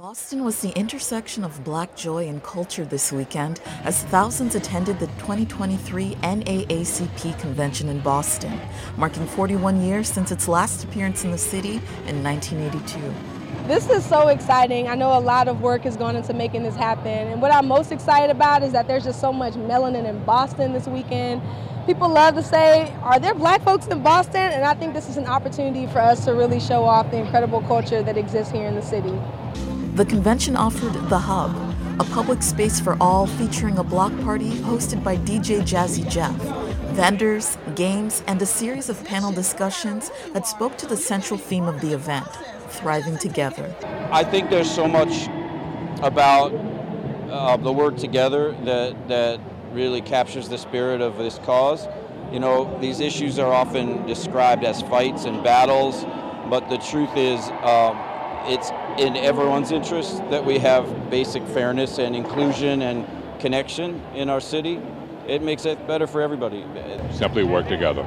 Boston 0.00 0.44
was 0.44 0.62
the 0.62 0.74
intersection 0.78 1.44
of 1.44 1.62
black 1.62 1.94
joy 1.94 2.26
and 2.26 2.42
culture 2.42 2.86
this 2.86 3.12
weekend 3.12 3.60
as 3.84 4.02
thousands 4.04 4.54
attended 4.54 4.98
the 4.98 5.08
2023 5.18 6.14
NAACP 6.22 7.38
convention 7.38 7.86
in 7.90 8.00
Boston, 8.00 8.58
marking 8.96 9.26
41 9.26 9.82
years 9.82 10.08
since 10.08 10.32
its 10.32 10.48
last 10.48 10.84
appearance 10.84 11.24
in 11.24 11.30
the 11.30 11.36
city 11.36 11.82
in 12.06 12.24
1982. 12.24 13.68
This 13.68 13.90
is 13.90 14.02
so 14.02 14.28
exciting. 14.28 14.88
I 14.88 14.94
know 14.94 15.18
a 15.18 15.20
lot 15.20 15.48
of 15.48 15.60
work 15.60 15.82
has 15.82 15.98
gone 15.98 16.16
into 16.16 16.32
making 16.32 16.62
this 16.62 16.76
happen. 16.76 17.28
And 17.28 17.42
what 17.42 17.52
I'm 17.52 17.68
most 17.68 17.92
excited 17.92 18.34
about 18.34 18.62
is 18.62 18.72
that 18.72 18.88
there's 18.88 19.04
just 19.04 19.20
so 19.20 19.34
much 19.34 19.52
melanin 19.52 20.08
in 20.08 20.24
Boston 20.24 20.72
this 20.72 20.86
weekend. 20.86 21.42
People 21.84 22.08
love 22.08 22.36
to 22.36 22.42
say, 22.42 22.90
Are 23.02 23.20
there 23.20 23.34
black 23.34 23.62
folks 23.64 23.86
in 23.86 24.02
Boston? 24.02 24.36
And 24.40 24.64
I 24.64 24.72
think 24.72 24.94
this 24.94 25.10
is 25.10 25.18
an 25.18 25.26
opportunity 25.26 25.86
for 25.86 25.98
us 25.98 26.24
to 26.24 26.32
really 26.32 26.58
show 26.58 26.84
off 26.84 27.10
the 27.10 27.18
incredible 27.18 27.60
culture 27.62 28.02
that 28.02 28.16
exists 28.16 28.50
here 28.50 28.66
in 28.66 28.74
the 28.74 28.82
city. 28.82 29.12
The 29.94 30.04
convention 30.04 30.54
offered 30.54 30.92
The 31.10 31.18
Hub, 31.18 31.50
a 32.00 32.04
public 32.04 32.44
space 32.44 32.78
for 32.78 32.96
all 33.00 33.26
featuring 33.26 33.76
a 33.76 33.82
block 33.82 34.12
party 34.20 34.50
hosted 34.50 35.02
by 35.02 35.16
DJ 35.16 35.62
Jazzy 35.62 36.08
Jeff, 36.08 36.36
vendors, 36.94 37.58
games, 37.74 38.22
and 38.28 38.40
a 38.40 38.46
series 38.46 38.88
of 38.88 39.04
panel 39.04 39.32
discussions 39.32 40.12
that 40.32 40.46
spoke 40.46 40.78
to 40.78 40.86
the 40.86 40.96
central 40.96 41.38
theme 41.38 41.64
of 41.64 41.80
the 41.80 41.92
event 41.92 42.26
thriving 42.68 43.18
together. 43.18 43.74
I 44.12 44.22
think 44.22 44.48
there's 44.48 44.70
so 44.70 44.86
much 44.86 45.26
about 46.04 46.54
uh, 47.28 47.56
the 47.56 47.72
word 47.72 47.98
together 47.98 48.52
that, 48.64 49.08
that 49.08 49.40
really 49.72 50.02
captures 50.02 50.48
the 50.48 50.56
spirit 50.56 51.00
of 51.00 51.18
this 51.18 51.40
cause. 51.40 51.88
You 52.32 52.38
know, 52.38 52.78
these 52.80 53.00
issues 53.00 53.40
are 53.40 53.52
often 53.52 54.06
described 54.06 54.62
as 54.62 54.82
fights 54.82 55.24
and 55.24 55.42
battles, 55.42 56.04
but 56.48 56.68
the 56.70 56.78
truth 56.78 57.16
is, 57.16 57.40
um, 57.62 57.98
it's 58.46 58.70
in 58.98 59.16
everyone's 59.16 59.72
interest 59.72 60.18
that 60.30 60.44
we 60.44 60.58
have 60.58 61.10
basic 61.10 61.46
fairness 61.48 61.98
and 61.98 62.14
inclusion 62.14 62.82
and 62.82 63.06
connection 63.40 64.02
in 64.14 64.28
our 64.28 64.40
city. 64.40 64.80
It 65.26 65.42
makes 65.42 65.64
it 65.64 65.86
better 65.86 66.06
for 66.06 66.20
everybody. 66.20 66.64
Simply 67.12 67.44
work 67.44 67.68
together. 67.68 68.06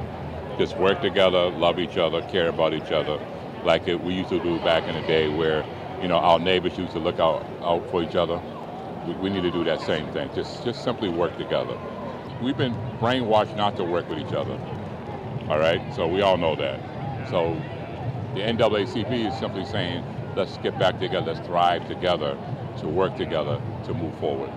Just 0.58 0.76
work 0.76 1.00
together, 1.00 1.50
love 1.50 1.78
each 1.78 1.96
other, 1.96 2.22
care 2.28 2.48
about 2.48 2.74
each 2.74 2.92
other, 2.92 3.18
like 3.64 3.88
it, 3.88 4.02
we 4.02 4.14
used 4.14 4.28
to 4.28 4.40
do 4.42 4.58
back 4.58 4.84
in 4.84 4.94
the 4.94 5.06
day 5.06 5.28
where, 5.28 5.64
you 6.00 6.08
know, 6.08 6.18
our 6.18 6.38
neighbors 6.38 6.76
used 6.76 6.92
to 6.92 6.98
look 6.98 7.18
out, 7.18 7.44
out 7.62 7.88
for 7.90 8.02
each 8.02 8.14
other. 8.14 8.40
We, 9.06 9.14
we 9.14 9.30
need 9.30 9.42
to 9.42 9.50
do 9.50 9.64
that 9.64 9.80
same 9.80 10.06
thing. 10.12 10.30
Just, 10.34 10.64
just 10.64 10.84
simply 10.84 11.08
work 11.08 11.36
together. 11.38 11.78
We've 12.42 12.56
been 12.56 12.74
brainwashed 13.00 13.56
not 13.56 13.76
to 13.76 13.84
work 13.84 14.08
with 14.08 14.18
each 14.18 14.34
other. 14.34 14.58
All 15.48 15.58
right? 15.58 15.80
So 15.94 16.06
we 16.06 16.20
all 16.20 16.36
know 16.36 16.54
that. 16.56 16.78
So 17.30 17.60
the 18.34 18.40
NAACP 18.40 19.32
is 19.32 19.38
simply 19.38 19.64
saying 19.64 20.04
let's 20.36 20.56
get 20.58 20.78
back 20.78 20.98
together, 20.98 21.32
let's 21.32 21.46
thrive 21.46 21.86
together, 21.88 22.36
to 22.80 22.88
work 22.88 23.16
together 23.16 23.60
to 23.84 23.94
move 23.94 24.16
forward. 24.18 24.50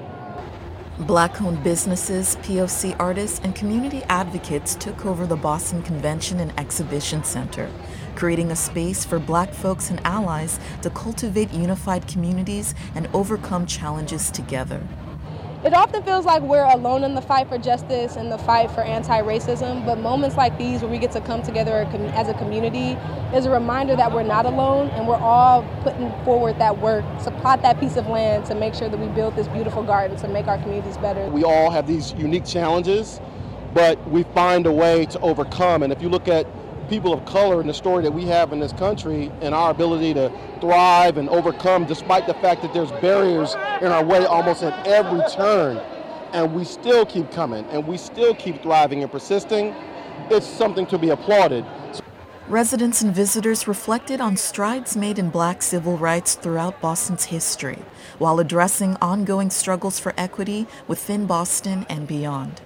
Black 1.01 1.39
owned 1.43 1.63
businesses, 1.63 2.37
POC 2.37 2.95
artists, 2.99 3.39
and 3.43 3.53
community 3.53 4.01
advocates 4.09 4.73
took 4.73 5.05
over 5.05 5.27
the 5.27 5.35
Boston 5.35 5.83
Convention 5.83 6.39
and 6.39 6.51
Exhibition 6.59 7.23
Center, 7.23 7.69
creating 8.15 8.49
a 8.49 8.55
space 8.55 9.05
for 9.05 9.19
black 9.19 9.53
folks 9.53 9.91
and 9.91 10.03
allies 10.03 10.59
to 10.81 10.89
cultivate 10.89 11.53
unified 11.53 12.07
communities 12.07 12.73
and 12.95 13.07
overcome 13.13 13.67
challenges 13.67 14.31
together. 14.31 14.81
It 15.63 15.73
often 15.73 16.03
feels 16.03 16.23
like 16.23 16.43
we're 16.43 16.63
alone 16.63 17.03
in 17.03 17.15
the 17.15 17.21
fight 17.21 17.49
for 17.49 17.57
justice 17.57 18.15
and 18.15 18.31
the 18.31 18.37
fight 18.37 18.69
for 18.69 18.81
anti 18.81 19.19
racism, 19.23 19.83
but 19.87 19.97
moments 19.97 20.37
like 20.37 20.55
these 20.59 20.81
where 20.83 20.91
we 20.91 20.99
get 20.99 21.11
to 21.13 21.21
come 21.21 21.41
together 21.41 21.87
as 22.13 22.27
a 22.27 22.35
community 22.35 22.91
is 23.35 23.47
a 23.47 23.49
reminder 23.49 23.95
that 23.95 24.13
we're 24.13 24.21
not 24.21 24.45
alone 24.45 24.89
and 24.89 25.07
we're 25.07 25.17
all 25.17 25.63
putting 25.81 26.11
forward 26.23 26.59
that 26.59 26.77
work 26.77 27.03
to 27.23 27.31
plot 27.41 27.63
that 27.63 27.79
piece 27.79 27.97
of 27.97 28.07
land 28.07 28.45
to 28.45 28.53
make 28.53 28.75
sure 28.75 28.87
that 28.87 28.99
we 28.99 29.07
build 29.07 29.35
this 29.35 29.47
beautiful 29.47 29.81
garden 29.81 30.15
to 30.17 30.27
make 30.27 30.47
our 30.47 30.59
communities 30.59 30.97
better. 30.97 31.27
We 31.31 31.43
all 31.43 31.71
have 31.71 31.87
these 31.87 32.13
unique 32.13 32.45
challenges, 32.45 33.19
but 33.73 33.97
we 34.11 34.23
find 34.35 34.67
a 34.67 34.71
way 34.71 35.07
to 35.07 35.19
overcome. 35.21 35.81
And 35.81 35.91
if 35.91 36.03
you 36.03 36.09
look 36.09 36.27
at 36.27 36.45
people 36.87 37.13
of 37.13 37.23
color 37.25 37.59
and 37.59 37.69
the 37.69 37.73
story 37.73 38.03
that 38.03 38.11
we 38.11 38.25
have 38.25 38.53
in 38.53 38.59
this 38.59 38.73
country 38.73 39.31
and 39.41 39.53
our 39.53 39.71
ability 39.71 40.13
to 40.13 40.31
thrive 40.61 41.17
and 41.17 41.29
overcome 41.29 41.85
despite 41.85 42.27
the 42.27 42.33
fact 42.35 42.61
that 42.61 42.73
there's 42.73 42.91
barriers 42.93 43.55
in 43.81 43.87
our 43.87 44.03
way 44.03 44.25
almost 44.25 44.63
at 44.63 44.87
every 44.87 45.21
turn. 45.31 45.77
And 46.33 46.53
we 46.53 46.63
still 46.63 47.05
keep 47.05 47.31
coming 47.31 47.65
and 47.65 47.85
we 47.87 47.97
still 47.97 48.35
keep 48.35 48.61
thriving 48.61 49.01
and 49.03 49.11
persisting. 49.11 49.75
It's 50.29 50.47
something 50.47 50.85
to 50.87 50.97
be 50.97 51.09
applauded. 51.09 51.65
Residents 52.47 53.01
and 53.01 53.13
visitors 53.13 53.67
reflected 53.67 54.21
on 54.21 54.37
strides 54.37 54.95
made 54.95 55.19
in 55.19 55.29
black 55.29 55.61
civil 55.61 55.97
rights 55.97 56.35
throughout 56.35 56.79
Boston's 56.79 57.25
history, 57.25 57.79
while 58.19 58.39
addressing 58.39 58.95
ongoing 59.01 59.49
struggles 59.49 59.99
for 59.99 60.13
equity 60.17 60.65
within 60.87 61.25
Boston 61.25 61.85
and 61.89 62.07
beyond. 62.07 62.61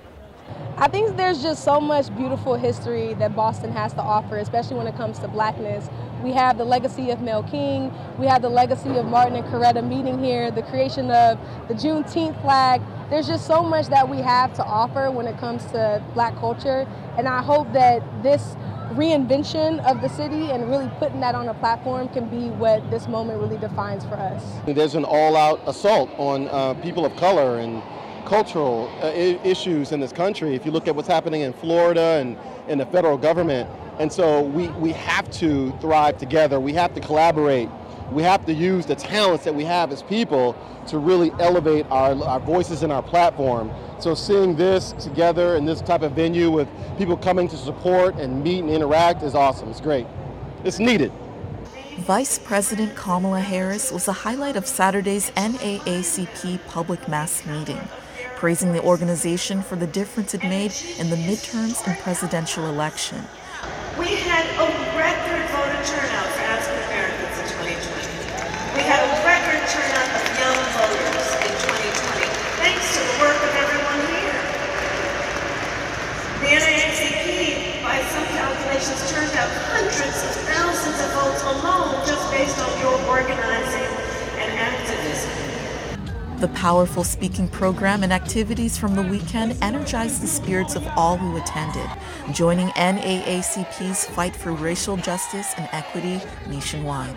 I 0.77 0.87
think 0.87 1.15
there's 1.15 1.43
just 1.43 1.63
so 1.63 1.79
much 1.79 2.15
beautiful 2.15 2.55
history 2.55 3.13
that 3.15 3.35
Boston 3.35 3.71
has 3.71 3.93
to 3.93 4.01
offer, 4.01 4.37
especially 4.37 4.77
when 4.77 4.87
it 4.87 4.95
comes 4.95 5.19
to 5.19 5.27
blackness. 5.27 5.87
We 6.23 6.31
have 6.31 6.57
the 6.57 6.65
legacy 6.65 7.11
of 7.11 7.21
Mel 7.21 7.43
King, 7.43 7.93
we 8.17 8.25
have 8.25 8.41
the 8.41 8.49
legacy 8.49 8.97
of 8.97 9.05
Martin 9.05 9.35
and 9.35 9.45
Coretta 9.45 9.87
meeting 9.87 10.23
here, 10.23 10.49
the 10.49 10.63
creation 10.63 11.11
of 11.11 11.39
the 11.67 11.75
Juneteenth 11.75 12.41
flag. 12.41 12.81
There's 13.11 13.27
just 13.27 13.45
so 13.45 13.61
much 13.61 13.87
that 13.87 14.09
we 14.09 14.17
have 14.17 14.53
to 14.55 14.63
offer 14.63 15.11
when 15.11 15.27
it 15.27 15.37
comes 15.37 15.65
to 15.65 16.03
black 16.15 16.35
culture, 16.37 16.87
and 17.15 17.27
I 17.27 17.43
hope 17.43 17.71
that 17.73 18.01
this 18.23 18.55
reinvention 18.93 19.79
of 19.85 20.01
the 20.01 20.09
city 20.09 20.51
and 20.51 20.69
really 20.69 20.89
putting 20.99 21.19
that 21.21 21.35
on 21.35 21.47
a 21.47 21.53
platform 21.55 22.09
can 22.09 22.27
be 22.27 22.49
what 22.49 22.89
this 22.91 23.07
moment 23.07 23.39
really 23.39 23.57
defines 23.57 24.03
for 24.03 24.15
us. 24.15 24.43
There's 24.65 24.95
an 24.95 25.05
all-out 25.05 25.61
assault 25.67 26.09
on 26.17 26.47
uh, 26.47 26.73
people 26.75 27.05
of 27.05 27.15
color 27.15 27.59
and 27.59 27.81
cultural 28.21 28.91
uh, 29.01 29.07
issues 29.07 29.91
in 29.91 29.99
this 29.99 30.11
country. 30.11 30.55
If 30.55 30.65
you 30.65 30.71
look 30.71 30.87
at 30.87 30.95
what's 30.95 31.07
happening 31.07 31.41
in 31.41 31.53
Florida 31.53 32.19
and 32.21 32.37
in 32.67 32.77
the 32.77 32.85
federal 32.85 33.17
government, 33.17 33.69
and 33.99 34.11
so 34.11 34.41
we, 34.41 34.69
we 34.69 34.91
have 34.93 35.29
to 35.31 35.71
thrive 35.79 36.17
together. 36.17 36.59
We 36.59 36.73
have 36.73 36.93
to 36.95 37.01
collaborate. 37.01 37.69
We 38.11 38.23
have 38.23 38.45
to 38.45 38.53
use 38.53 38.85
the 38.85 38.95
talents 38.95 39.45
that 39.45 39.55
we 39.55 39.63
have 39.63 39.91
as 39.91 40.03
people 40.03 40.55
to 40.87 40.97
really 40.97 41.31
elevate 41.39 41.85
our, 41.89 42.21
our 42.23 42.39
voices 42.39 42.83
and 42.83 42.91
our 42.91 43.03
platform. 43.03 43.71
So 43.99 44.15
seeing 44.15 44.55
this 44.55 44.93
together 44.93 45.55
in 45.55 45.65
this 45.65 45.81
type 45.81 46.01
of 46.01 46.13
venue 46.13 46.49
with 46.49 46.67
people 46.97 47.15
coming 47.15 47.47
to 47.49 47.57
support 47.57 48.15
and 48.15 48.43
meet 48.43 48.59
and 48.59 48.69
interact 48.69 49.23
is 49.23 49.35
awesome. 49.35 49.69
It's 49.69 49.81
great. 49.81 50.07
It's 50.63 50.79
needed. 50.79 51.11
Vice 51.99 52.39
President 52.39 52.95
Kamala 52.95 53.41
Harris 53.41 53.91
was 53.91 54.05
the 54.05 54.13
highlight 54.13 54.55
of 54.55 54.65
Saturday's 54.65 55.29
NAACP 55.31 56.65
public 56.65 57.07
mass 57.07 57.45
meeting 57.45 57.79
praising 58.41 58.73
the 58.73 58.81
organization 58.81 59.61
for 59.61 59.75
the 59.75 59.85
difference 59.85 60.33
it 60.33 60.41
made 60.41 60.73
in 60.97 61.13
the 61.13 61.21
midterms 61.29 61.77
and 61.85 61.93
presidential 62.01 62.65
election. 62.65 63.21
We 64.01 64.17
had 64.17 64.49
a 64.57 64.65
record 64.97 65.45
voter 65.53 65.81
turnout 65.85 66.25
for 66.33 66.41
African 66.49 66.81
Americans 66.89 67.37
in 67.37 67.45
2020. 67.53 68.01
We 68.73 68.81
had 68.81 69.05
a 69.05 69.13
record 69.21 69.61
turnout 69.69 70.09
of 70.17 70.25
young 70.41 70.57
voters 70.73 71.27
in 71.37 71.53
2020, 71.53 72.33
thanks 72.65 72.85
to 72.97 73.05
the 73.05 73.15
work 73.21 73.37
of 73.45 73.53
everyone 73.61 74.01
here. 74.09 74.41
The 76.41 76.49
NAACP, 76.65 77.85
by 77.85 78.01
some 78.09 78.25
calculations, 78.25 79.05
turned 79.13 79.37
out 79.37 79.53
hundreds 79.69 80.17
of 80.17 80.33
thousands 80.49 80.97
of 80.97 81.09
votes 81.13 81.45
alone 81.45 81.93
just 82.09 82.25
based 82.33 82.57
on 82.57 82.73
your 82.81 82.97
organizing. 83.05 83.90
The 86.41 86.47
powerful 86.47 87.03
speaking 87.03 87.47
program 87.47 88.01
and 88.01 88.11
activities 88.11 88.75
from 88.75 88.95
the 88.95 89.03
weekend 89.03 89.55
energized 89.61 90.23
the 90.23 90.27
spirits 90.27 90.75
of 90.75 90.83
all 90.97 91.15
who 91.15 91.37
attended, 91.37 91.87
joining 92.33 92.69
NAACP's 92.69 94.05
fight 94.07 94.35
for 94.35 94.51
racial 94.51 94.97
justice 94.97 95.53
and 95.55 95.69
equity 95.71 96.19
nationwide. 96.49 97.15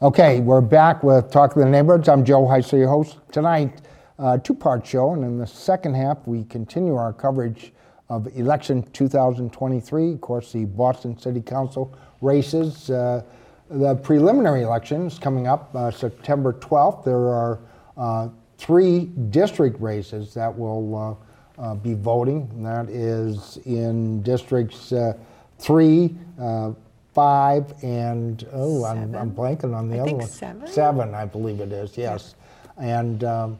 Okay, 0.00 0.40
we're 0.40 0.62
back 0.62 1.02
with 1.02 1.30
Talk 1.30 1.54
of 1.54 1.62
the 1.62 1.68
Neighborhoods. 1.68 2.08
I'm 2.08 2.24
Joe 2.24 2.46
Heiser, 2.46 2.78
your 2.78 2.88
host. 2.88 3.18
Tonight, 3.30 3.82
uh, 4.18 4.38
two-part 4.38 4.86
show, 4.86 5.12
and 5.12 5.22
in 5.22 5.36
the 5.36 5.46
second 5.46 5.96
half, 5.96 6.26
we 6.26 6.44
continue 6.44 6.94
our 6.94 7.12
coverage 7.12 7.74
of 8.08 8.26
election 8.38 8.82
2023. 8.94 10.12
Of 10.12 10.20
course, 10.22 10.52
the 10.52 10.64
Boston 10.64 11.18
City 11.18 11.42
Council 11.42 11.94
races. 12.20 12.90
Uh, 12.90 13.22
the 13.70 13.94
preliminary 13.96 14.62
elections 14.62 15.18
coming 15.18 15.46
up 15.46 15.74
uh, 15.74 15.90
September 15.90 16.52
12th. 16.54 17.04
There 17.04 17.28
are 17.28 17.60
uh, 17.96 18.28
three 18.56 19.06
district 19.30 19.80
races 19.80 20.32
that 20.34 20.56
will 20.56 21.18
uh, 21.58 21.74
be 21.74 21.94
voting. 21.94 22.48
And 22.52 22.66
that 22.66 22.88
is 22.88 23.58
in 23.66 24.22
districts 24.22 24.92
uh, 24.92 25.14
three, 25.58 26.14
uh, 26.40 26.72
five, 27.12 27.72
and 27.82 28.46
oh, 28.52 28.84
I'm, 28.84 29.14
I'm 29.14 29.32
blanking 29.32 29.74
on 29.74 29.88
the 29.88 29.98
I 29.98 30.00
other 30.00 30.14
one. 30.14 30.26
seven? 30.26 30.66
Seven, 30.66 31.14
I 31.14 31.24
believe 31.24 31.60
it 31.60 31.72
is. 31.72 31.96
Yes. 31.96 32.34
And 32.76 33.24
um, 33.24 33.58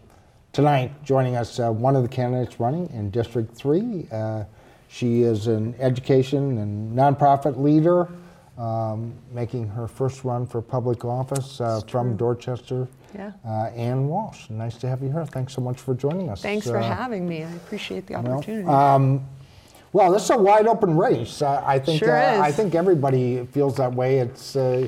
tonight, 0.52 0.92
joining 1.02 1.36
us, 1.36 1.58
uh, 1.58 1.72
one 1.72 1.96
of 1.96 2.02
the 2.02 2.08
candidates 2.08 2.60
running 2.60 2.88
in 2.90 3.10
District 3.10 3.54
Three. 3.54 4.06
Uh, 4.12 4.44
she 4.90 5.22
is 5.22 5.48
an 5.48 5.74
education 5.78 6.58
and 6.58 6.96
nonprofit 6.96 7.58
leader, 7.58 8.08
um, 8.58 9.14
making 9.32 9.68
her 9.68 9.86
first 9.86 10.24
run 10.24 10.46
for 10.46 10.60
public 10.60 11.04
office 11.04 11.60
uh, 11.60 11.80
from 11.88 12.16
Dorchester. 12.16 12.88
Yeah. 13.14 13.32
Uh, 13.46 13.70
Ann 13.74 14.08
Walsh, 14.08 14.50
nice 14.50 14.76
to 14.78 14.88
have 14.88 15.02
you 15.02 15.10
here. 15.10 15.24
Thanks 15.24 15.54
so 15.54 15.60
much 15.62 15.80
for 15.80 15.94
joining 15.94 16.28
us. 16.28 16.42
Thanks 16.42 16.66
for 16.68 16.76
Uh, 16.78 16.82
having 16.82 17.26
me. 17.26 17.44
I 17.44 17.50
appreciate 17.52 18.06
the 18.06 18.14
well, 18.14 18.34
opportunity. 18.34 18.68
um, 18.68 19.24
well, 19.92 20.12
this 20.12 20.24
is 20.24 20.30
a 20.30 20.36
wide 20.38 20.66
open 20.66 20.96
race. 20.96 21.40
Uh, 21.40 21.62
I 21.64 21.78
think 21.78 22.00
Sure 22.00 22.14
uh, 22.14 22.40
I 22.42 22.52
think 22.52 22.74
everybody 22.74 23.46
feels 23.46 23.76
that 23.76 23.94
way. 23.94 24.18
It's 24.18 24.54
uh, 24.56 24.86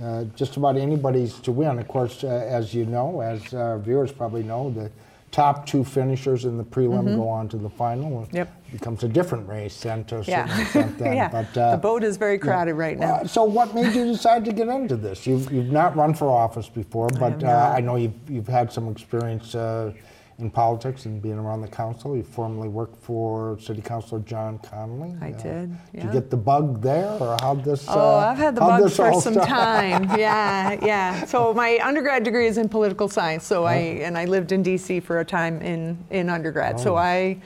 uh, 0.00 0.24
just 0.36 0.56
about 0.56 0.76
anybody's 0.76 1.34
to 1.40 1.50
win. 1.50 1.78
Of 1.78 1.88
course, 1.88 2.22
uh, 2.22 2.28
as 2.28 2.72
you 2.72 2.86
know, 2.86 3.20
as 3.20 3.52
uh, 3.52 3.78
viewers 3.78 4.12
probably 4.12 4.44
know, 4.44 4.70
the 4.70 4.90
top 5.30 5.66
two 5.66 5.84
finishers 5.84 6.44
in 6.46 6.56
the 6.56 6.64
prelim 6.64 7.14
go 7.16 7.28
on 7.28 7.48
to 7.48 7.56
the 7.56 7.68
final. 7.68 8.22
It 8.22 8.26
Mm-hmm. 8.28 8.36
Yep. 8.36 8.62
becomes 8.72 9.04
a 9.04 9.08
different 9.08 9.48
race 9.48 9.78
then 9.80 10.04
to 10.06 10.18
a 10.20 10.22
yeah. 10.24 10.46
certain 10.46 10.60
extent. 10.62 10.98
Then. 10.98 11.12
yeah. 11.16 11.28
But, 11.28 11.56
uh, 11.56 11.70
the 11.72 11.76
boat 11.76 12.02
is 12.02 12.16
very 12.16 12.38
crowded 12.38 12.74
right 12.74 12.98
now. 12.98 13.16
uh, 13.16 13.26
so, 13.26 13.44
what 13.44 13.74
made 13.74 13.94
you 13.94 14.04
decide 14.06 14.44
to 14.46 14.52
get 14.52 14.68
into 14.68 14.96
this? 14.96 15.26
You've, 15.26 15.50
you've 15.52 15.70
not 15.72 15.96
run 15.96 16.14
for 16.14 16.28
office 16.28 16.68
before, 16.68 17.08
but 17.08 17.32
have 17.34 17.44
uh. 17.44 17.72
I 17.76 17.80
know 17.80 17.96
you've, 17.96 18.14
you've 18.28 18.48
had 18.48 18.72
some 18.72 18.88
experience 18.88 19.54
uh, 19.54 19.92
in 20.38 20.50
politics 20.50 21.04
and 21.06 21.20
being 21.20 21.38
around 21.38 21.60
the 21.62 21.68
council. 21.68 22.16
You 22.16 22.22
formerly 22.22 22.68
worked 22.68 23.02
for 23.02 23.58
City 23.60 23.82
Councilor 23.82 24.20
John 24.20 24.58
Connolly. 24.58 25.16
I 25.20 25.30
Uh, 25.32 25.42
did, 25.42 25.76
Did 25.92 26.04
you 26.04 26.10
get 26.12 26.30
the 26.30 26.36
bug 26.36 26.80
there, 26.80 27.08
or 27.20 27.36
how'd 27.40 27.64
this? 27.64 27.84
Oh, 27.88 27.98
uh, 27.98 28.28
I've 28.30 28.38
had 28.38 28.54
the 28.54 28.60
bug 28.60 28.82
for 28.90 29.20
some 29.20 29.34
start? 29.34 29.48
time. 29.48 30.04
Yeah, 30.18 30.78
yeah. 30.82 31.24
So 31.24 31.52
my 31.54 31.78
undergrad 31.82 32.22
degree 32.24 32.46
is 32.46 32.56
in 32.58 32.68
political 32.68 33.08
science. 33.08 33.44
So 33.46 33.64
I 33.64 33.74
and 34.06 34.16
I 34.16 34.24
lived 34.26 34.52
in 34.52 34.62
D.C. 34.62 35.00
for 35.00 35.18
a 35.20 35.24
time 35.24 35.60
in 35.60 35.98
in 36.10 36.28
undergrad. 36.30 36.78
So 36.80 36.94
Oh. 36.94 36.98
I. 36.98 37.38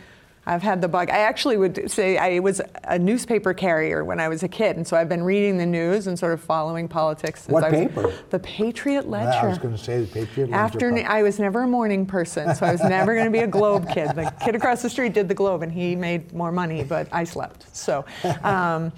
I've 0.45 0.63
had 0.63 0.81
the 0.81 0.89
bug. 0.89 1.09
I 1.09 1.19
actually 1.19 1.57
would 1.57 1.89
say 1.89 2.19
I 2.19 2.41
was 2.41 2.61
a 2.85 2.99
newspaper 2.99 3.55
carrier 3.55 4.05
when 4.05 4.19
I 4.19 4.29
was 4.29 4.43
a 4.43 4.49
kid, 4.49 4.77
and 4.77 4.87
so 4.87 4.97
I've 4.97 5.09
been 5.09 5.23
reading 5.23 5.57
the 5.57 5.67
news 5.67 6.09
and 6.09 6.19
sort 6.19 6.33
of 6.33 6.41
following 6.41 6.89
politics. 6.89 7.43
Since 7.43 7.53
What 7.53 7.63
I 7.63 7.71
was, 7.71 7.79
paper? 7.79 8.13
The 8.31 8.41
Patriot 8.41 9.09
Ledger. 9.09 9.47
I 9.47 9.47
was 9.47 9.59
going 9.59 9.77
to 9.77 9.83
say 9.83 10.01
the 10.01 10.07
Patriot 10.09 10.51
Ledger. 10.51 10.55
Afternoon. 10.55 11.07
I 11.07 11.23
was 11.23 11.39
never 11.39 11.63
a 11.63 11.69
morning 11.69 12.07
person, 12.07 12.55
so 12.57 12.67
I 12.67 12.73
was 12.73 12.83
never 12.83 13.15
going 13.15 13.27
to 13.27 13.31
be 13.31 13.39
a 13.39 13.47
Globe 13.47 13.89
kid. 13.89 14.17
The 14.17 14.35
kid 14.45 14.57
across 14.57 14.83
the 14.83 14.91
street 14.91 15.13
did 15.13 15.29
the 15.29 15.35
Globe, 15.35 15.63
and 15.63 15.71
he 15.71 15.95
made 15.95 16.33
more 16.33 16.51
money, 16.51 16.83
but 16.83 17.07
I 17.13 17.23
slept. 17.23 17.75
So, 17.75 18.05
um, 18.43 18.93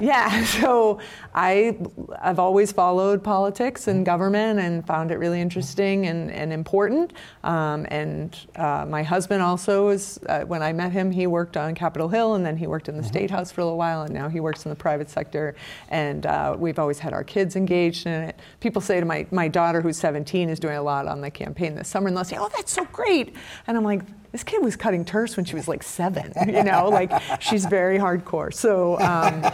yeah. 0.00 0.44
So 0.56 1.00
I, 1.34 1.76
I've 2.22 2.38
always 2.38 2.72
followed 2.72 3.22
politics 3.22 3.88
and 3.88 4.06
government, 4.06 4.58
and 4.58 4.86
found 4.86 5.10
it 5.10 5.16
really 5.16 5.40
interesting 5.40 6.06
and, 6.06 6.30
and 6.30 6.52
important. 6.52 7.12
Um, 7.44 7.86
and 7.90 8.36
uh, 8.56 8.86
my 8.88 9.02
husband 9.02 9.42
also 9.42 9.88
is. 9.88 10.18
Uh, 10.26 10.40
when 10.46 10.62
I 10.62 10.72
met 10.72 10.85
him, 10.92 11.10
he 11.10 11.26
worked 11.26 11.56
on 11.56 11.74
Capitol 11.74 12.08
Hill, 12.08 12.34
and 12.34 12.44
then 12.44 12.56
he 12.56 12.66
worked 12.66 12.88
in 12.88 12.96
the 12.96 13.02
state 13.02 13.30
house 13.30 13.50
for 13.50 13.60
a 13.60 13.64
little 13.64 13.78
while, 13.78 14.02
and 14.02 14.12
now 14.12 14.28
he 14.28 14.40
works 14.40 14.64
in 14.64 14.70
the 14.70 14.76
private 14.76 15.10
sector. 15.10 15.54
And 15.88 16.26
uh, 16.26 16.56
we've 16.58 16.78
always 16.78 16.98
had 16.98 17.12
our 17.12 17.24
kids 17.24 17.56
engaged 17.56 18.06
in 18.06 18.22
it. 18.22 18.38
People 18.60 18.80
say 18.80 19.00
to 19.00 19.06
my 19.06 19.26
my 19.30 19.48
daughter, 19.48 19.80
who's 19.80 19.96
17, 19.96 20.48
is 20.48 20.58
doing 20.58 20.76
a 20.76 20.82
lot 20.82 21.06
on 21.06 21.20
the 21.20 21.30
campaign 21.30 21.74
this 21.74 21.88
summer, 21.88 22.08
and 22.08 22.16
they'll 22.16 22.24
say, 22.24 22.36
"Oh, 22.38 22.50
that's 22.54 22.72
so 22.72 22.84
great," 22.86 23.34
and 23.66 23.76
I'm 23.76 23.84
like. 23.84 24.02
This 24.32 24.42
kid 24.42 24.62
was 24.62 24.76
cutting 24.76 25.04
turfs 25.04 25.36
when 25.36 25.44
she 25.44 25.54
was 25.54 25.68
like 25.68 25.82
seven, 25.82 26.32
you 26.46 26.62
know, 26.62 26.88
like 26.88 27.12
she's 27.40 27.64
very 27.66 27.98
hardcore. 27.98 28.52
So, 28.52 28.98
um, 29.00 29.44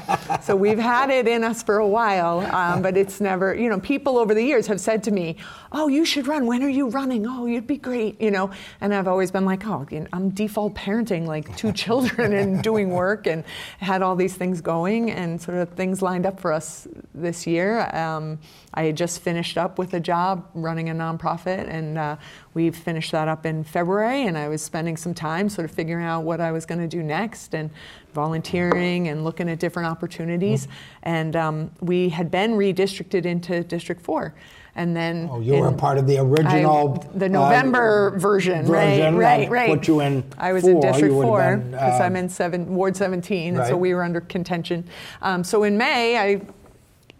so 0.42 0.56
we've 0.56 0.78
had 0.78 1.10
it 1.10 1.28
in 1.28 1.44
us 1.44 1.62
for 1.62 1.78
a 1.78 1.86
while, 1.86 2.40
um, 2.54 2.82
but 2.82 2.96
it's 2.96 3.20
never, 3.20 3.54
you 3.54 3.68
know, 3.68 3.80
people 3.80 4.18
over 4.18 4.34
the 4.34 4.42
years 4.42 4.66
have 4.66 4.80
said 4.80 5.04
to 5.04 5.10
me, 5.10 5.36
"Oh, 5.70 5.88
you 5.88 6.04
should 6.04 6.26
run. 6.26 6.46
When 6.46 6.62
are 6.62 6.68
you 6.68 6.88
running? 6.88 7.26
Oh, 7.26 7.46
you'd 7.46 7.66
be 7.66 7.76
great," 7.76 8.20
you 8.20 8.30
know. 8.30 8.50
And 8.80 8.94
I've 8.94 9.08
always 9.08 9.30
been 9.30 9.44
like, 9.44 9.66
"Oh, 9.66 9.86
I'm 10.12 10.30
default 10.30 10.74
parenting 10.74 11.26
like 11.26 11.56
two 11.56 11.72
children 11.84 12.32
and 12.32 12.62
doing 12.62 12.90
work 12.90 13.26
and 13.26 13.44
had 13.78 14.02
all 14.02 14.16
these 14.16 14.34
things 14.34 14.60
going 14.60 15.10
and 15.10 15.40
sort 15.40 15.58
of 15.58 15.70
things 15.70 16.02
lined 16.02 16.26
up 16.26 16.40
for 16.40 16.52
us 16.52 16.88
this 17.14 17.46
year." 17.46 17.88
Um, 17.94 18.38
I 18.74 18.84
had 18.84 18.96
just 18.96 19.20
finished 19.20 19.58
up 19.58 19.78
with 19.78 19.92
a 19.94 20.00
job 20.00 20.48
running 20.54 20.88
a 20.88 20.94
nonprofit, 20.94 21.68
and 21.68 21.98
uh, 21.98 22.16
we've 22.54 22.74
finished 22.74 23.12
that 23.12 23.28
up 23.28 23.44
in 23.44 23.64
February. 23.64 24.26
And 24.26 24.38
I 24.38 24.48
was 24.48 24.62
spending 24.62 24.96
some 24.96 25.14
time 25.14 25.48
sort 25.48 25.64
of 25.64 25.70
figuring 25.70 26.04
out 26.04 26.22
what 26.22 26.40
I 26.40 26.52
was 26.52 26.64
going 26.64 26.80
to 26.80 26.88
do 26.88 27.02
next 27.02 27.54
and 27.54 27.70
volunteering 28.14 29.08
and 29.08 29.24
looking 29.24 29.48
at 29.48 29.58
different 29.58 29.88
opportunities. 29.88 30.68
And 31.02 31.36
um, 31.36 31.70
we 31.80 32.08
had 32.08 32.30
been 32.30 32.52
redistricted 32.52 33.26
into 33.26 33.62
District 33.64 34.00
4. 34.00 34.34
And 34.74 34.96
then 34.96 35.28
Oh, 35.30 35.40
you 35.40 35.56
were 35.56 35.68
a 35.68 35.72
part 35.72 35.98
of 35.98 36.06
the 36.06 36.16
original. 36.18 37.06
I- 37.14 37.18
the 37.18 37.26
uh, 37.26 37.28
November 37.28 38.16
version, 38.16 38.66
right, 38.66 39.12
right, 39.12 39.50
right. 39.50 39.68
Put 39.68 39.86
you 39.86 40.00
in. 40.00 40.24
I 40.38 40.54
was 40.54 40.62
four. 40.62 40.70
in 40.70 40.80
District 40.80 41.12
4 41.12 41.56
because 41.58 42.00
uh, 42.00 42.04
I'm 42.04 42.16
in 42.16 42.30
seven, 42.30 42.74
Ward 42.74 42.96
17, 42.96 43.58
and 43.58 43.66
so 43.66 43.76
we 43.76 43.92
were 43.92 44.02
under 44.02 44.22
contention. 44.22 44.88
Um, 45.20 45.44
so 45.44 45.64
in 45.64 45.76
May, 45.76 46.16
I, 46.16 46.40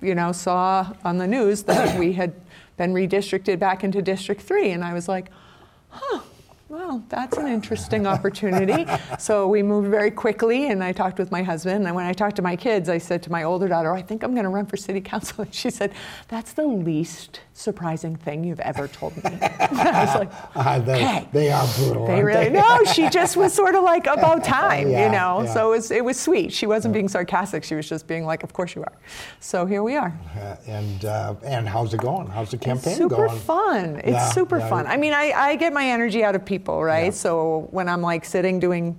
you 0.03 0.15
know, 0.15 0.33
saw 0.33 0.93
on 1.05 1.19
the 1.19 1.27
news 1.27 1.63
that 1.65 1.99
we 1.99 2.13
had 2.13 2.35
been 2.77 2.93
redistricted 2.93 3.59
back 3.59 3.85
into 3.85 4.03
District 4.03 4.41
3, 4.41 4.71
and 4.71 4.85
I 4.85 4.93
was 4.93 5.09
like, 5.09 5.31
huh. 5.89 6.21
Well, 6.73 7.05
that's 7.11 7.37
an 7.37 7.49
interesting 7.49 8.07
opportunity. 8.07 8.87
so 9.19 9.47
we 9.47 9.63
moved 9.63 9.89
very 9.91 10.11
quickly, 10.11 10.71
and 10.71 10.83
I 10.83 10.93
talked 10.93 11.19
with 11.19 11.31
my 11.31 11.43
husband. 11.43 11.87
And 11.87 11.95
when 11.95 12.07
I 12.07 12.15
talked 12.15 12.37
to 12.37 12.43
my 12.43 12.57
kids, 12.57 12.89
I 12.89 12.97
said 12.97 13.23
to 13.25 13.31
my 13.31 13.43
older 13.43 13.69
daughter, 13.69 13.93
I 13.93 14.01
think 14.01 14.23
I'm 14.23 14.33
going 14.33 14.45
to 14.45 14.49
run 14.49 14.65
for 14.65 14.79
city 14.79 15.03
council. 15.03 15.45
And 15.45 15.55
she 15.55 15.69
said, 15.69 15.93
That's 16.29 16.55
the 16.55 16.65
least 16.67 17.41
surprising 17.53 18.17
thing 18.17 18.43
you've 18.43 18.61
ever 18.61 18.89
told 18.89 19.15
me. 19.23 19.23
I 19.43 20.05
was 20.07 20.15
like, 20.15 20.31
uh, 20.55 20.79
they, 20.79 20.95
"Okay." 21.05 21.29
they 21.33 21.53
are 21.53 21.69
brutal. 21.77 22.07
They 22.07 22.23
really 22.25 22.49
no. 22.49 22.85
She 22.85 23.11
just 23.11 23.37
was 23.37 23.53
sort 23.53 23.75
of 23.75 23.85
like 23.85 24.07
about 24.07 24.43
time, 24.61 24.89
Yeah, 24.89 25.05
you 25.07 25.13
know. 25.13 25.43
yeah. 25.43 25.53
So 25.53 25.69
it 25.69 25.77
was 25.77 25.91
it 25.91 26.03
was 26.05 26.19
sweet. 26.19 26.55
She 26.55 26.67
wasn't 26.67 26.95
being 26.95 27.09
sarcastic. 27.09 27.65
She 27.65 27.75
was 27.75 27.87
just 27.87 28.07
being 28.07 28.25
like, 28.25 28.43
"Of 28.45 28.55
course 28.55 28.75
you 28.75 28.83
are." 28.83 28.93
So 29.41 29.67
here 29.67 29.83
we 29.83 29.97
are. 29.97 30.19
Uh, 30.41 30.57
and 30.67 31.05
uh, 31.05 31.35
and 31.45 31.69
how's 31.69 31.93
it 31.93 32.01
going? 32.01 32.29
How's 32.29 32.51
the 32.51 32.57
campaign 32.57 32.97
going? 32.99 33.11
super 33.11 33.27
going? 33.27 33.41
fun. 33.41 33.97
It's 33.99 34.09
Yeah, 34.13 34.31
super 34.31 34.59
yeah. 34.59 34.69
fun. 34.71 34.87
I 34.87 34.97
mean, 34.97 35.13
I, 35.13 35.33
I 35.33 35.57
get 35.57 35.75
my 35.75 35.87
energy 35.87 36.25
out 36.25 36.35
of 36.35 36.45
people, 36.47 36.62
right? 36.69 37.07
Yeah. 37.07 37.11
So 37.11 37.69
when 37.71 37.89
I'm 37.89 38.03
like 38.03 38.25
sitting 38.25 38.61
doing 38.61 38.99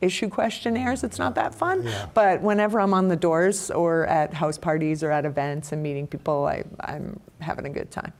issue 0.00 0.28
questionnaires, 0.28 1.04
it's 1.04 1.18
not 1.18 1.34
that 1.34 1.54
fun. 1.54 1.84
Yeah. 1.84 2.06
But 2.14 2.40
whenever 2.40 2.80
I'm 2.80 2.94
on 2.94 3.08
the 3.08 3.16
doors 3.16 3.70
or 3.70 4.06
at 4.06 4.32
house 4.32 4.58
parties 4.58 5.02
or 5.02 5.10
at 5.10 5.24
events 5.24 5.72
and 5.72 5.82
meeting 5.82 6.06
people, 6.06 6.46
I, 6.46 6.64
I'm 6.80 7.20
having 7.40 7.66
a 7.66 7.70
good 7.70 7.90
time. 7.90 8.12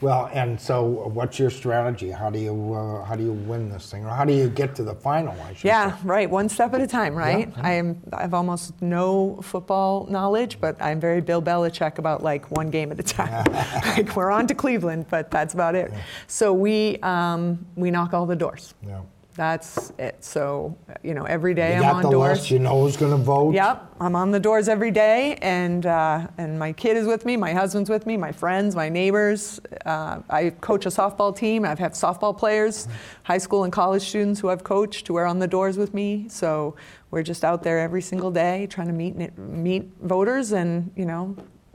Well, 0.00 0.30
and 0.32 0.58
so 0.58 0.82
what's 0.84 1.38
your 1.38 1.50
strategy? 1.50 2.10
How 2.10 2.30
do 2.30 2.38
you 2.38 2.74
uh, 2.74 3.04
how 3.04 3.16
do 3.16 3.22
you 3.22 3.32
win 3.32 3.68
this 3.68 3.90
thing, 3.90 4.04
or 4.06 4.08
how 4.08 4.24
do 4.24 4.32
you 4.32 4.48
get 4.48 4.74
to 4.76 4.82
the 4.82 4.94
final? 4.94 5.38
I 5.42 5.52
should 5.52 5.64
Yeah, 5.64 5.94
say. 5.96 6.02
right. 6.04 6.30
One 6.30 6.48
step 6.48 6.72
at 6.72 6.80
a 6.80 6.86
time, 6.86 7.14
right? 7.14 7.52
I 7.56 7.72
am. 7.72 8.00
I 8.12 8.22
have 8.22 8.32
almost 8.32 8.80
no 8.80 9.38
football 9.42 10.06
knowledge, 10.06 10.58
but 10.60 10.80
I'm 10.80 11.00
very 11.00 11.20
Bill 11.20 11.42
Belichick 11.42 11.98
about 11.98 12.22
like 12.22 12.50
one 12.50 12.70
game 12.70 12.90
at 12.92 12.98
a 12.98 13.02
time. 13.02 13.44
like 13.96 14.16
we're 14.16 14.30
on 14.30 14.46
to 14.46 14.54
Cleveland, 14.54 15.06
but 15.10 15.30
that's 15.30 15.52
about 15.52 15.74
it. 15.74 15.92
So 16.28 16.54
we 16.54 16.96
um, 17.02 17.66
we 17.76 17.90
knock 17.90 18.14
all 18.14 18.24
the 18.26 18.36
doors. 18.36 18.74
Yeah. 18.86 19.00
That's 19.40 19.90
it. 19.96 20.22
So 20.22 20.76
you 21.02 21.14
know, 21.14 21.24
every 21.24 21.54
day 21.54 21.76
You 21.76 21.82
I'm 21.82 21.96
on 21.96 22.02
the 22.02 22.10
doors. 22.10 22.40
list. 22.40 22.50
You 22.50 22.58
know 22.58 22.82
who's 22.82 22.98
going 22.98 23.12
to 23.12 23.16
vote. 23.16 23.54
Yep, 23.54 23.94
I'm 23.98 24.14
on 24.14 24.32
the 24.32 24.38
doors 24.38 24.68
every 24.68 24.90
day, 24.90 25.38
and 25.40 25.86
uh, 25.86 26.26
and 26.36 26.58
my 26.58 26.74
kid 26.74 26.98
is 26.98 27.06
with 27.06 27.24
me, 27.24 27.38
my 27.38 27.54
husband's 27.54 27.88
with 27.88 28.04
me, 28.04 28.18
my 28.18 28.32
friends, 28.32 28.76
my 28.76 28.90
neighbors. 28.90 29.58
Uh, 29.86 30.20
I 30.28 30.50
coach 30.60 30.84
a 30.84 30.90
softball 30.90 31.34
team. 31.34 31.64
I've 31.64 31.78
had 31.78 31.92
softball 31.92 32.36
players, 32.36 32.86
high 33.22 33.38
school 33.38 33.64
and 33.64 33.72
college 33.72 34.02
students 34.02 34.40
who 34.40 34.50
I've 34.50 34.62
coached 34.62 35.08
who 35.08 35.16
are 35.16 35.24
on 35.24 35.38
the 35.38 35.48
doors 35.48 35.78
with 35.78 35.94
me. 35.94 36.26
So 36.28 36.76
we're 37.10 37.22
just 37.22 37.42
out 37.42 37.62
there 37.62 37.78
every 37.78 38.02
single 38.02 38.30
day 38.30 38.66
trying 38.66 38.88
to 38.88 38.92
meet 38.92 39.38
meet 39.38 39.90
voters 40.02 40.52
and 40.52 40.92
you 40.96 41.06
know 41.06 41.34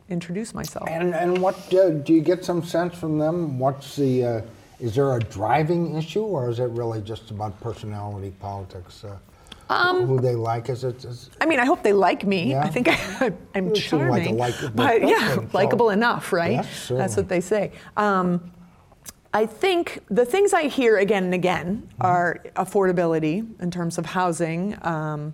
introduce 0.09 0.53
myself. 0.53 0.87
And 0.87 1.15
and 1.15 1.41
what 1.41 1.55
uh, 1.73 1.89
do 1.89 2.13
you 2.13 2.21
get 2.21 2.45
some 2.45 2.63
sense 2.63 2.95
from 2.95 3.17
them? 3.17 3.57
What's 3.57 3.95
the 3.95 4.23
uh, 4.23 4.41
is 4.79 4.95
there 4.95 5.15
a 5.15 5.19
driving 5.19 5.95
issue, 5.95 6.23
or 6.23 6.49
is 6.49 6.59
it 6.59 6.69
really 6.71 7.01
just 7.01 7.31
about 7.31 7.59
personality 7.61 8.31
politics? 8.39 9.03
Uh, 9.03 9.15
Um, 9.67 10.05
who 10.05 10.19
they 10.21 10.35
like? 10.35 10.69
Is 10.69 10.83
it? 10.83 11.03
Is, 11.05 11.29
I 11.41 11.45
mean, 11.47 11.59
I 11.59 11.65
hope 11.65 11.81
they 11.81 11.93
like 11.93 12.23
me. 12.25 12.51
Yeah. 12.51 12.63
I 12.63 12.69
think 12.69 12.87
I, 12.87 13.31
am 13.55 13.69
You 13.69 13.75
seem 13.75 13.99
like 14.09 14.21
a 14.21 14.25
charming, 14.25 14.37
likable 14.37 14.75
but 14.75 15.01
yeah, 15.01 15.27
person, 15.27 15.49
so- 15.51 15.57
likable 15.57 15.89
enough, 15.89 16.31
right? 16.31 16.51
Yes, 16.51 16.87
That's 16.89 17.15
what 17.17 17.27
they 17.29 17.41
say. 17.41 17.71
Um, 17.97 18.51
I 19.33 19.45
think 19.47 19.99
the 20.09 20.23
things 20.25 20.53
I 20.53 20.67
hear 20.67 20.97
again 20.97 21.23
and 21.25 21.33
again 21.33 21.67
Mm-hmm. 21.83 22.05
are 22.05 22.39
affordability 22.55 23.43
in 23.61 23.71
terms 23.71 23.97
of 23.97 24.05
housing, 24.05 24.77
um, 24.85 25.33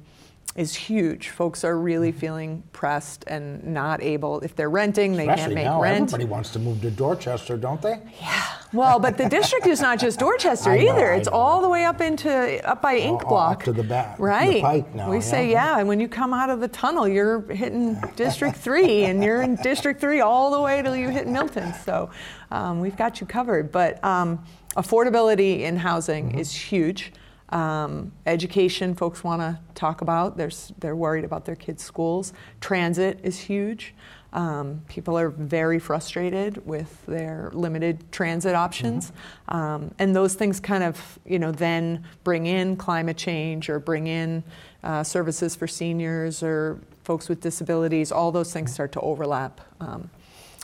is 0.56 0.76
huge. 0.76 1.30
Folks 1.30 1.64
are 1.64 1.80
really 1.80 2.12
feeling 2.12 2.62
pressed 2.74 3.24
and 3.28 3.64
not 3.64 4.04
able. 4.04 4.42
If 4.42 4.54
they're 4.54 4.70
renting, 4.70 5.16
they 5.16 5.26
can't 5.26 5.54
make 5.54 5.64
now, 5.64 5.82
rent. 5.82 6.04
everybody 6.14 6.26
wants 6.26 6.50
to 6.52 6.60
move 6.60 6.82
to 6.82 6.92
Dorchester, 6.92 7.56
don't 7.56 7.82
they? 7.82 8.02
Yeah. 8.20 8.44
Well, 8.74 9.00
but 9.00 9.18
the 9.18 9.30
district 9.30 9.66
is 9.66 9.80
not 9.80 9.98
just 9.98 10.20
Dorchester 10.28 10.76
know, 10.76 10.82
either. 10.92 11.14
I 11.14 11.16
It's 11.18 11.30
know. 11.30 11.38
all 11.38 11.62
the 11.62 11.70
way 11.70 11.86
up 11.86 12.02
into 12.02 12.30
up 12.70 12.82
by 12.82 12.98
Ink 12.98 13.22
Block. 13.30 13.60
up 13.60 13.64
to 13.64 13.72
the 13.72 13.84
back- 13.84 14.18
the 14.18 14.24
Right. 14.24 14.62
pike 14.62 14.94
now, 14.94 15.10
we 15.10 15.18
yeah. 15.18 15.22
say 15.22 15.50
yeah, 15.52 15.80
and 15.80 15.88
when 15.88 16.02
you 16.02 16.10
come 16.10 16.34
out 16.34 16.50
of 16.50 16.60
the 16.60 16.68
tunnel, 16.68 17.08
you're 17.08 17.42
hitting 17.54 17.96
District 18.18 18.56
Three, 18.58 19.06
and 19.06 19.24
you're 19.24 19.42
in 19.42 19.56
District 19.56 20.02
Three 20.02 20.20
all 20.20 20.52
the 20.52 20.60
way 20.60 20.82
till 20.82 20.98
you 20.98 21.08
hit 21.10 21.28
Milton. 21.30 21.74
So 21.86 22.10
um, 22.52 22.82
we've 22.82 22.98
got 22.98 23.22
you 23.22 23.26
covered. 23.28 23.72
But 23.72 24.04
um, 24.04 24.44
affordability 24.76 25.62
in 25.62 25.78
housing 25.78 26.30
Mm-hmm. 26.32 26.40
is 26.40 26.54
huge. 26.54 27.14
Um, 27.52 28.14
education, 28.26 28.96
folks 28.96 29.24
want 29.24 29.42
to 29.42 29.60
talk 29.76 30.02
about. 30.02 30.38
There's, 30.38 30.72
they're 30.80 30.96
worried 30.96 31.26
about 31.26 31.46
their 31.46 31.56
kids' 31.56 31.84
schools. 31.84 32.34
Transit 32.62 33.20
is 33.24 33.38
huge. 33.38 33.94
Um, 34.34 34.82
people 34.88 35.18
are 35.18 35.30
very 35.30 35.78
frustrated 35.78 36.66
with 36.66 37.06
their 37.06 37.50
limited 37.54 38.10
transit 38.14 38.56
options, 38.56 39.12
um, 39.50 39.94
and 40.00 40.16
those 40.16 40.36
things 40.36 40.62
kind 40.62 40.84
of, 40.86 41.20
you 41.26 41.38
know, 41.38 41.52
then 41.52 42.06
bring 42.24 42.46
in 42.46 42.78
climate 42.78 43.18
change 43.18 43.70
or 43.70 43.78
bring 43.80 44.08
in 44.08 44.42
uh, 44.84 45.04
services 45.04 45.54
for 45.54 45.68
seniors 45.68 46.42
or 46.42 46.80
folks 47.04 47.28
with 47.28 47.42
disabilities. 47.42 48.12
All 48.12 48.32
those 48.32 48.54
things 48.54 48.72
start 48.72 48.94
to 48.94 49.02
overlap. 49.02 49.60
Um, 49.82 50.10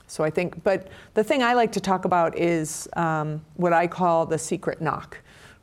so 0.07 0.23
I 0.23 0.29
think, 0.29 0.63
but 0.63 0.87
the 1.13 1.23
thing 1.23 1.43
I 1.43 1.53
like 1.53 1.73
to 1.73 1.81
talk 1.81 2.05
about 2.05 2.37
is 2.37 2.87
um, 2.95 3.43
what 3.55 3.73
I 3.73 3.87
call 3.87 4.25
the 4.25 4.37
secret 4.37 4.81
knock, 4.81 5.17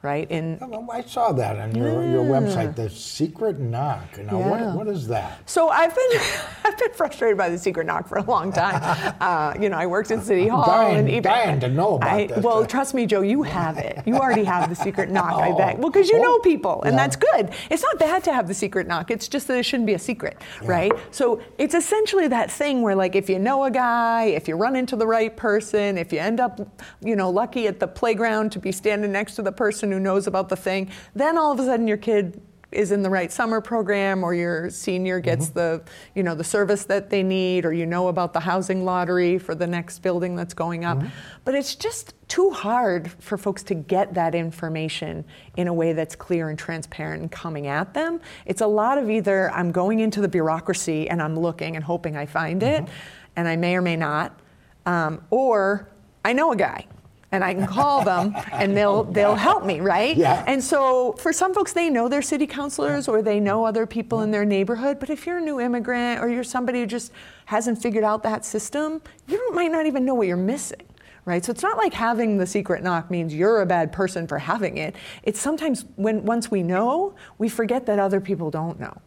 right? 0.05 0.31
In 0.31 0.59
I 0.93 1.03
saw 1.03 1.33
that 1.33 1.59
on 1.59 1.75
your, 1.75 2.05
your 2.05 2.23
website, 2.25 2.77
the 2.77 2.89
secret 2.91 3.59
knock. 3.59 4.19
Now, 4.19 4.39
Yeah. 4.39 4.49
what, 4.51 4.77
what 4.77 4.89
is 4.89 5.09
that? 5.09 5.49
So 5.49 5.71
I've 5.71 5.95
been 5.95 6.21
I've 6.65 6.79
been 6.79 6.93
frustrated 6.93 7.37
by 7.39 7.49
the 7.49 7.59
secret 7.59 7.87
knock 7.87 8.07
for 8.07 8.19
a 8.19 8.23
long 8.23 8.53
time. 8.53 8.83
Uh, 9.25 9.55
you 9.59 9.69
know, 9.71 9.77
I 9.79 9.87
worked 9.87 10.11
in 10.11 10.21
City 10.21 10.49
Hall 10.49 10.67
dying- 10.67 10.99
and 10.99 11.09
even 11.09 11.23
dying 11.23 11.61
to 11.61 11.69
know 11.69 11.97
about 11.97 12.11
I, 12.13 12.27
this. 12.27 12.45
Well, 12.45 12.67
trust 12.67 12.93
me, 12.95 13.07
Joe, 13.07 13.23
you 13.23 13.43
have 13.43 13.79
it. 13.79 14.03
You 14.05 14.17
already 14.17 14.45
have 14.45 14.69
the 14.69 14.75
secret 14.75 15.09
knock. 15.17 15.35
I 15.35 15.51
Oh. 15.51 15.57
bet. 15.57 15.79
Well, 15.79 15.89
because 15.91 16.11
you 16.11 16.19
Oh. 16.19 16.23
know 16.23 16.39
people, 16.41 16.83
and 16.83 16.93
Yeah. 16.95 17.03
that's 17.07 17.17
good. 17.17 17.51
It's 17.71 17.83
not 17.83 17.99
bad 17.99 18.23
to 18.25 18.35
have 18.35 18.47
the 18.49 18.53
secret 18.55 18.87
knock. 18.87 19.11
It's 19.11 19.29
just 19.29 19.49
that 19.49 19.57
it 19.57 19.63
shouldn't 19.63 19.87
be 19.87 19.95
a 19.95 19.99
secret, 19.99 20.37
right? 20.63 20.93
So 21.11 21.41
it's 21.57 21.75
essentially 21.75 22.29
that 22.29 22.51
thing 22.51 22.83
where, 22.83 22.95
like, 22.95 23.15
if 23.17 23.31
you 23.31 23.39
know 23.39 23.65
a 23.65 23.71
guy, 23.71 24.25
if 24.25 24.47
you 24.47 24.57
run 24.57 24.77
into 24.77 24.95
the 24.97 25.07
right 25.07 25.35
person, 25.35 25.97
if 25.97 26.13
you 26.13 26.19
end 26.19 26.39
up, 26.41 26.61
you 27.01 27.17
know, 27.17 27.31
lucky 27.31 27.67
at 27.67 27.81
the 27.81 27.87
playground 27.89 28.53
to 28.53 28.59
be 28.59 28.73
standing 28.73 29.13
next 29.13 29.37
to 29.37 29.43
the 29.43 29.53
person 29.53 29.93
who 29.95 30.01
knows 30.01 30.27
about 30.27 30.49
the 30.49 30.57
thing, 30.57 30.91
then 31.15 31.39
all 31.39 31.53
of 31.53 31.59
a 31.59 31.65
sudden 31.65 31.89
your 31.89 31.97
kid 31.97 32.41
is 32.75 32.93
in 32.93 33.03
the 33.03 33.11
right 33.11 33.33
summer 33.33 33.61
program 33.61 34.23
or 34.25 34.35
your 34.35 34.69
senior 34.69 35.21
gets 35.21 35.47
mm-hmm. 35.47 35.59
the 35.59 35.83
you 36.15 36.23
know 36.23 36.35
the 36.35 36.45
service 36.45 36.85
that 36.85 37.09
they 37.09 37.23
need 37.23 37.65
or 37.65 37.73
you 37.73 37.87
know 37.87 38.09
about 38.09 38.33
the 38.33 38.41
housing 38.41 38.85
lottery 38.85 39.39
for 39.39 39.55
the 39.55 39.67
next 39.67 40.01
building 40.01 40.37
that's 40.37 40.55
going 40.55 40.85
up. 40.85 40.99
Mm-hmm. 40.99 41.09
But 41.45 41.55
it's 41.55 41.75
just 41.75 42.15
too 42.29 42.51
hard 42.51 43.11
for 43.21 43.39
folks 43.39 43.63
to 43.65 43.75
get 43.75 44.15
that 44.15 44.35
information 44.35 45.25
in 45.57 45.69
a 45.69 45.73
way 45.73 45.93
that's 45.93 46.17
clear 46.17 46.49
and 46.49 46.59
transparent 46.59 47.23
and 47.23 47.31
coming 47.31 47.67
at 47.67 47.95
them. 47.95 48.21
It's 48.45 48.61
a 48.61 48.67
lot 48.67 48.99
of 48.99 49.09
either 49.09 49.51
i'm 49.53 49.71
going 49.71 50.01
into 50.01 50.21
the 50.21 50.29
bureaucracy 50.29 51.09
and 51.09 51.23
i'm 51.23 51.39
looking 51.39 51.77
and 51.77 51.85
hoping 51.85 52.17
i 52.17 52.27
find 52.27 52.63
it 52.63 52.83
mm-hmm. 52.83 52.93
and 53.37 53.47
i 53.47 53.57
may 53.57 53.77
or 53.77 53.83
may 53.83 53.97
not 53.97 54.39
um, 54.87 55.23
or 55.31 55.89
i 56.25 56.33
know 56.33 56.53
a 56.53 56.57
guy 56.57 56.87
and 57.35 57.43
I 57.43 57.53
can 57.53 57.67
call 57.67 58.05
them 58.05 58.35
and 58.53 58.77
they'll 58.77 59.05
they'll 59.17 59.35
help 59.35 59.65
me, 59.65 59.81
right? 59.81 60.17
Yeah. 60.17 60.45
And 60.47 60.63
so 60.63 61.15
for 61.15 61.33
some 61.33 61.53
folks 61.53 61.73
they 61.73 61.91
know 61.91 62.09
their 62.09 62.23
city 62.23 62.47
councilors 62.47 63.09
or 63.09 63.23
they 63.23 63.41
know 63.41 63.65
other 63.65 63.87
people 63.87 64.23
in 64.23 64.31
their 64.31 64.45
neighborhood, 64.45 65.01
but 65.01 65.11
if 65.11 65.27
you're 65.27 65.39
a 65.39 65.41
new 65.41 65.61
immigrant 65.61 66.23
or 66.23 66.29
you're 66.29 66.45
somebody 66.45 66.81
who 66.81 66.87
just 66.87 67.11
hasn't 67.47 67.83
figured 67.83 68.05
out 68.05 68.23
that 68.23 68.45
system, 68.45 69.03
you 69.27 69.53
might 69.53 69.73
not 69.73 69.87
even 69.87 70.05
know 70.05 70.15
what 70.15 70.29
you're 70.29 70.37
missing. 70.37 70.83
Right? 71.27 71.43
So 71.43 71.53
it's 71.53 71.63
not 71.63 71.79
like 71.79 71.95
having 71.95 72.37
the 72.37 72.47
secret 72.47 72.83
knock 72.83 73.11
means 73.11 73.35
you're 73.35 73.63
a 73.63 73.67
bad 73.67 73.93
person 73.93 74.27
for 74.27 74.39
having 74.39 74.77
it. 74.77 74.95
It's 75.23 75.41
sometimes 75.41 75.87
when 75.97 76.25
once 76.25 76.51
we 76.51 76.63
know, 76.63 77.15
we 77.39 77.49
forget 77.49 77.87
that 77.87 77.99
other 77.99 78.21
people 78.21 78.51
don't 78.51 78.79
know. 78.79 79.01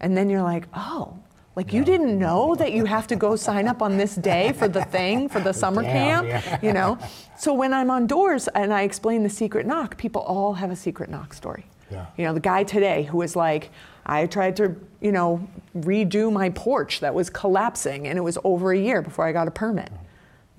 And 0.00 0.16
then 0.16 0.30
you're 0.30 0.42
like, 0.42 0.66
"Oh, 0.72 1.18
like 1.56 1.72
you 1.72 1.84
didn't 1.84 2.18
know 2.18 2.54
that 2.54 2.72
you 2.72 2.84
have 2.84 3.06
to 3.08 3.16
go 3.16 3.34
sign 3.36 3.66
up 3.66 3.82
on 3.82 3.96
this 3.96 4.14
day 4.14 4.52
for 4.52 4.68
the 4.68 4.84
thing 4.96 5.28
for 5.28 5.40
the 5.40 5.52
summer 5.52 5.82
Damn, 5.82 6.28
camp, 6.28 6.46
yeah. 6.46 6.58
you 6.62 6.72
know? 6.72 6.98
So 7.36 7.52
when 7.52 7.74
I'm 7.74 7.90
on 7.90 8.06
doors 8.06 8.48
and 8.48 8.72
I 8.72 8.82
explain 8.82 9.22
the 9.22 9.30
secret 9.30 9.66
knock, 9.66 9.96
people 9.96 10.22
all 10.22 10.54
have 10.54 10.70
a 10.70 10.76
secret 10.76 11.10
knock 11.10 11.34
story. 11.34 11.66
Yeah. 11.90 12.06
You 12.16 12.24
know, 12.24 12.34
the 12.34 12.40
guy 12.40 12.62
today 12.62 13.02
who 13.02 13.18
was 13.18 13.34
like, 13.34 13.70
I 14.06 14.26
tried 14.26 14.56
to, 14.56 14.76
you 15.00 15.12
know, 15.12 15.46
redo 15.76 16.32
my 16.32 16.50
porch 16.50 17.00
that 17.00 17.14
was 17.14 17.28
collapsing 17.30 18.06
and 18.06 18.16
it 18.16 18.22
was 18.22 18.38
over 18.44 18.72
a 18.72 18.78
year 18.78 19.02
before 19.02 19.26
I 19.26 19.32
got 19.32 19.48
a 19.48 19.50
permit. 19.50 19.90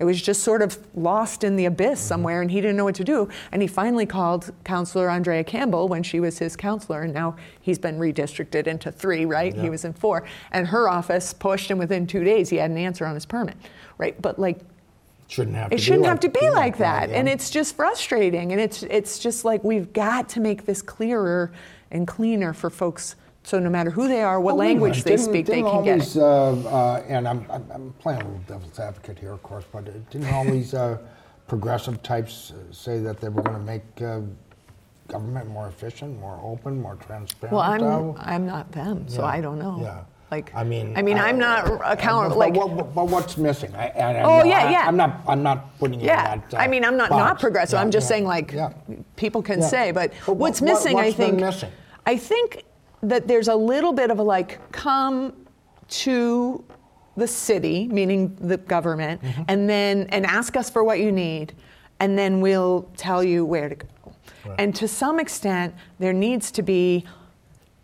It 0.02 0.04
was 0.04 0.20
just 0.20 0.42
sort 0.42 0.62
of 0.62 0.80
lost 0.96 1.44
in 1.44 1.54
the 1.54 1.66
abyss 1.66 2.00
mm-hmm. 2.00 2.08
somewhere 2.08 2.42
and 2.42 2.50
he 2.50 2.60
didn't 2.60 2.76
know 2.76 2.82
what 2.82 2.96
to 2.96 3.04
do. 3.04 3.28
And 3.52 3.62
he 3.62 3.68
finally 3.68 4.04
called 4.04 4.52
Councilor 4.64 5.08
Andrea 5.08 5.44
Campbell 5.44 5.86
when 5.86 6.02
she 6.02 6.18
was 6.18 6.38
his 6.38 6.56
councilor 6.56 7.02
and 7.02 7.14
now 7.14 7.36
he's 7.60 7.78
been 7.78 8.00
redistricted 8.00 8.66
into 8.66 8.90
three, 8.90 9.24
right? 9.26 9.54
He 9.54 9.70
was 9.70 9.84
in 9.84 9.92
four. 9.92 10.24
And 10.50 10.66
her 10.66 10.88
office 10.88 11.32
pushed 11.32 11.70
and 11.70 11.78
within 11.78 12.08
two 12.08 12.24
days 12.24 12.48
he 12.48 12.56
had 12.56 12.72
an 12.72 12.78
answer 12.78 13.06
on 13.06 13.14
his 13.14 13.24
permit, 13.24 13.56
right? 13.96 14.20
But 14.20 14.40
like 14.40 14.58
Shouldn't 15.28 15.54
have 15.54 15.70
to 15.70 15.76
it 15.76 15.80
shouldn't 15.80 16.02
like- 16.02 16.08
have 16.10 16.20
to 16.20 16.28
be 16.28 16.50
like 16.50 16.78
that 16.78 17.08
yeah. 17.08 17.18
and 17.18 17.28
it's 17.28 17.48
just 17.48 17.76
frustrating 17.76 18.50
and 18.50 18.60
it's 18.60 18.82
it's 18.82 19.20
just 19.20 19.44
like 19.44 19.62
we've 19.62 19.92
got 19.92 20.28
to 20.30 20.40
make 20.40 20.66
this 20.66 20.82
clearer 20.82 21.52
and 21.92 22.08
cleaner 22.08 22.52
for 22.52 22.68
folks 22.68 23.14
so 23.44 23.58
no 23.58 23.68
matter 23.70 23.90
who 23.90 24.08
they 24.08 24.22
are 24.22 24.40
what 24.40 24.56
Well, 24.56 24.66
language 24.66 25.02
they 25.04 25.16
Didn't- 25.16 25.24
speak 25.24 25.46
they 25.46 25.62
can 25.62 25.84
get 25.84 25.98
these, 26.00 26.16
it 26.16 26.22
Uh, 26.22 26.52
uh, 26.52 27.02
and 27.08 27.26
I'm, 27.26 27.44
I'm, 27.50 27.64
I'm 27.74 27.94
playing 27.98 28.20
a 28.22 28.24
little 28.24 28.40
devil's 28.46 28.78
advocate 28.78 29.18
here, 29.18 29.32
of 29.32 29.42
course, 29.42 29.64
but 29.72 29.84
didn't 30.10 30.32
all 30.32 30.44
these 30.44 30.74
uh, 30.74 30.98
progressive 31.48 32.02
types 32.02 32.52
uh, 32.52 32.72
say 32.72 33.00
that 33.00 33.20
they 33.20 33.28
were 33.28 33.42
going 33.42 33.58
to 33.58 33.64
make 33.64 33.82
uh, 34.00 34.20
government 35.08 35.48
more 35.48 35.68
efficient, 35.68 36.18
more 36.20 36.38
open, 36.42 36.80
more 36.80 36.96
transparent? 36.96 37.52
well 37.52 37.62
i'm 37.62 37.82
uh, 37.82 38.14
i'm 38.18 38.46
not 38.46 38.70
them 38.72 39.06
so 39.08 39.20
yeah, 39.22 39.26
i 39.36 39.40
don't 39.40 39.58
know 39.58 39.78
Yeah. 39.82 40.04
like 40.30 40.52
I 40.54 40.62
mean, 40.64 40.96
i 40.96 41.02
mean 41.02 41.18
I- 41.18 41.28
i'm 41.28 41.38
not 41.38 41.66
account 41.84 42.30
but, 42.30 42.38
like 42.38 42.54
but, 42.54 42.70
what- 42.70 42.94
but 42.94 43.08
what's 43.08 43.36
missing? 43.36 43.74
I, 43.74 43.88
I 43.88 44.22
Oh, 44.22 44.44
yeah, 44.44 44.70
yeah. 44.70 44.84
I'm 44.86 44.96
not. 44.96 45.20
I'm 45.26 45.42
not 45.42 45.76
putting 45.80 46.00
you 46.00 46.06
yeah 46.06 46.34
in 46.34 46.40
that. 46.48 46.54
uh, 46.54 46.62
i 46.62 46.68
mean 46.68 46.84
i'm 46.84 46.96
not 46.96 47.10
not 47.10 47.40
progressive 47.40 47.76
Yeah, 47.76 47.82
i'm 47.82 47.90
just 47.90 48.04
yeah, 48.06 48.08
saying 48.14 48.24
like 48.24 48.54
people 49.16 49.42
can 49.42 49.60
say 49.60 49.90
but, 49.90 50.12
But 50.24 50.34
what's 50.36 50.60
what- 50.60 50.68
missing 50.70 50.96
i 50.98 51.10
think 51.12 51.40
missing? 51.40 51.72
i 52.06 52.16
think 52.16 52.62
that 53.02 53.28
there's 53.28 53.48
a 53.48 53.54
little 53.56 53.92
bit 53.92 54.10
of 54.10 54.18
a 54.18 54.22
like 54.22 54.58
come 54.72 55.34
to 55.88 56.64
the 57.16 57.26
city 57.26 57.88
meaning 57.88 58.34
the 58.40 58.56
government 58.56 59.20
Mm-hmm. 59.22 59.42
and 59.48 59.68
then 59.68 60.06
and 60.10 60.24
ask 60.24 60.56
us 60.56 60.70
for 60.70 60.82
what 60.82 60.98
you 61.00 61.12
need 61.12 61.52
and 62.00 62.18
then 62.18 62.40
we'll 62.40 62.88
tell 62.96 63.22
you 63.22 63.44
where 63.44 63.68
to 63.68 63.74
go. 63.76 63.86
And 64.58 64.74
to 64.76 64.88
some 64.88 65.20
extent 65.20 65.74
there 65.98 66.12
needs 66.12 66.50
to 66.52 66.62
be 66.62 67.04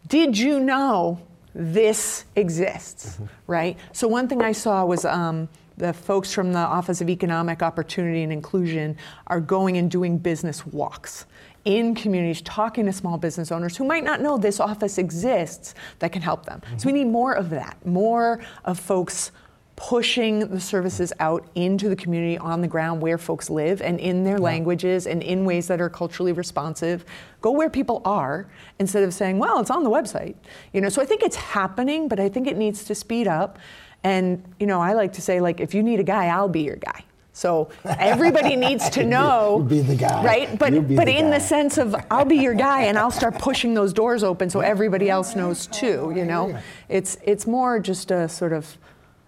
did 0.09 0.39
you 0.39 0.59
know 0.61 1.21
this 1.55 2.25
exists, 2.37 3.19
right? 3.47 3.77
So, 3.93 4.09
one 4.09 4.29
thing 4.29 4.41
I 4.43 4.53
saw 4.53 4.85
was 4.85 5.05
um, 5.05 5.49
the 5.77 5.93
folks 5.93 6.33
from 6.33 6.53
the 6.53 6.59
Office 6.61 7.01
of 7.01 7.11
Economic 7.11 7.63
Opportunity 7.63 8.23
and 8.23 8.33
Inclusion 8.33 8.97
are 9.27 9.41
going 9.41 9.77
and 9.77 9.91
doing 9.91 10.17
business 10.19 10.65
walks 10.67 11.27
in 11.65 11.95
communities, 11.95 12.41
talking 12.43 12.87
to 12.87 12.93
small 12.93 13.19
business 13.19 13.53
owners 13.53 13.77
who 13.77 13.85
might 13.85 14.05
not 14.05 14.21
know 14.21 14.39
this 14.39 14.61
office 14.61 14.99
exists 14.99 15.75
that 15.99 16.13
can 16.13 16.23
help 16.23 16.47
them. 16.47 16.63
So, 16.77 16.87
we 16.87 16.93
need 16.93 17.07
more 17.07 17.33
of 17.33 17.51
that, 17.51 17.77
more 17.85 18.41
of 18.65 18.79
folks 18.79 19.33
pushing 19.79 20.41
the 20.41 20.61
services 20.61 21.13
out 21.21 21.47
into 21.55 21.89
the 21.89 21.95
community 21.95 22.37
on 22.37 22.61
the 22.61 22.67
ground 22.67 23.01
where 23.01 23.17
folks 23.17 23.49
live 23.49 23.81
and 23.81 24.01
in 24.01 24.25
their 24.25 24.37
languages 24.37 25.07
and 25.07 25.23
in 25.23 25.45
ways 25.45 25.69
that 25.69 25.81
are 25.81 25.89
culturally 25.89 26.33
responsive 26.33 27.05
go 27.41 27.53
where 27.53 27.71
people 27.71 28.03
are 28.05 28.49
instead 28.81 29.05
of 29.05 29.15
saying 29.15 29.39
well 29.39 29.61
it's 29.61 29.71
on 29.71 29.85
the 29.85 29.91
website 29.91 30.35
you 30.73 30.81
know? 30.81 30.89
So 30.89 31.01
i 31.01 31.05
think 31.05 31.23
it's 31.23 31.37
happening 31.37 32.09
but 32.09 32.19
i 32.19 32.29
think 32.29 32.49
it 32.49 32.57
needs 32.57 32.83
to 32.87 32.95
speed 32.95 33.29
up. 33.29 33.61
And 34.03 34.43
you 34.59 34.67
know 34.67 34.81
i 34.81 34.95
like 34.95 35.13
to 35.13 35.23
say 35.23 35.41
like 35.41 35.61
if 35.61 35.75
you 35.75 35.85
need 35.85 36.01
a 36.01 36.05
guy 36.05 36.27
i'll 36.27 36.49
be 36.49 36.63
your 36.63 36.77
guy 36.77 37.05
so 37.39 37.69
everybody 37.85 38.57
needs 38.57 38.91
to 38.91 39.05
know 39.15 39.65
be 39.69 39.81
the 39.81 39.95
guy. 39.95 40.25
right 40.25 40.59
but 40.59 40.73
but 40.97 41.07
the 41.07 41.17
in 41.17 41.27
guy. 41.31 41.39
the 41.39 41.41
sense 41.41 41.79
of 41.79 41.95
i'll 42.11 42.25
be 42.25 42.37
your 42.37 42.53
guy 42.55 42.83
and 42.83 42.99
i'll 42.99 43.13
start 43.13 43.35
pushing 43.39 43.75
those 43.75 43.93
doors 43.93 44.25
open 44.25 44.51
so 44.51 44.59
everybody 44.59 45.09
else 45.09 45.37
knows 45.37 45.69
too 45.69 46.13
you 46.17 46.25
know 46.25 46.59
it's 46.89 47.17
it's 47.23 47.47
more 47.47 47.79
just 47.79 48.11
a 48.11 48.29
sort 48.29 48.53
of 48.53 48.77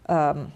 um, 0.09 0.53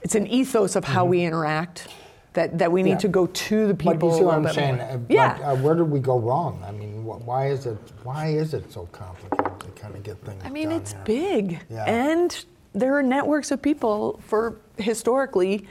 it's 0.00 0.14
an 0.14 0.26
ethos 0.26 0.74
of 0.74 0.84
how 0.84 1.04
we 1.04 1.22
interact 1.22 1.88
that, 2.32 2.56
that 2.58 2.72
we 2.72 2.82
need 2.82 2.90
Yeah. 2.92 2.96
to 2.98 3.08
go 3.08 3.26
to 3.26 3.66
the 3.66 3.74
people 3.74 3.94
But 3.96 4.06
you 4.06 4.12
see 4.18 4.22
what 4.24 4.34
I'm 4.36 4.48
saying? 4.52 4.76
more. 4.76 5.00
Yeah. 5.08 5.36
But, 5.38 5.42
uh, 5.44 5.56
where 5.56 5.74
did 5.74 5.90
we 5.90 6.00
go 6.00 6.18
wrong? 6.18 6.62
I 6.66 6.70
mean, 6.70 7.02
wh- 7.02 7.26
why 7.26 7.48
is 7.48 7.64
it? 7.64 7.78
Why 8.04 8.26
is 8.28 8.52
it 8.52 8.70
so 8.70 8.86
complicated 8.92 9.58
to 9.60 9.66
kind 9.82 9.94
of 9.94 10.02
get 10.02 10.18
things? 10.22 10.42
I 10.44 10.50
mean, 10.50 10.70
it's 10.70 10.92
here? 10.92 11.02
big. 11.06 11.60
Yeah. 11.70 11.84
And 11.84 12.44
there 12.74 12.94
are 12.94 13.02
networks 13.02 13.50
of 13.52 13.60
people 13.62 14.20
for 14.26 14.56
historically 14.76 15.66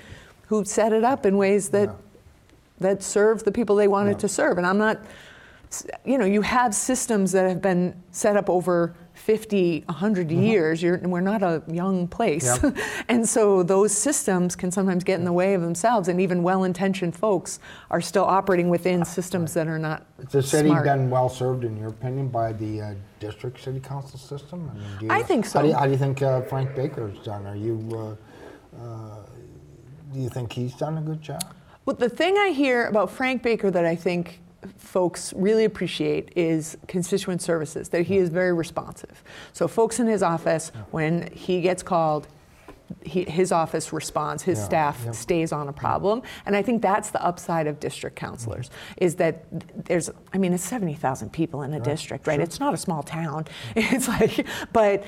who 0.48 0.64
set 0.66 0.93
it 0.93 1.04
up 1.04 1.26
in 1.26 1.38
ways 1.38 1.70
that 1.70 1.96
that 2.80 3.02
serve 3.02 3.43
the 3.43 3.52
people 3.52 3.76
they 3.76 3.88
wanted 3.88 4.20
to 4.20 4.28
serve. 4.28 4.58
And 4.58 4.68
I'm 4.68 4.78
not 4.78 5.00
you 6.06 6.18
know, 6.18 6.26
you 6.26 6.41
have 6.41 6.74
systems 6.74 7.32
that 7.32 7.48
have 7.48 7.62
been 7.62 8.02
set 8.12 8.38
up 8.38 8.50
over 8.50 8.96
50, 9.14 9.84
100 9.86 10.32
years. 10.32 10.82
You're, 10.82 10.98
we're 11.00 11.22
not 11.22 11.41
a 11.41 11.64
young 11.68 12.08
place. 12.08 12.58
Yep. 12.62 12.78
and 13.10 13.28
so 13.28 13.64
those 13.64 13.91
systems 13.96 14.56
can 14.56 14.72
sometimes 14.72 15.04
get 15.04 15.20
in 15.20 15.26
the 15.26 15.34
way 15.34 15.54
of 15.54 15.62
themselves, 15.62 16.08
and 16.08 16.20
even 16.22 16.43
well 16.43 16.64
intentioned 16.64 17.16
folks 17.16 17.60
are 17.89 18.02
still 18.02 18.26
operating 18.26 18.70
within 18.70 19.04
systems 19.06 19.54
that 19.54 19.68
are 19.68 19.80
not. 19.80 20.06
Has 20.18 20.32
the 20.32 20.43
city 20.43 20.70
smart. 20.70 20.86
been 20.86 21.10
well 21.10 21.30
served, 21.30 21.64
in 21.64 21.78
your 21.78 21.89
opinion, 21.89 22.28
by 22.28 22.54
the 22.54 22.82
uh, 22.82 22.93
district 23.20 23.62
city 23.62 23.80
council 23.80 24.20
system? 24.20 24.70
I, 24.70 24.78
mean, 24.78 24.86
you, 25.02 25.08
I 25.10 25.24
think 25.24 25.52
How 25.52 25.62
do 25.62 25.68
you, 25.68 25.74
so. 25.74 25.80
how 25.80 25.86
do 25.86 25.91
you 25.91 25.98
think 25.98 26.22
uh, 26.22 26.41
Frank 26.41 26.76
Baker's 26.76 27.18
done? 27.20 27.46
Are 27.46 27.56
you, 27.56 27.89
uh, 27.93 28.84
uh, 28.84 29.24
do 30.16 30.22
you 30.22 30.30
think 30.30 30.53
he's 30.53 30.74
done 30.74 30.97
a 30.97 31.01
good 31.01 31.22
job? 31.22 31.43
Well, 31.86 31.95
the 31.95 32.09
thing 32.09 32.38
I 32.38 32.49
hear 32.49 32.88
about 32.88 33.11
Frank 33.11 33.43
Baker 33.43 33.70
that 33.70 33.86
I 33.86 33.95
think 33.95 34.39
folks 34.78 35.34
really 35.36 35.66
appreciate 35.66 36.32
is 36.36 36.78
constituent 36.88 37.41
services, 37.41 37.89
that 37.89 38.03
he 38.03 38.18
is 38.18 38.30
very 38.30 38.53
responsive. 38.53 39.24
So, 39.53 39.68
folks 39.68 39.99
in 39.99 40.07
his 40.07 40.24
office, 40.24 40.72
when 40.91 41.32
he 41.32 41.61
gets 41.61 41.84
called, 41.84 42.28
he, 43.03 43.24
his 43.26 43.51
office 43.51 43.91
responds, 43.91 44.43
his 44.43 44.57
Yeah, 44.59 44.66
staff 44.66 45.01
yep. 45.05 45.16
stays 45.16 45.51
on 45.51 45.68
a 45.68 45.74
problem. 45.74 46.24
And 46.45 46.55
I 46.55 46.61
think 46.61 46.82
that's 46.82 47.09
the 47.09 47.24
upside 47.24 47.68
of 47.68 47.80
district 47.80 48.16
councilors, 48.16 48.70
mm-hmm. 48.70 49.03
is 49.05 49.16
that 49.16 49.43
there's, 49.86 50.09
I 50.34 50.38
mean, 50.38 50.53
it's 50.53 50.63
70,000 50.63 51.32
people 51.32 51.61
in 51.63 51.74
a 51.74 51.80
district, 51.80 52.26
right? 52.26 52.39
It's 52.39 52.59
not 52.59 52.74
a 52.74 52.78
small 52.78 53.03
town. 53.03 53.45
It's 53.76 54.07
like, 54.07 54.47
but 54.72 55.03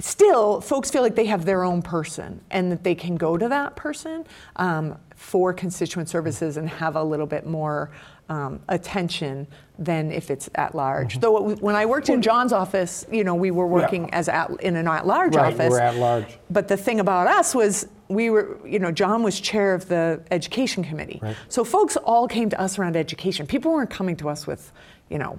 still, 0.00 0.60
folks 0.60 0.90
feel 0.90 1.02
like 1.02 1.14
they 1.14 1.26
have 1.26 1.44
their 1.44 1.64
own 1.64 1.82
person 1.82 2.40
and 2.50 2.70
that 2.72 2.84
they 2.84 2.94
can 2.94 3.16
go 3.16 3.36
to 3.36 3.48
that 3.48 3.76
person 3.76 4.24
um, 4.56 4.96
for 5.16 5.52
constituent 5.52 6.08
services 6.08 6.56
and 6.56 6.68
have 6.68 6.96
a 6.96 7.02
little 7.02 7.26
bit 7.26 7.46
more 7.46 7.90
um, 8.28 8.60
attention 8.68 9.46
than 9.78 10.12
if 10.12 10.30
it's 10.30 10.50
at 10.54 10.74
large. 10.74 11.12
Mm-hmm. 11.12 11.20
Though 11.20 11.54
when 11.56 11.74
I 11.74 11.86
worked 11.86 12.08
in 12.08 12.20
John's 12.20 12.52
office, 12.52 13.06
you 13.10 13.24
know, 13.24 13.34
we 13.34 13.50
were 13.50 13.66
working 13.66 14.12
as 14.12 14.28
at, 14.28 14.50
in 14.60 14.76
an 14.76 14.86
at-large 14.86 15.34
Right, 15.34 15.48
you 15.48 15.54
office. 15.54 15.70
were 15.70 15.80
at 15.80 15.96
large. 15.96 16.38
But 16.50 16.68
the 16.68 16.76
thing 16.76 17.00
about 17.00 17.26
us 17.26 17.54
was 17.54 17.88
we 18.08 18.30
were, 18.30 18.58
you 18.66 18.78
know, 18.78 18.90
John 18.92 19.22
was 19.22 19.40
chair 19.40 19.74
of 19.74 19.88
the 19.88 20.22
education 20.30 20.84
committee. 20.84 21.20
Right. 21.22 21.36
So 21.48 21.64
folks 21.64 21.96
all 21.96 22.28
came 22.28 22.50
to 22.50 22.60
us 22.60 22.78
around 22.78 22.96
education. 22.96 23.46
People 23.46 23.72
weren't 23.72 23.90
coming 23.90 24.16
to 24.16 24.28
us 24.28 24.46
with, 24.46 24.72
you 25.08 25.18
know, 25.18 25.38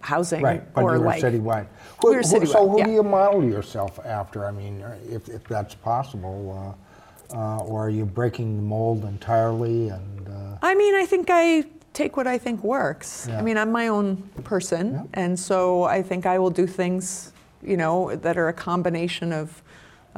housing 0.00 0.42
Right, 0.42 0.62
but 0.74 0.84
or 0.84 0.94
you 0.94 1.00
were 1.00 1.06
like 1.06 1.22
citywide. 1.22 1.66
We 2.02 2.10
Who- 2.10 2.14
were 2.16 2.22
who- 2.22 2.46
So 2.46 2.68
who 2.68 2.78
yeah. 2.78 2.84
do 2.86 2.92
you 2.92 3.02
model 3.02 3.44
yourself 3.44 3.98
after? 4.04 4.46
I 4.46 4.50
mean, 4.50 4.84
if, 5.10 5.28
if 5.28 5.44
that's 5.44 5.74
possible, 5.74 6.76
uh, 7.32 7.36
uh, 7.36 7.58
or 7.64 7.86
are 7.86 7.90
you 7.90 8.04
breaking 8.04 8.56
the 8.56 8.62
mold 8.62 9.04
entirely? 9.04 9.88
And 9.88 10.28
uh, 10.28 10.56
I 10.62 10.74
mean, 10.74 10.94
I 10.94 11.04
think 11.04 11.28
I 11.30 11.64
take 11.92 12.16
what 12.16 12.26
I 12.26 12.38
think 12.38 12.62
works. 12.62 13.26
Yeah. 13.28 13.38
I 13.38 13.42
mean, 13.42 13.58
I'm 13.58 13.72
my 13.72 13.88
own 13.88 14.16
person, 14.44 15.08
and 15.14 15.38
so 15.38 15.82
I 15.84 16.02
think 16.02 16.26
I 16.26 16.38
will 16.38 16.50
do 16.50 16.66
things, 16.66 17.32
you 17.62 17.76
know, 17.76 18.14
that 18.16 18.38
are 18.38 18.48
a 18.48 18.52
combination 18.52 19.32
of 19.32 19.62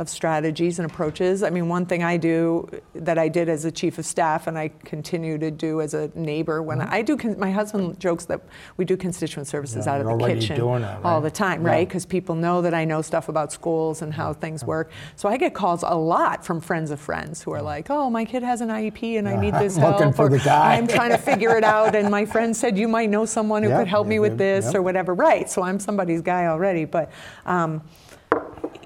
of 0.01 0.09
strategies 0.09 0.79
and 0.79 0.91
approaches. 0.91 1.43
I 1.43 1.51
mean, 1.51 1.69
one 1.69 1.85
thing 1.85 2.03
I 2.03 2.17
do 2.17 2.67
that 2.95 3.19
I 3.19 3.29
did 3.29 3.51
as 3.51 3.67
a 3.67 3.71
chief 3.71 3.99
of 3.99 4.07
staff 4.07 4.47
and 4.47 4.59
I 4.59 4.69
continue 4.85 5.37
to 5.37 5.51
do 5.51 5.83
as 5.83 5.93
a 5.93 6.11
neighbor 6.15 6.63
when 6.63 6.79
mm-hmm. 6.79 6.93
I 6.93 7.03
do, 7.03 7.19
con- 7.19 7.39
my 7.39 7.51
husband 7.51 8.01
jokes 8.01 8.25
that 8.25 8.41
we 8.79 8.87
do 8.87 8.97
constituent 8.97 9.47
services 9.47 9.85
Yeah, 9.85 9.97
out 9.97 10.01
of 10.01 10.19
the 10.19 10.27
kitchen 10.27 10.57
doing 10.57 10.85
it, 10.85 11.05
all 11.05 11.17
right? 11.17 11.23
the 11.23 11.31
time, 11.31 11.63
Yeah. 11.63 11.73
right? 11.73 11.87
Because 11.87 12.07
people 12.07 12.35
know 12.35 12.63
that 12.63 12.73
I 12.73 12.87
know 12.87 13.03
stuff 13.03 13.29
about 13.29 13.53
schools 13.53 14.01
and 14.01 14.15
how 14.15 14.31
mm-hmm. 14.31 14.41
things 14.41 14.65
work. 14.65 14.91
So 15.17 15.29
I 15.29 15.37
get 15.37 15.53
calls 15.53 15.83
a 15.83 15.95
lot 15.95 16.47
from 16.47 16.63
friends 16.63 16.91
of 16.91 16.99
friends 16.99 17.43
who 17.43 17.53
are 17.53 17.61
mm. 17.61 17.65
like, 17.65 17.91
"Oh, 17.91 18.09
my 18.09 18.25
kid 18.25 18.43
has 18.43 18.63
an 18.63 18.71
IEP 18.71 19.19
and 19.19 19.29
I 19.29 19.37
need 19.37 19.53
this 19.65 19.77
I'm 19.77 19.85
looking 19.85 20.03
help," 20.05 20.17
for 20.17 20.27
or 20.27 20.29
the 20.31 20.39
guy. 20.39 20.77
"I'm 20.77 20.87
trying 20.89 21.11
to 21.11 21.19
figure 21.19 21.59
it 21.59 21.65
out, 21.65 21.95
and 21.95 22.11
my 22.11 22.25
friend 22.25 22.57
said 22.57 22.79
you 22.79 22.89
might 22.89 23.11
know 23.11 23.27
someone 23.27 23.63
who 23.63 23.69
Yeah, 23.69 23.81
could 23.81 23.89
help 23.89 24.07
me 24.07 24.19
with 24.19 24.39
this 24.39 24.75
or 24.75 24.81
whatever." 24.81 25.13
Right. 25.13 25.51
So 25.51 25.63
I'm 25.63 25.79
somebody's 25.79 26.23
guy 26.23 26.47
already, 26.47 26.87
but. 26.87 27.13
Um, 27.45 27.83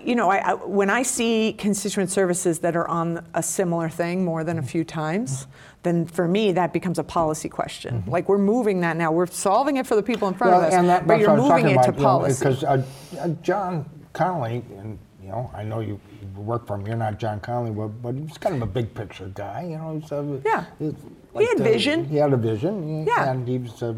you 0.04 0.14
know, 0.14 0.30
I, 0.30 0.50
I, 0.50 0.54
when 0.54 0.90
I 0.90 1.02
see 1.02 1.54
constituent 1.56 2.10
services 2.10 2.58
that 2.60 2.76
are 2.76 2.86
on 2.88 3.24
a 3.34 3.42
similar 3.42 3.88
thing 3.88 4.24
more 4.24 4.44
than 4.44 4.58
a 4.58 4.62
few 4.62 4.84
times, 4.84 5.46
then 5.82 6.04
for 6.06 6.28
me 6.28 6.52
that 6.52 6.72
becomes 6.72 6.98
a 6.98 7.04
policy 7.04 7.48
question. 7.48 8.04
Like 8.06 8.28
we're 8.28 8.38
moving 8.38 8.80
that 8.80 8.96
now. 8.96 9.12
We're 9.12 9.26
solving 9.26 9.76
it 9.78 9.86
for 9.86 9.96
the 9.96 10.02
people 10.02 10.28
in 10.28 10.34
front 10.34 10.52
Mm-hmm. 10.52 10.60
well, 10.60 10.68
of 10.68 10.72
us, 10.74 10.78
and 10.78 10.88
that, 10.90 11.06
but 11.06 11.20
you're 11.20 11.34
was 11.34 11.48
moving 11.48 11.68
it 11.70 11.74
to 11.74 11.88
about, 11.88 11.96
know, 11.96 12.02
policy. 12.02 12.38
Because 12.44 12.64
uh, 12.64 12.84
uh, 13.18 13.28
John 13.42 13.88
Connolly, 14.12 14.62
and 14.76 14.98
you 15.22 15.28
know, 15.30 15.50
I 15.54 15.62
know 15.62 15.80
you, 15.80 15.98
you 16.20 16.40
work 16.42 16.66
for 16.66 16.74
him. 16.76 16.86
You're 16.86 16.96
not 16.96 17.18
John 17.18 17.40
Connolly, 17.40 17.70
but, 17.70 17.88
but 18.02 18.14
he's 18.14 18.36
kind 18.36 18.54
of 18.56 18.60
a 18.62 18.66
big 18.66 18.92
picture 18.94 19.30
guy. 19.34 19.62
You 19.70 19.78
know, 19.78 19.98
he's 19.98 20.12
a, 20.12 20.40
Yeah. 20.44 20.66
he's 20.78 20.92
He 21.38 21.46
had 21.46 21.56
the- 21.58 21.64
vision. 21.64 22.04
He 22.10 22.16
had 22.16 22.32
a 22.34 22.36
vision. 22.36 23.06
Yeah. 23.06 23.30
and 23.30 23.48
he 23.48 23.56
was 23.56 23.80
a, 23.80 23.96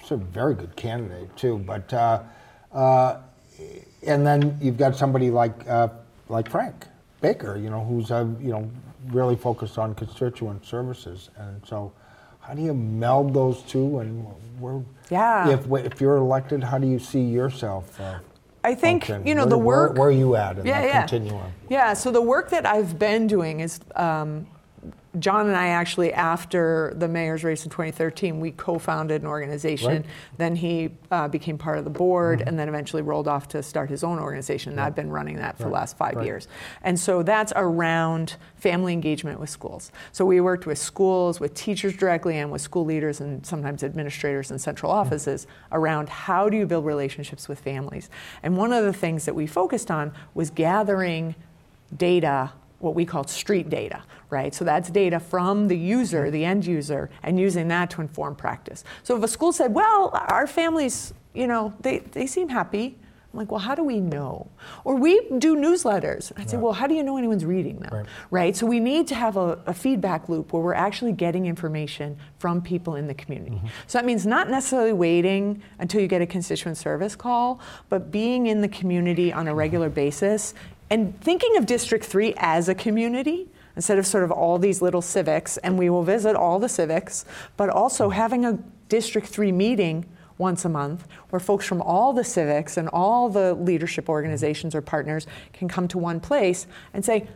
he's 0.00 0.10
a 0.10 0.16
very 0.16 0.54
good 0.54 0.74
candidate 0.74 1.36
too. 1.36 1.58
But 1.58 1.92
uh, 1.92 2.22
uh, 2.72 3.18
and 4.06 4.26
then 4.26 4.56
you've 4.60 4.78
got 4.78 4.96
somebody 4.96 5.30
like 5.30 5.54
uh, 5.68 5.88
like 6.28 6.48
Frank 6.50 6.86
Baker, 7.20 7.56
you 7.56 7.70
know, 7.70 7.84
who's 7.84 8.10
uh, 8.10 8.26
you 8.40 8.50
know 8.50 8.70
really 9.08 9.36
focused 9.36 9.78
on 9.78 9.94
constituent 9.94 10.64
services, 10.64 11.30
and 11.36 11.60
so. 11.66 11.92
How 12.46 12.52
do 12.52 12.60
you 12.60 12.74
meld 12.74 13.32
those 13.32 13.62
two, 13.62 14.00
and 14.00 14.22
where? 14.60 14.82
Yeah. 15.08 15.48
If 15.48 15.66
if 15.72 15.98
you're 15.98 16.16
elected, 16.18 16.62
how 16.62 16.76
do 16.76 16.86
you 16.86 16.98
see 16.98 17.22
yourself? 17.22 17.98
Uh, 17.98 18.18
I 18.62 18.74
think 18.74 19.04
function? 19.06 19.26
you 19.26 19.34
know 19.34 19.44
Where- 19.44 19.48
the 19.48 19.56
where- 19.56 19.88
work. 19.88 19.96
Where, 19.96 20.08
are 20.08 20.12
you 20.12 20.36
at 20.36 20.58
in 20.58 20.66
yeah, 20.66 20.82
that 20.82 20.86
yeah. 20.86 21.06
continuum? 21.06 21.52
Yeah, 21.70 21.94
so 21.94 22.10
the 22.10 22.20
work 22.20 22.50
that 22.50 22.66
I've 22.66 22.98
been 22.98 23.26
doing 23.26 23.60
is 23.60 23.80
um, 23.96 24.46
John 25.18 25.46
and 25.46 25.56
I 25.56 25.68
actually, 25.68 26.12
after 26.12 26.92
the 26.96 27.06
mayor's 27.06 27.44
race 27.44 27.64
in 27.64 27.70
2013, 27.70 28.40
we 28.40 28.50
co 28.50 28.78
founded 28.78 29.22
an 29.22 29.28
organization. 29.28 29.88
Right. 29.88 30.06
Then 30.38 30.56
he 30.56 30.90
uh, 31.10 31.28
became 31.28 31.56
part 31.56 31.78
of 31.78 31.84
the 31.84 31.90
board 31.90 32.42
and 32.44 32.58
then 32.58 32.68
eventually 32.68 33.02
rolled 33.02 33.28
off 33.28 33.48
to 33.48 33.62
start 33.62 33.90
his 33.90 34.02
own 34.02 34.18
organization. 34.18 34.72
And 34.72 34.80
I've 34.80 34.94
been 34.94 35.10
running 35.10 35.36
that 35.36 35.56
for 35.56 35.64
the 35.64 35.70
last 35.70 35.96
five 35.96 36.16
right. 36.16 36.26
years. 36.26 36.48
And 36.82 36.98
so 36.98 37.22
that's 37.22 37.52
around 37.54 38.36
family 38.56 38.92
engagement 38.92 39.38
with 39.38 39.50
schools. 39.50 39.92
So 40.12 40.24
we 40.24 40.40
worked 40.40 40.66
with 40.66 40.78
schools, 40.78 41.38
with 41.38 41.54
teachers 41.54 41.96
directly, 41.96 42.38
and 42.38 42.50
with 42.50 42.62
school 42.62 42.84
leaders 42.84 43.20
and 43.20 43.44
sometimes 43.46 43.84
administrators 43.84 44.50
and 44.50 44.60
central 44.60 44.90
offices 44.90 45.46
around 45.70 46.08
how 46.08 46.48
do 46.48 46.56
you 46.56 46.66
build 46.66 46.84
relationships 46.84 47.48
with 47.48 47.60
families. 47.60 48.10
And 48.42 48.56
one 48.56 48.72
of 48.72 48.84
the 48.84 48.92
things 48.92 49.26
that 49.26 49.34
we 49.34 49.46
focused 49.46 49.90
on 49.90 50.12
was 50.34 50.50
gathering 50.50 51.34
data, 51.96 52.52
what 52.84 52.94
we 52.94 53.04
call 53.04 53.24
street 53.24 53.70
data, 53.70 54.02
right? 54.30 54.54
So 54.54 54.64
that's 54.64 54.90
data 54.90 55.18
from 55.18 55.68
the 55.68 55.76
user, 55.76 56.24
mm-hmm. 56.24 56.32
the 56.32 56.44
end 56.44 56.66
user, 56.66 57.10
and 57.22 57.40
using 57.40 57.68
that 57.68 57.90
to 57.90 58.00
inform 58.00 58.36
practice. 58.36 58.84
So 59.02 59.16
if 59.16 59.22
a 59.22 59.28
school 59.28 59.52
said, 59.52 59.74
well, 59.74 60.10
our 60.28 60.46
families, 60.46 61.14
you 61.32 61.46
know, 61.46 61.74
they, 61.80 61.98
they 61.98 62.26
seem 62.26 62.48
happy. 62.48 62.98
I'm 63.32 63.38
like, 63.38 63.50
well, 63.50 63.60
how 63.60 63.74
do 63.74 63.82
we 63.82 63.98
know? 63.98 64.48
Or 64.84 64.94
we 64.94 65.28
do 65.38 65.56
newsletters. 65.56 66.30
I'd 66.36 66.48
say, 66.48 66.56
well, 66.56 66.72
how 66.72 66.86
do 66.86 66.94
you 66.94 67.02
know 67.02 67.16
anyone's 67.16 67.44
reading 67.44 67.80
them? 67.80 68.06
Right. 68.30 68.54
So 68.54 68.64
we 68.64 68.78
need 68.78 69.08
to 69.08 69.16
have 69.16 69.36
a, 69.36 69.58
a 69.66 69.74
feedback 69.74 70.28
loop 70.28 70.52
where 70.52 70.62
we're 70.62 70.72
actually 70.72 71.10
getting 71.10 71.46
information 71.46 72.16
from 72.38 72.62
people 72.62 72.94
in 72.94 73.08
the 73.08 73.14
community. 73.14 73.56
Mm-hmm. 73.56 73.66
So 73.88 73.98
that 73.98 74.04
means 74.04 74.24
not 74.24 74.50
necessarily 74.50 74.92
waiting 74.92 75.60
until 75.80 76.00
you 76.00 76.06
get 76.06 76.22
a 76.22 76.26
constituent 76.26 76.76
service 76.76 77.16
call, 77.16 77.58
but 77.88 78.12
being 78.12 78.46
in 78.46 78.60
the 78.60 78.68
community 78.68 79.32
on 79.32 79.48
a 79.48 79.54
regular 79.54 79.88
basis 79.88 80.54
and 80.90 81.18
thinking 81.20 81.56
of 81.56 81.66
District 81.66 82.04
3 82.04 82.34
as 82.36 82.68
a 82.68 82.74
community 82.74 83.48
instead 83.76 83.98
of 83.98 84.06
sort 84.06 84.24
of 84.24 84.30
all 84.30 84.58
these 84.58 84.80
little 84.80 85.02
civics, 85.02 85.56
and 85.58 85.78
we 85.78 85.90
will 85.90 86.04
visit 86.04 86.36
all 86.36 86.58
the 86.58 86.68
civics, 86.68 87.24
but 87.56 87.68
also 87.68 88.10
having 88.10 88.44
a 88.44 88.58
District 88.88 89.26
3 89.26 89.50
meeting 89.50 90.04
once 90.38 90.64
a 90.64 90.68
month 90.68 91.06
where 91.30 91.40
folks 91.40 91.66
from 91.66 91.80
all 91.80 92.12
the 92.12 92.24
civics 92.24 92.76
and 92.76 92.88
all 92.88 93.28
the 93.28 93.54
leadership 93.54 94.08
organizations 94.08 94.74
or 94.74 94.80
partners 94.80 95.26
can 95.52 95.68
come 95.68 95.88
to 95.88 95.98
one 95.98 96.20
place 96.20 96.66
and 96.92 97.04
say, 97.04 97.26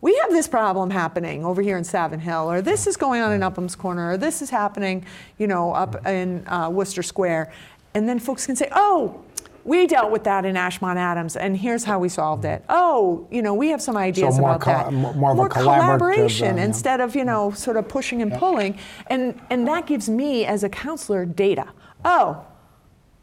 we 0.00 0.16
have 0.16 0.30
this 0.30 0.46
problem 0.46 0.90
happening 0.90 1.44
over 1.44 1.60
here 1.60 1.76
in 1.76 1.82
Savin 1.82 2.20
Hill, 2.20 2.50
or 2.50 2.62
this 2.62 2.86
is 2.86 2.96
going 2.96 3.20
on 3.20 3.32
in 3.32 3.42
Upham's 3.42 3.74
Corner, 3.74 4.12
or 4.12 4.16
this 4.16 4.42
is 4.42 4.50
happening, 4.50 5.04
you 5.38 5.48
know, 5.48 5.72
up 5.72 6.06
in 6.06 6.46
uh, 6.46 6.70
Worcester 6.70 7.02
Square. 7.02 7.52
And 7.94 8.08
then 8.08 8.20
folks 8.20 8.46
can 8.46 8.54
say, 8.54 8.68
oh, 8.72 9.24
we 9.68 9.86
dealt 9.86 10.10
with 10.10 10.24
that 10.24 10.46
in 10.46 10.56
Ashmont 10.56 10.96
Adams, 10.96 11.36
and 11.36 11.54
here's 11.54 11.84
how 11.84 11.98
we 11.98 12.08
solved 12.08 12.46
it. 12.46 12.64
Oh, 12.70 13.28
you 13.30 13.42
know, 13.42 13.52
we 13.52 13.68
have 13.68 13.82
some 13.82 13.98
ideas 13.98 14.38
more 14.38 14.54
about 14.54 14.60
co- 14.62 14.70
that. 14.70 14.92
more- 14.92 15.34
more 15.34 15.46
a 15.46 15.48
collaboration 15.50 16.54
uh, 16.54 16.56
yeah. 16.56 16.64
instead 16.64 17.00
of 17.02 17.14
you 17.14 17.24
know 17.24 17.50
sort 17.50 17.76
of 17.76 17.86
pushing 17.86 18.22
and 18.22 18.32
pulling, 18.32 18.78
and 19.08 19.38
and 19.50 19.68
that 19.68 19.86
gives 19.86 20.08
me 20.08 20.46
as 20.46 20.64
a 20.64 20.70
councilor 20.70 21.26
data. 21.26 21.66
Oh, 22.02 22.46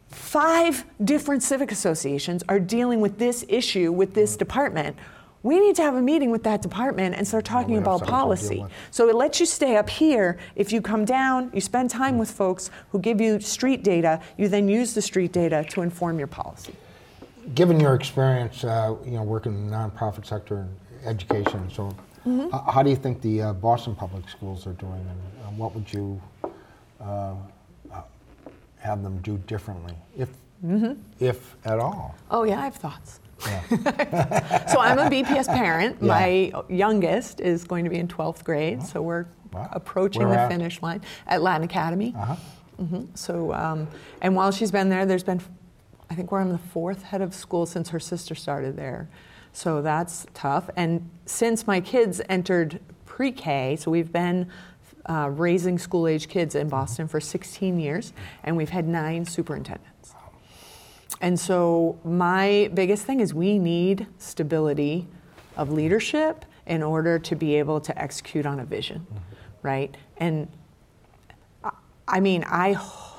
five 0.07 0.85
different 1.03 1.41
civic 1.41 1.71
associations 1.71 2.43
are 2.47 2.59
dealing 2.59 3.01
with 3.01 3.17
this 3.17 3.43
issue 3.49 3.91
with 3.91 4.13
this 4.13 4.37
department. 4.37 4.95
We 5.45 5.59
need 5.59 5.75
to 5.75 5.83
have 5.83 5.93
a 5.93 6.01
meeting 6.01 6.31
with 6.31 6.41
that 6.43 6.63
department 6.63 7.13
and 7.15 7.27
start 7.27 7.45
talking 7.45 7.77
about 7.77 7.99
something 7.99 8.07
to 8.07 8.11
deal 8.11 8.19
policy. 8.19 8.65
So 8.89 9.09
it 9.09 9.15
lets 9.15 9.39
you 9.39 9.45
stay 9.45 9.75
up 9.77 9.87
here. 9.87 10.39
If 10.55 10.73
you 10.73 10.81
come 10.81 11.05
down, 11.05 11.51
you 11.53 11.61
spend 11.61 11.91
time 11.91 12.17
with 12.17 12.31
folks 12.31 12.71
who 12.89 12.97
give 12.97 13.21
you 13.21 13.39
street 13.39 13.83
data, 13.83 14.19
you 14.39 14.47
then 14.47 14.67
use 14.67 14.95
the 14.95 15.03
street 15.03 15.31
data 15.31 15.63
to 15.69 15.83
inform 15.83 16.17
your 16.17 16.25
policy. 16.27 16.73
Given 17.53 17.79
your 17.79 17.93
experience, 17.93 18.63
uh, 18.63 18.95
you 19.05 19.11
know, 19.11 19.21
working 19.21 19.53
in 19.53 19.69
the 19.69 19.75
nonprofit 19.75 20.25
sector 20.25 20.57
and 20.65 20.75
education, 21.05 21.59
and 21.61 21.71
so 21.71 21.83
on, 21.85 21.95
Mm-hmm. 22.25 22.47
h- 22.55 22.61
how 22.73 22.81
do 22.81 22.89
you 22.89 22.95
think 22.95 23.21
the 23.21 23.39
uh, 23.43 23.53
Boston 23.53 23.93
public 23.93 24.27
schools 24.27 24.65
are 24.65 24.73
doing, 24.73 24.93
and 24.93 25.19
uh, 25.45 25.51
what 25.61 25.75
would 25.75 25.93
you 25.93 26.19
uh, 26.99 27.35
uh, 27.93 28.01
have 28.79 29.03
them 29.03 29.19
do 29.21 29.37
differently, 29.45 29.93
if 30.17 30.29
Mm-hmm. 30.65 30.93
if 31.19 31.55
at 31.65 31.77
all? 31.77 32.15
Oh 32.31 32.41
yeah, 32.45 32.59
I 32.61 32.63
have 32.63 32.77
thoughts. 32.77 33.19
So 33.39 34.79
I'm 34.79 34.97
a 34.99 35.09
BPS 35.09 35.47
parent. 35.47 35.97
Yeah. 36.01 36.07
My 36.07 36.51
youngest 36.69 37.39
is 37.41 37.63
going 37.63 37.83
to 37.83 37.89
be 37.89 37.97
in 37.97 38.07
12th 38.07 38.43
grade, 38.43 38.83
so 38.83 39.01
we're 39.01 39.25
Wow. 39.53 39.69
approaching 39.71 40.27
the 40.27 40.37
at? 40.37 40.49
finish 40.51 40.81
line 40.81 41.01
at 41.27 41.41
Latin 41.41 41.63
Academy. 41.63 42.13
Uh-huh. 42.17 42.35
hmm 42.77 43.05
So, 43.13 43.53
um, 43.53 43.87
and 44.21 44.35
while 44.35 44.51
she's 44.51 44.69
been 44.71 44.89
there, 44.89 45.05
there's 45.05 45.23
been, 45.23 45.39
I 46.09 46.15
think 46.15 46.29
we're 46.31 46.41
on 46.41 46.49
the 46.51 46.57
fourth 46.57 47.03
head 47.03 47.21
of 47.21 47.33
school 47.33 47.65
since 47.65 47.89
her 47.89 47.99
sister 47.99 48.35
started 48.35 48.75
there. 48.75 49.07
So 49.53 49.81
that's 49.81 50.27
tough. 50.33 50.69
And 50.75 51.09
since 51.25 51.65
my 51.67 51.79
kids 51.79 52.19
entered 52.27 52.81
pre 53.05 53.31
K, 53.31 53.77
so 53.77 53.89
we've 53.91 54.11
been 54.11 54.49
uh, 55.05 55.29
raising 55.31 55.77
school 55.77 56.05
age 56.07 56.27
kids 56.27 56.53
in 56.55 56.67
Boston 56.67 57.07
for 57.07 57.21
16 57.21 57.79
years, 57.79 58.11
and 58.43 58.57
we've 58.57 58.71
had 58.71 58.85
nine 58.85 59.23
superintendents. 59.23 59.87
And 61.21 61.39
so, 61.39 61.97
my 62.03 62.69
biggest 62.73 63.05
thing 63.05 63.19
is 63.19 63.33
we 63.33 63.57
need 63.57 64.07
stability 64.17 65.07
of 65.57 65.71
leadership 65.71 66.45
in 66.65 66.83
order 66.83 67.17
to 67.19 67.35
be 67.35 67.55
able 67.55 67.79
to 67.81 67.97
execute 68.01 68.45
on 68.45 68.59
a 68.59 68.65
vision, 68.65 69.05
right? 69.61 69.95
And 70.17 70.47
I- 71.63 71.71
I 72.07 72.19
mean, 72.19 72.43
I 72.47 72.73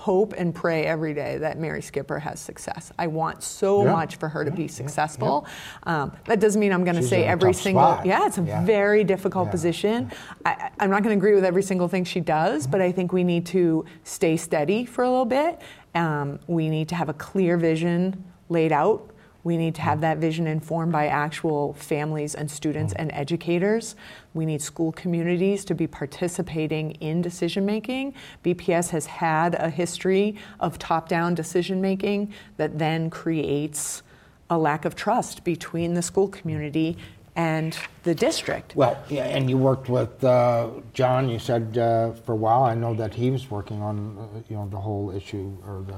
hope 0.06 0.34
and 0.38 0.54
pray 0.54 0.84
every 0.86 1.12
day 1.12 1.36
that 1.38 1.58
Mary 1.58 1.82
Skipper 1.82 2.20
has 2.20 2.38
success. 2.38 2.92
I 2.96 3.08
want 3.08 3.42
so 3.42 3.84
Yeah. 3.84 3.90
much 3.92 4.14
for 4.16 4.28
her 4.28 4.44
to 4.44 4.52
be 4.52 4.68
successful. 4.68 5.44
Um, 5.82 6.12
that 6.26 6.38
doesn't 6.38 6.60
mean 6.60 6.72
I'm 6.72 6.84
going 6.84 6.94
to 6.94 7.02
say 7.02 7.24
every 7.24 7.52
single. 7.52 7.82
spot. 7.82 8.06
Yeah, 8.06 8.24
it's 8.24 8.38
a 8.38 8.42
Yeah. 8.42 8.64
very 8.64 9.02
difficult 9.02 9.46
Yeah. 9.48 9.50
position. 9.50 10.12
I, 10.44 10.50
I- 10.50 10.70
I'm 10.78 10.90
not 10.90 11.02
going 11.02 11.12
to 11.12 11.18
agree 11.18 11.34
with 11.34 11.44
every 11.44 11.64
single 11.64 11.88
thing 11.88 12.04
she 12.04 12.20
does, 12.20 12.68
but 12.68 12.80
I 12.80 12.92
think 12.92 13.12
we 13.12 13.24
need 13.24 13.46
to 13.46 13.84
stay 14.04 14.36
steady 14.36 14.84
for 14.84 15.02
a 15.02 15.10
little 15.10 15.24
bit. 15.24 15.60
Um, 15.96 16.38
we 16.46 16.68
need 16.68 16.88
to 16.90 16.94
have 16.94 17.08
a 17.08 17.14
clear 17.14 17.56
vision 17.56 18.22
laid 18.48 18.70
out. 18.70 19.10
We 19.46 19.56
need 19.56 19.76
to 19.76 19.82
have 19.82 20.00
that 20.00 20.18
vision 20.18 20.48
informed 20.48 20.90
by 20.90 21.06
actual 21.06 21.74
families 21.74 22.34
and 22.34 22.50
students 22.50 22.92
and 22.94 23.12
educators. 23.12 23.94
We 24.34 24.44
need 24.44 24.60
school 24.60 24.90
communities 24.90 25.64
to 25.66 25.74
be 25.76 25.86
participating 25.86 26.90
in 26.94 27.22
decision 27.22 27.64
making. 27.64 28.14
BPS 28.44 28.90
has 28.90 29.06
had 29.06 29.54
a 29.54 29.70
history 29.70 30.34
of 30.58 30.80
top 30.80 31.08
down 31.08 31.36
decision 31.36 31.80
making 31.80 32.34
that 32.56 32.80
then 32.80 33.08
creates 33.08 34.02
a 34.50 34.58
lack 34.58 34.84
of 34.84 34.96
trust 34.96 35.44
between 35.44 35.94
the 35.94 36.02
school 36.02 36.26
community 36.26 36.96
and 37.36 37.78
the 38.02 38.16
district. 38.16 38.74
Well, 38.74 39.00
yeah, 39.08 39.26
and 39.26 39.48
you 39.48 39.58
worked 39.58 39.88
with 39.88 40.24
uh, 40.24 40.70
John. 40.92 41.28
You 41.28 41.38
said 41.38 41.78
uh, 41.78 42.14
for 42.24 42.32
a 42.32 42.36
while. 42.46 42.64
I 42.64 42.74
know 42.74 42.94
that 42.94 43.14
he 43.14 43.30
was 43.30 43.48
working 43.48 43.80
on, 43.80 44.18
uh, 44.18 44.40
you 44.48 44.56
know, 44.56 44.66
the 44.68 44.80
whole 44.80 45.12
issue 45.12 45.56
or 45.64 45.84
the 45.86 45.94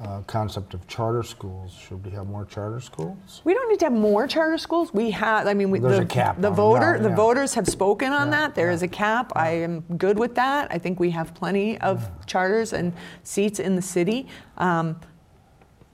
uh, 0.00 0.22
concept 0.22 0.72
of 0.72 0.86
charter 0.86 1.22
schools. 1.22 1.72
Should 1.72 2.04
we 2.04 2.10
have 2.12 2.26
more 2.26 2.46
charter 2.46 2.80
schools? 2.80 3.42
We 3.44 3.52
don't 3.52 3.68
need 3.68 3.80
to 3.80 3.86
have 3.86 3.92
more 3.92 4.26
charter 4.26 4.56
schools. 4.56 4.94
We 4.94 5.10
have, 5.10 5.46
I 5.46 5.54
mean, 5.54 5.70
we, 5.70 5.78
There's 5.78 5.98
the, 5.98 6.04
a 6.04 6.06
cap 6.06 6.40
the 6.40 6.50
voter, 6.50 6.94
that, 6.94 7.02
the 7.02 7.10
yeah. 7.10 7.16
voters 7.16 7.54
have 7.54 7.68
spoken 7.68 8.12
on 8.12 8.28
Yeah, 8.28 8.38
that. 8.38 8.54
There 8.54 8.68
yeah, 8.68 8.74
is 8.74 8.82
a 8.82 8.88
cap. 8.88 9.32
I 9.36 9.50
am 9.50 9.80
good 9.98 10.18
with 10.18 10.34
that. 10.36 10.68
I 10.70 10.78
think 10.78 11.00
we 11.00 11.10
have 11.10 11.34
plenty 11.34 11.78
of 11.80 12.08
charters 12.26 12.72
and 12.72 12.94
seats 13.24 13.60
in 13.60 13.76
the 13.76 13.82
city. 13.82 14.26
Um, 14.56 14.98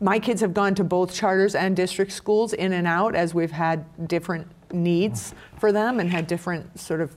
my 0.00 0.18
kids 0.18 0.40
have 0.40 0.54
gone 0.54 0.74
to 0.76 0.84
both 0.84 1.12
charters 1.12 1.54
and 1.54 1.74
district 1.74 2.12
schools 2.12 2.52
in 2.52 2.74
and 2.74 2.86
out 2.86 3.16
as 3.16 3.34
we've 3.34 3.50
had 3.50 3.84
different 4.06 4.46
needs 4.72 5.34
for 5.58 5.72
them 5.72 5.98
and 5.98 6.10
had 6.10 6.26
different 6.26 6.78
sort 6.78 7.00
of 7.00 7.16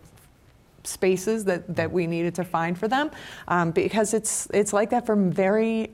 spaces 0.84 1.46
that, 1.46 1.76
that 1.76 1.92
we 1.92 2.08
needed 2.08 2.34
to 2.36 2.44
find 2.44 2.78
for 2.80 2.88
them 2.88 3.12
um, 3.50 3.72
because 3.72 4.14
it's 4.14 4.48
it's 4.54 4.72
like 4.72 4.90
that 4.90 5.06
for 5.06 5.16
very 5.16 5.92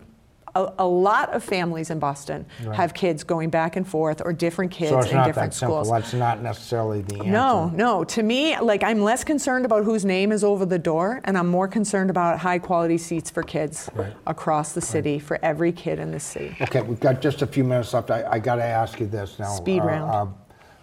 a, 0.56 0.72
a 0.80 0.88
lot 0.88 1.34
of 1.34 1.44
families 1.44 1.90
in 1.90 2.00
Boston 2.00 2.46
Right. 2.64 2.76
have 2.76 2.94
kids 2.94 3.24
going 3.24 3.50
back 3.50 3.76
and 3.76 3.88
forth 3.88 4.22
or 4.24 4.32
different 4.34 4.72
kids 4.72 4.92
so 4.92 5.00
it's 5.00 5.10
in 5.12 5.18
not 5.18 5.26
different 5.28 5.52
that 5.52 5.58
simple. 5.58 5.84
That's 5.84 6.14
not 6.14 6.42
necessarily 6.42 7.02
the 7.02 7.16
answer. 7.16 7.30
No, 7.30 7.68
no. 7.76 8.04
To 8.06 8.24
me, 8.24 8.58
like 8.60 8.84
I'm 8.84 9.02
less 9.02 9.24
concerned 9.24 9.66
about 9.66 9.84
whose 9.84 10.06
name 10.06 10.32
is 10.32 10.44
over 10.44 10.66
the 10.66 10.80
door, 10.80 11.22
and 11.26 11.38
I'm 11.38 11.48
more 11.48 11.68
concerned 11.68 12.10
about 12.10 12.40
high 12.40 12.60
quality 12.60 12.98
seats 12.98 13.30
for 13.30 13.44
kids 13.44 13.90
Right. 13.94 14.14
across 14.26 14.72
the 14.72 14.82
city 14.82 15.20
for 15.20 15.38
every 15.44 15.72
kid 15.72 16.00
in 16.00 16.12
the 16.12 16.20
city. 16.20 16.56
Okay, 16.62 16.82
we've 16.82 17.00
got 17.00 17.22
just 17.22 17.42
a 17.42 17.48
few 17.48 17.64
minutes 17.64 17.94
left. 17.94 18.10
I, 18.10 18.24
I 18.30 18.40
got 18.40 18.56
to 18.56 18.64
ask 18.64 19.00
you 19.00 19.08
this 19.08 19.38
now. 19.40 19.54
Speed 19.56 19.82
uh, 19.82 19.86
round. 19.86 20.12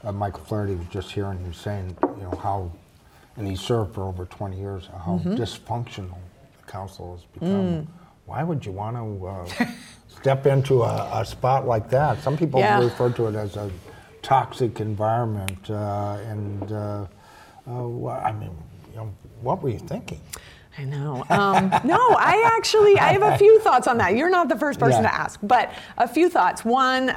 Uh, 0.05 0.09
uh, 0.09 0.13
Michael 0.13 0.41
Flaherty 0.41 0.75
was 0.75 0.87
just 0.89 1.13
here 1.13 1.27
and 1.27 1.41
he 1.41 1.47
was 1.49 1.57
saying, 1.57 1.97
you 2.03 2.23
know, 2.25 2.37
how, 2.43 2.71
and 3.37 3.47
he 3.47 3.55
served 3.57 3.95
for 3.95 4.03
over 4.03 4.25
20 4.27 4.59
years, 4.59 4.89
how 5.05 5.21
Mm-hmm. 5.25 5.35
dysfunctional 5.35 6.19
the 6.65 6.71
council 6.71 7.15
has 7.17 7.25
become. 7.27 7.49
Mm. 7.65 7.87
Why 8.33 8.43
would 8.45 8.65
you 8.65 8.73
want 8.73 8.97
to 8.97 9.27
uh, 9.27 9.67
step 10.09 10.47
into 10.47 10.85
a, 10.85 11.21
a 11.21 11.23
spot 11.23 11.67
like 11.67 11.91
that? 11.91 12.23
Some 12.23 12.35
people 12.39 12.61
Yeah. 12.61 12.81
refer 12.83 13.11
to 13.11 13.27
it 13.27 13.35
as 13.35 13.57
a 13.57 13.71
toxic 14.23 14.81
environment. 14.81 15.69
Uh, 15.69 16.17
and, 16.31 16.73
uh, 16.73 17.07
uh, 17.69 18.07
I 18.09 18.33
mean, 18.33 18.57
you 18.91 18.97
know, 18.97 19.11
what 19.43 19.63
were 19.63 19.69
you 19.69 19.79
thinking? 19.79 20.23
I 20.79 20.85
know. 20.85 21.23
Um, 21.29 21.71
no, 21.85 21.99
I 22.19 22.51
actually 22.57 22.99
I 22.99 23.13
have 23.13 23.23
a 23.23 23.37
few 23.37 23.61
thoughts 23.61 23.87
on 23.87 23.99
that. 23.99 24.17
You're 24.17 24.31
not 24.31 24.49
the 24.49 24.57
first 24.59 24.81
person 24.81 25.03
Yeah. 25.03 25.11
to 25.11 25.15
ask, 25.15 25.39
but 25.43 25.71
a 25.99 26.09
few 26.09 26.31
thoughts. 26.31 26.65
One 26.65 27.15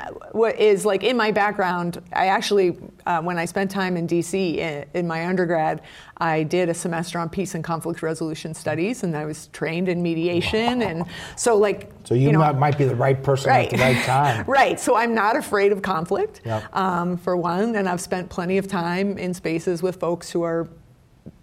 is 0.57 0.85
like 0.85 1.03
in 1.03 1.15
my 1.15 1.31
background. 1.31 2.01
I 2.11 2.27
actually, 2.27 2.77
uh, 3.05 3.21
when 3.21 3.37
I 3.37 3.45
spent 3.45 3.71
time 3.71 3.95
in 3.95 4.07
D.C. 4.07 4.59
In, 4.59 4.85
in 4.93 5.07
my 5.07 5.25
undergrad, 5.25 5.81
I 6.17 6.43
did 6.43 6.67
a 6.67 6.73
semester 6.73 7.17
on 7.17 7.29
peace 7.29 7.55
and 7.55 7.63
conflict 7.63 8.01
resolution 8.01 8.53
studies, 8.53 9.03
and 9.03 9.15
I 9.15 9.23
was 9.25 9.47
trained 9.47 9.87
in 9.87 10.01
mediation, 10.03 10.81
and 10.81 11.05
so 11.37 11.55
like 11.57 11.91
So 12.03 12.13
you, 12.13 12.33
know, 12.33 12.39
might, 12.39 12.57
might 12.57 12.77
be 12.77 12.83
the 12.85 12.95
right 12.95 13.21
person 13.21 13.51
at 13.51 13.69
the 13.69 13.77
right 13.77 14.03
time. 14.03 14.43
right. 14.47 14.77
So 14.79 14.95
I'm 14.97 15.13
not 15.15 15.37
afraid 15.37 15.71
of 15.71 15.81
conflict, 15.81 16.41
Yep. 16.45 16.75
um, 16.75 17.15
for 17.17 17.37
one, 17.37 17.75
and 17.77 17.87
I've 17.87 18.01
spent 18.01 18.29
plenty 18.29 18.57
of 18.57 18.67
time 18.67 19.17
in 19.17 19.33
spaces 19.33 19.81
with 19.81 19.95
folks 19.97 20.29
who 20.29 20.41
are 20.43 20.67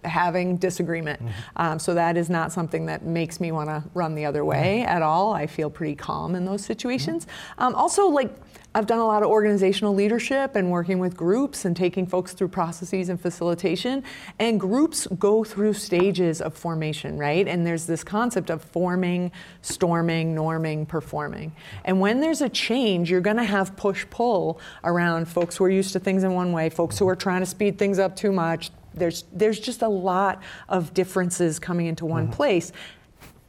having 0.05 0.57
disagreement. 0.57 1.21
Um, 1.55 1.79
so 1.79 1.93
that 1.93 2.17
is 2.17 2.29
not 2.29 2.51
something 2.51 2.85
that 2.87 3.03
makes 3.03 3.39
me 3.39 3.51
want 3.51 3.69
to 3.69 3.83
run 3.93 4.15
the 4.15 4.25
other 4.25 4.43
way 4.45 4.83
at 4.83 5.01
all. 5.01 5.33
I 5.33 5.47
feel 5.47 5.69
pretty 5.69 5.95
calm 5.95 6.35
in 6.35 6.45
those 6.45 6.63
situations. 6.65 7.27
Um, 7.57 7.75
also, 7.75 8.07
like. 8.07 8.31
I've 8.75 8.87
done 8.87 8.97
a 8.97 9.05
lot 9.05 9.21
of 9.21 9.29
organizational 9.29 9.93
leadership 9.93 10.55
and 10.55 10.71
working 10.71 10.97
with 10.97 11.15
groups 11.15 11.63
and 11.63 11.77
taking 11.77 12.07
folks 12.07 12.33
through 12.33 12.47
processes 12.47 13.07
and 13.07 13.21
facilitation. 13.21 14.03
And 14.39 14.59
groups 14.59 15.05
go 15.19 15.43
through 15.43 15.73
stages 15.73 16.41
of 16.41 16.55
formation, 16.55 17.19
right? 17.19 17.47
And 17.47 17.67
there's 17.67 17.85
this 17.85 18.03
concept 18.03 18.49
of 18.49 18.63
forming, 18.63 19.31
storming, 19.61 20.33
norming, 20.33 20.87
performing. 20.87 21.51
And 21.85 21.99
when 21.99 22.19
there's 22.19 22.41
a 22.41 22.49
change, 22.49 23.11
you're 23.11 23.21
going 23.21 23.37
to 23.37 23.43
have 23.43 23.75
push 23.75 24.07
pull 24.09 24.59
around 24.83 25.27
folks 25.27 25.57
who 25.57 25.65
are 25.65 25.69
used 25.69 25.93
to 25.93 25.99
things 25.99 26.23
in 26.23 26.33
one 26.33 26.51
way, 26.51 26.71
folks 26.71 26.97
who 26.97 27.07
are 27.07 27.15
trying 27.15 27.41
to 27.41 27.45
speed 27.45 27.77
things 27.77 27.99
up 27.99 28.15
too 28.15 28.31
much. 28.31 28.71
There's, 28.93 29.25
there's 29.33 29.59
just 29.59 29.81
a 29.81 29.87
lot 29.87 30.41
of 30.69 30.93
differences 30.93 31.59
coming 31.59 31.87
into 31.87 32.05
one 32.05 32.25
mm-hmm. 32.25 32.33
place. 32.33 32.71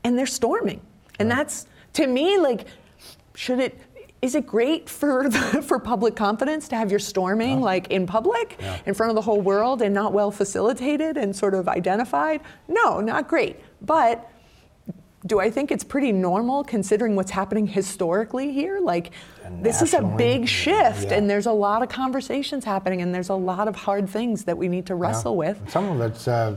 And 0.02 0.18
they're 0.18 0.26
storming. 0.26 0.80
And 1.18 1.30
that's, 1.30 1.66
to 1.94 2.06
me, 2.06 2.38
like, 2.38 2.66
should 3.34 3.60
it 3.60 3.78
is 4.22 4.34
it 4.34 4.46
great 4.46 4.88
for 4.88 5.28
the, 5.28 5.62
for 5.68 5.78
public 5.78 6.16
confidence 6.16 6.66
to 6.68 6.76
have 6.76 6.90
your 6.90 6.98
storming 6.98 7.60
like 7.60 7.88
in 7.88 8.06
public 8.06 8.58
in 8.86 8.94
front 8.94 9.10
of 9.10 9.16
the 9.16 9.20
whole 9.20 9.42
world 9.42 9.82
and 9.82 9.92
not 9.94 10.14
well 10.14 10.30
facilitated 10.30 11.18
and 11.18 11.36
sort 11.36 11.52
of 11.52 11.68
identified? 11.68 12.40
No 12.66 13.00
not 13.00 13.28
great. 13.28 13.60
But 13.82 14.30
do 15.26 15.40
I 15.40 15.50
think 15.50 15.70
it's 15.72 15.84
pretty 15.84 16.12
normal 16.12 16.64
considering 16.64 17.16
what's 17.16 17.30
happening 17.30 17.66
historically 17.66 18.52
here? 18.52 18.78
Like, 18.80 19.12
this 19.62 19.80
is 19.80 19.94
a 19.94 20.02
big 20.02 20.46
shift, 20.46 21.04
yeah. 21.04 21.14
and 21.14 21.30
there's 21.30 21.46
a 21.46 21.52
lot 21.52 21.82
of 21.82 21.88
conversations 21.88 22.64
happening, 22.64 23.00
and 23.00 23.14
there's 23.14 23.30
a 23.30 23.34
lot 23.34 23.66
of 23.66 23.74
hard 23.74 24.08
things 24.08 24.44
that 24.44 24.56
we 24.58 24.68
need 24.68 24.86
to 24.86 24.94
wrestle 24.94 25.36
with. 25.36 25.58
And 25.60 25.70
Some 25.70 25.88
of 25.88 26.00
it's, 26.02 26.28
uh, 26.28 26.56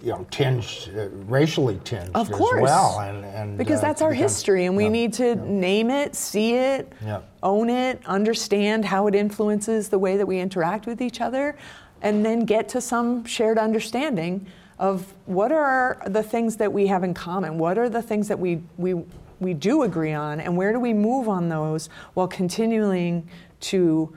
you 0.00 0.10
know, 0.10 0.24
tinged, 0.30 0.90
uh, 0.96 1.08
racially 1.26 1.80
tinged 1.82 2.10
Of 2.14 2.30
as 2.30 2.36
course. 2.36 2.62
well. 2.62 3.00
And, 3.00 3.24
and, 3.24 3.58
Because 3.58 3.80
uh, 3.80 3.88
that's 3.88 4.00
our 4.00 4.10
because- 4.10 4.32
history, 4.32 4.66
and 4.66 4.76
we 4.76 4.84
yeah, 4.84 4.90
need 4.90 5.12
to 5.14 5.34
name 5.34 5.90
it, 5.90 6.14
see 6.14 6.54
it, 6.54 6.92
Yeah. 7.04 7.22
own 7.42 7.68
it, 7.68 8.00
understand 8.06 8.84
how 8.84 9.08
it 9.08 9.16
influences 9.16 9.88
the 9.88 9.98
way 9.98 10.16
that 10.16 10.26
we 10.26 10.38
interact 10.38 10.86
with 10.86 11.02
each 11.02 11.20
other, 11.20 11.56
and 12.00 12.24
then 12.24 12.44
get 12.44 12.68
to 12.68 12.80
some 12.80 13.24
shared 13.24 13.58
understanding 13.58 14.46
of 14.78 15.12
what 15.26 15.50
are 15.52 16.00
the 16.06 16.22
things 16.22 16.56
that 16.58 16.72
we 16.72 16.86
have 16.86 17.02
in 17.04 17.14
common, 17.14 17.58
what 17.58 17.78
are 17.78 17.88
the 17.88 18.02
things 18.02 18.28
that 18.28 18.38
we, 18.38 18.60
we, 18.76 18.94
we 19.40 19.54
do 19.54 19.82
agree 19.82 20.12
on, 20.12 20.40
and 20.40 20.56
where 20.56 20.72
do 20.72 20.78
we 20.80 20.92
move 20.92 21.28
on 21.28 21.48
those 21.48 21.88
while 22.14 22.28
continuing 22.28 23.28
to 23.60 24.14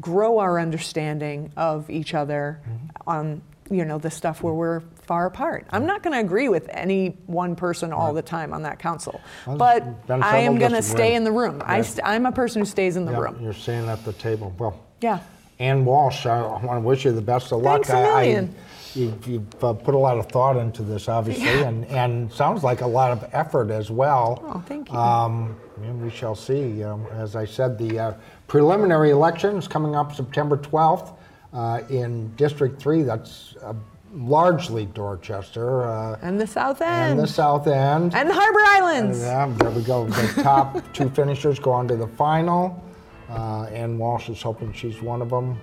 grow 0.00 0.38
our 0.38 0.58
understanding 0.60 1.52
of 1.56 1.90
each 1.90 2.14
other 2.14 2.60
Mm-hmm. 2.68 3.08
on 3.10 3.42
you 3.70 3.84
know 3.84 3.98
the 3.98 4.10
stuff 4.10 4.42
where 4.42 4.54
we're 4.54 4.80
far 5.02 5.26
apart. 5.26 5.66
I'm 5.68 5.84
not 5.84 6.02
going 6.02 6.14
to 6.14 6.20
agree 6.20 6.48
with 6.48 6.70
any 6.70 7.18
one 7.26 7.54
person 7.54 7.92
all 7.92 8.14
the 8.14 8.22
time 8.22 8.54
on 8.54 8.62
that 8.62 8.78
council, 8.78 9.20
but 9.46 9.82
I 10.08 10.38
am 10.38 10.56
going 10.58 10.72
to 10.72 10.80
stay 10.82 11.14
in 11.14 11.22
the 11.24 11.32
room. 11.32 11.60
I 11.66 11.82
st- 11.82 12.00
I'm 12.06 12.24
a 12.24 12.32
person 12.32 12.62
who 12.62 12.64
stays 12.66 12.96
in 12.96 13.04
the 13.04 13.12
Yeah, 13.12 13.18
room. 13.20 13.38
You're 13.42 13.52
sitting 13.52 13.86
at 13.90 14.02
the 14.06 14.14
table. 14.14 14.54
Well, 14.58 14.80
Yeah. 15.02 15.18
Ann 15.58 15.84
Walsh, 15.84 16.24
I 16.26 16.40
want 16.42 16.76
to 16.76 16.80
wish 16.80 17.04
you 17.04 17.12
the 17.12 17.20
best 17.20 17.52
of 17.52 17.62
luck. 17.62 17.84
Thanks 17.84 17.90
a 17.90 17.96
I- 17.96 18.20
I- 18.20 18.22
million. 18.26 18.54
you've, 18.94 19.26
you've 19.26 19.64
uh, 19.64 19.72
put 19.72 19.94
a 19.94 19.98
lot 19.98 20.16
of 20.18 20.26
thought 20.26 20.56
into 20.56 20.82
this, 20.82 21.08
obviously, 21.08 21.44
Yeah. 21.44 21.66
and, 21.68 21.84
and 21.86 22.32
sounds 22.32 22.62
like 22.62 22.80
a 22.80 22.86
lot 22.86 23.10
of 23.10 23.24
effort 23.32 23.70
as 23.70 23.90
well. 23.90 24.42
Oh, 24.46 24.62
thank 24.66 24.90
you. 24.90 24.96
Um, 24.96 25.56
and 25.82 26.00
we 26.02 26.10
shall 26.10 26.34
see. 26.36 26.84
Um, 26.84 27.06
as 27.12 27.34
I 27.36 27.44
said, 27.44 27.76
the 27.78 27.98
uh, 27.98 28.14
preliminary 28.46 29.10
election 29.10 29.56
is 29.56 29.66
coming 29.66 29.96
up 29.96 30.14
September 30.14 30.56
12th 30.56 31.12
uh, 31.52 31.80
in 31.90 32.28
District 32.36 32.80
3. 32.80 33.02
That's 33.02 33.54
uh, 33.62 33.74
largely 34.14 34.86
Dorchester. 34.86 35.84
Uh, 35.84 36.18
and 36.22 36.40
the 36.40 36.46
South 36.46 36.80
End. 36.80 37.12
and 37.12 37.20
the 37.20 37.26
South 37.26 37.66
End. 37.66 38.14
And 38.14 38.30
the 38.30 38.34
Harbor 38.34 38.60
Islands. 38.64 39.20
Yeah, 39.20 39.52
there 39.58 39.70
we 39.70 39.82
go. 39.82 40.06
The 40.06 40.42
top 40.42 40.82
two 40.94 41.08
finishers 41.10 41.58
go 41.58 41.72
on 41.72 41.88
to 41.88 41.96
the 41.96 42.06
final. 42.08 42.82
Uh, 43.28 43.64
Ann 43.64 43.98
Walsh 43.98 44.28
is 44.28 44.40
hoping 44.42 44.72
she's 44.72 45.00
one 45.02 45.20
of 45.22 45.30
them. 45.30 45.58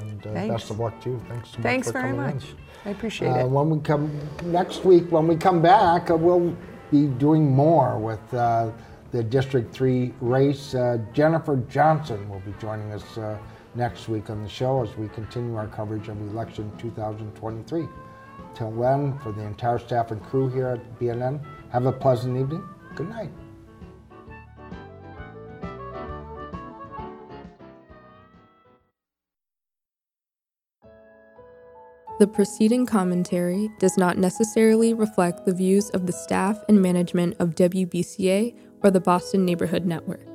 And 0.00 0.26
uh, 0.26 0.48
best 0.48 0.70
of 0.70 0.78
luck 0.78 1.00
to 1.02 1.10
you. 1.10 1.22
Thanks 1.28 1.50
so 1.50 1.62
Thanks 1.62 1.86
much 1.86 1.92
for 1.94 2.00
very 2.02 2.14
coming 2.14 2.34
much. 2.34 2.44
in. 2.44 2.56
I 2.84 2.90
appreciate 2.90 3.30
Uh, 3.30 3.38
it. 3.46 3.48
when 3.48 3.70
we 3.70 3.78
come 3.80 4.10
next 4.44 4.84
week, 4.84 5.10
when 5.10 5.26
we 5.26 5.36
come 5.36 5.62
back, 5.62 6.10
uh, 6.10 6.16
we'll 6.16 6.54
be 6.90 7.06
doing 7.06 7.50
more 7.50 7.98
with 7.98 8.34
uh, 8.34 8.70
the 9.12 9.22
District 9.22 9.72
3 9.74 10.12
race. 10.20 10.74
Uh, 10.74 10.98
Jennifer 11.14 11.56
Johnson 11.70 12.28
will 12.28 12.40
be 12.40 12.52
joining 12.60 12.92
us 12.92 13.16
uh, 13.16 13.38
next 13.74 14.08
week 14.08 14.28
on 14.28 14.42
the 14.42 14.48
show 14.48 14.82
as 14.82 14.94
we 14.96 15.08
continue 15.08 15.56
our 15.56 15.66
coverage 15.68 16.08
of 16.08 16.20
election 16.30 16.70
2023. 16.76 17.88
Till 18.54 18.70
then, 18.72 19.18
for 19.20 19.32
the 19.32 19.42
entire 19.42 19.78
staff 19.78 20.10
and 20.10 20.22
crew 20.24 20.48
here 20.48 20.68
at 20.68 20.98
BNN, 21.00 21.40
have 21.70 21.86
a 21.86 21.92
pleasant 21.92 22.36
evening. 22.38 22.62
Good 22.94 23.08
night. 23.08 23.30
The 32.18 32.26
preceding 32.26 32.86
commentary 32.86 33.70
does 33.78 33.98
not 33.98 34.16
necessarily 34.16 34.94
reflect 34.94 35.44
the 35.44 35.54
views 35.54 35.90
of 35.90 36.06
the 36.06 36.12
staff 36.12 36.58
and 36.68 36.80
management 36.80 37.36
of 37.38 37.54
WBCA 37.54 38.54
or 38.82 38.90
the 38.90 39.00
Boston 39.00 39.44
Neighborhood 39.44 39.84
Network. 39.84 40.26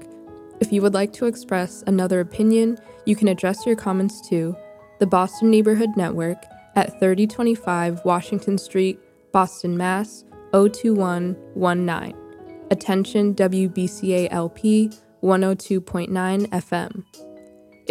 If 0.60 0.72
you 0.72 0.82
would 0.84 0.94
like 0.94 1.12
to 1.14 1.26
express 1.26 1.84
another 1.88 2.20
opinion, 2.20 2.78
you 3.06 3.16
can 3.16 3.28
address 3.28 3.66
your 3.66 3.76
comments 3.76 4.28
to 4.30 4.56
the 5.00 5.08
Boston 5.08 5.50
Neighborhood 5.50 5.90
Network 5.98 6.46
at 6.76 7.00
3025 7.00 8.06
Washington 8.06 8.58
Street, 8.58 9.00
Boston, 9.32 9.76
Mass. 9.76 10.24
02119. 10.52 12.16
Attention 12.70 13.36
WBCA 13.36 14.28
LP 14.32 14.92
102.9 15.24 16.48
FM. 16.48 17.31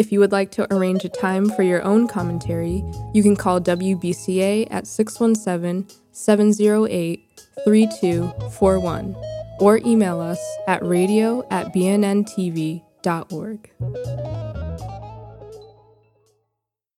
If 0.01 0.11
you 0.11 0.19
would 0.21 0.33
like 0.33 0.51
to 0.53 0.67
arrange 0.73 1.05
a 1.05 1.11
time 1.11 1.51
for 1.51 1.63
your 1.63 1.83
own 1.83 2.09
commentary, 2.09 2.83
you 3.13 3.23
can 3.23 3.37
call 3.37 3.61
WBCA 3.61 4.67
at 4.71 4.87
617 4.87 5.95
708 6.13 7.21
3241 7.67 9.15
or 9.61 9.77
email 9.85 10.19
us 10.19 10.41
at 10.67 10.83
radio 10.83 11.47
at 11.51 11.75
bnntv.org. 11.75 12.81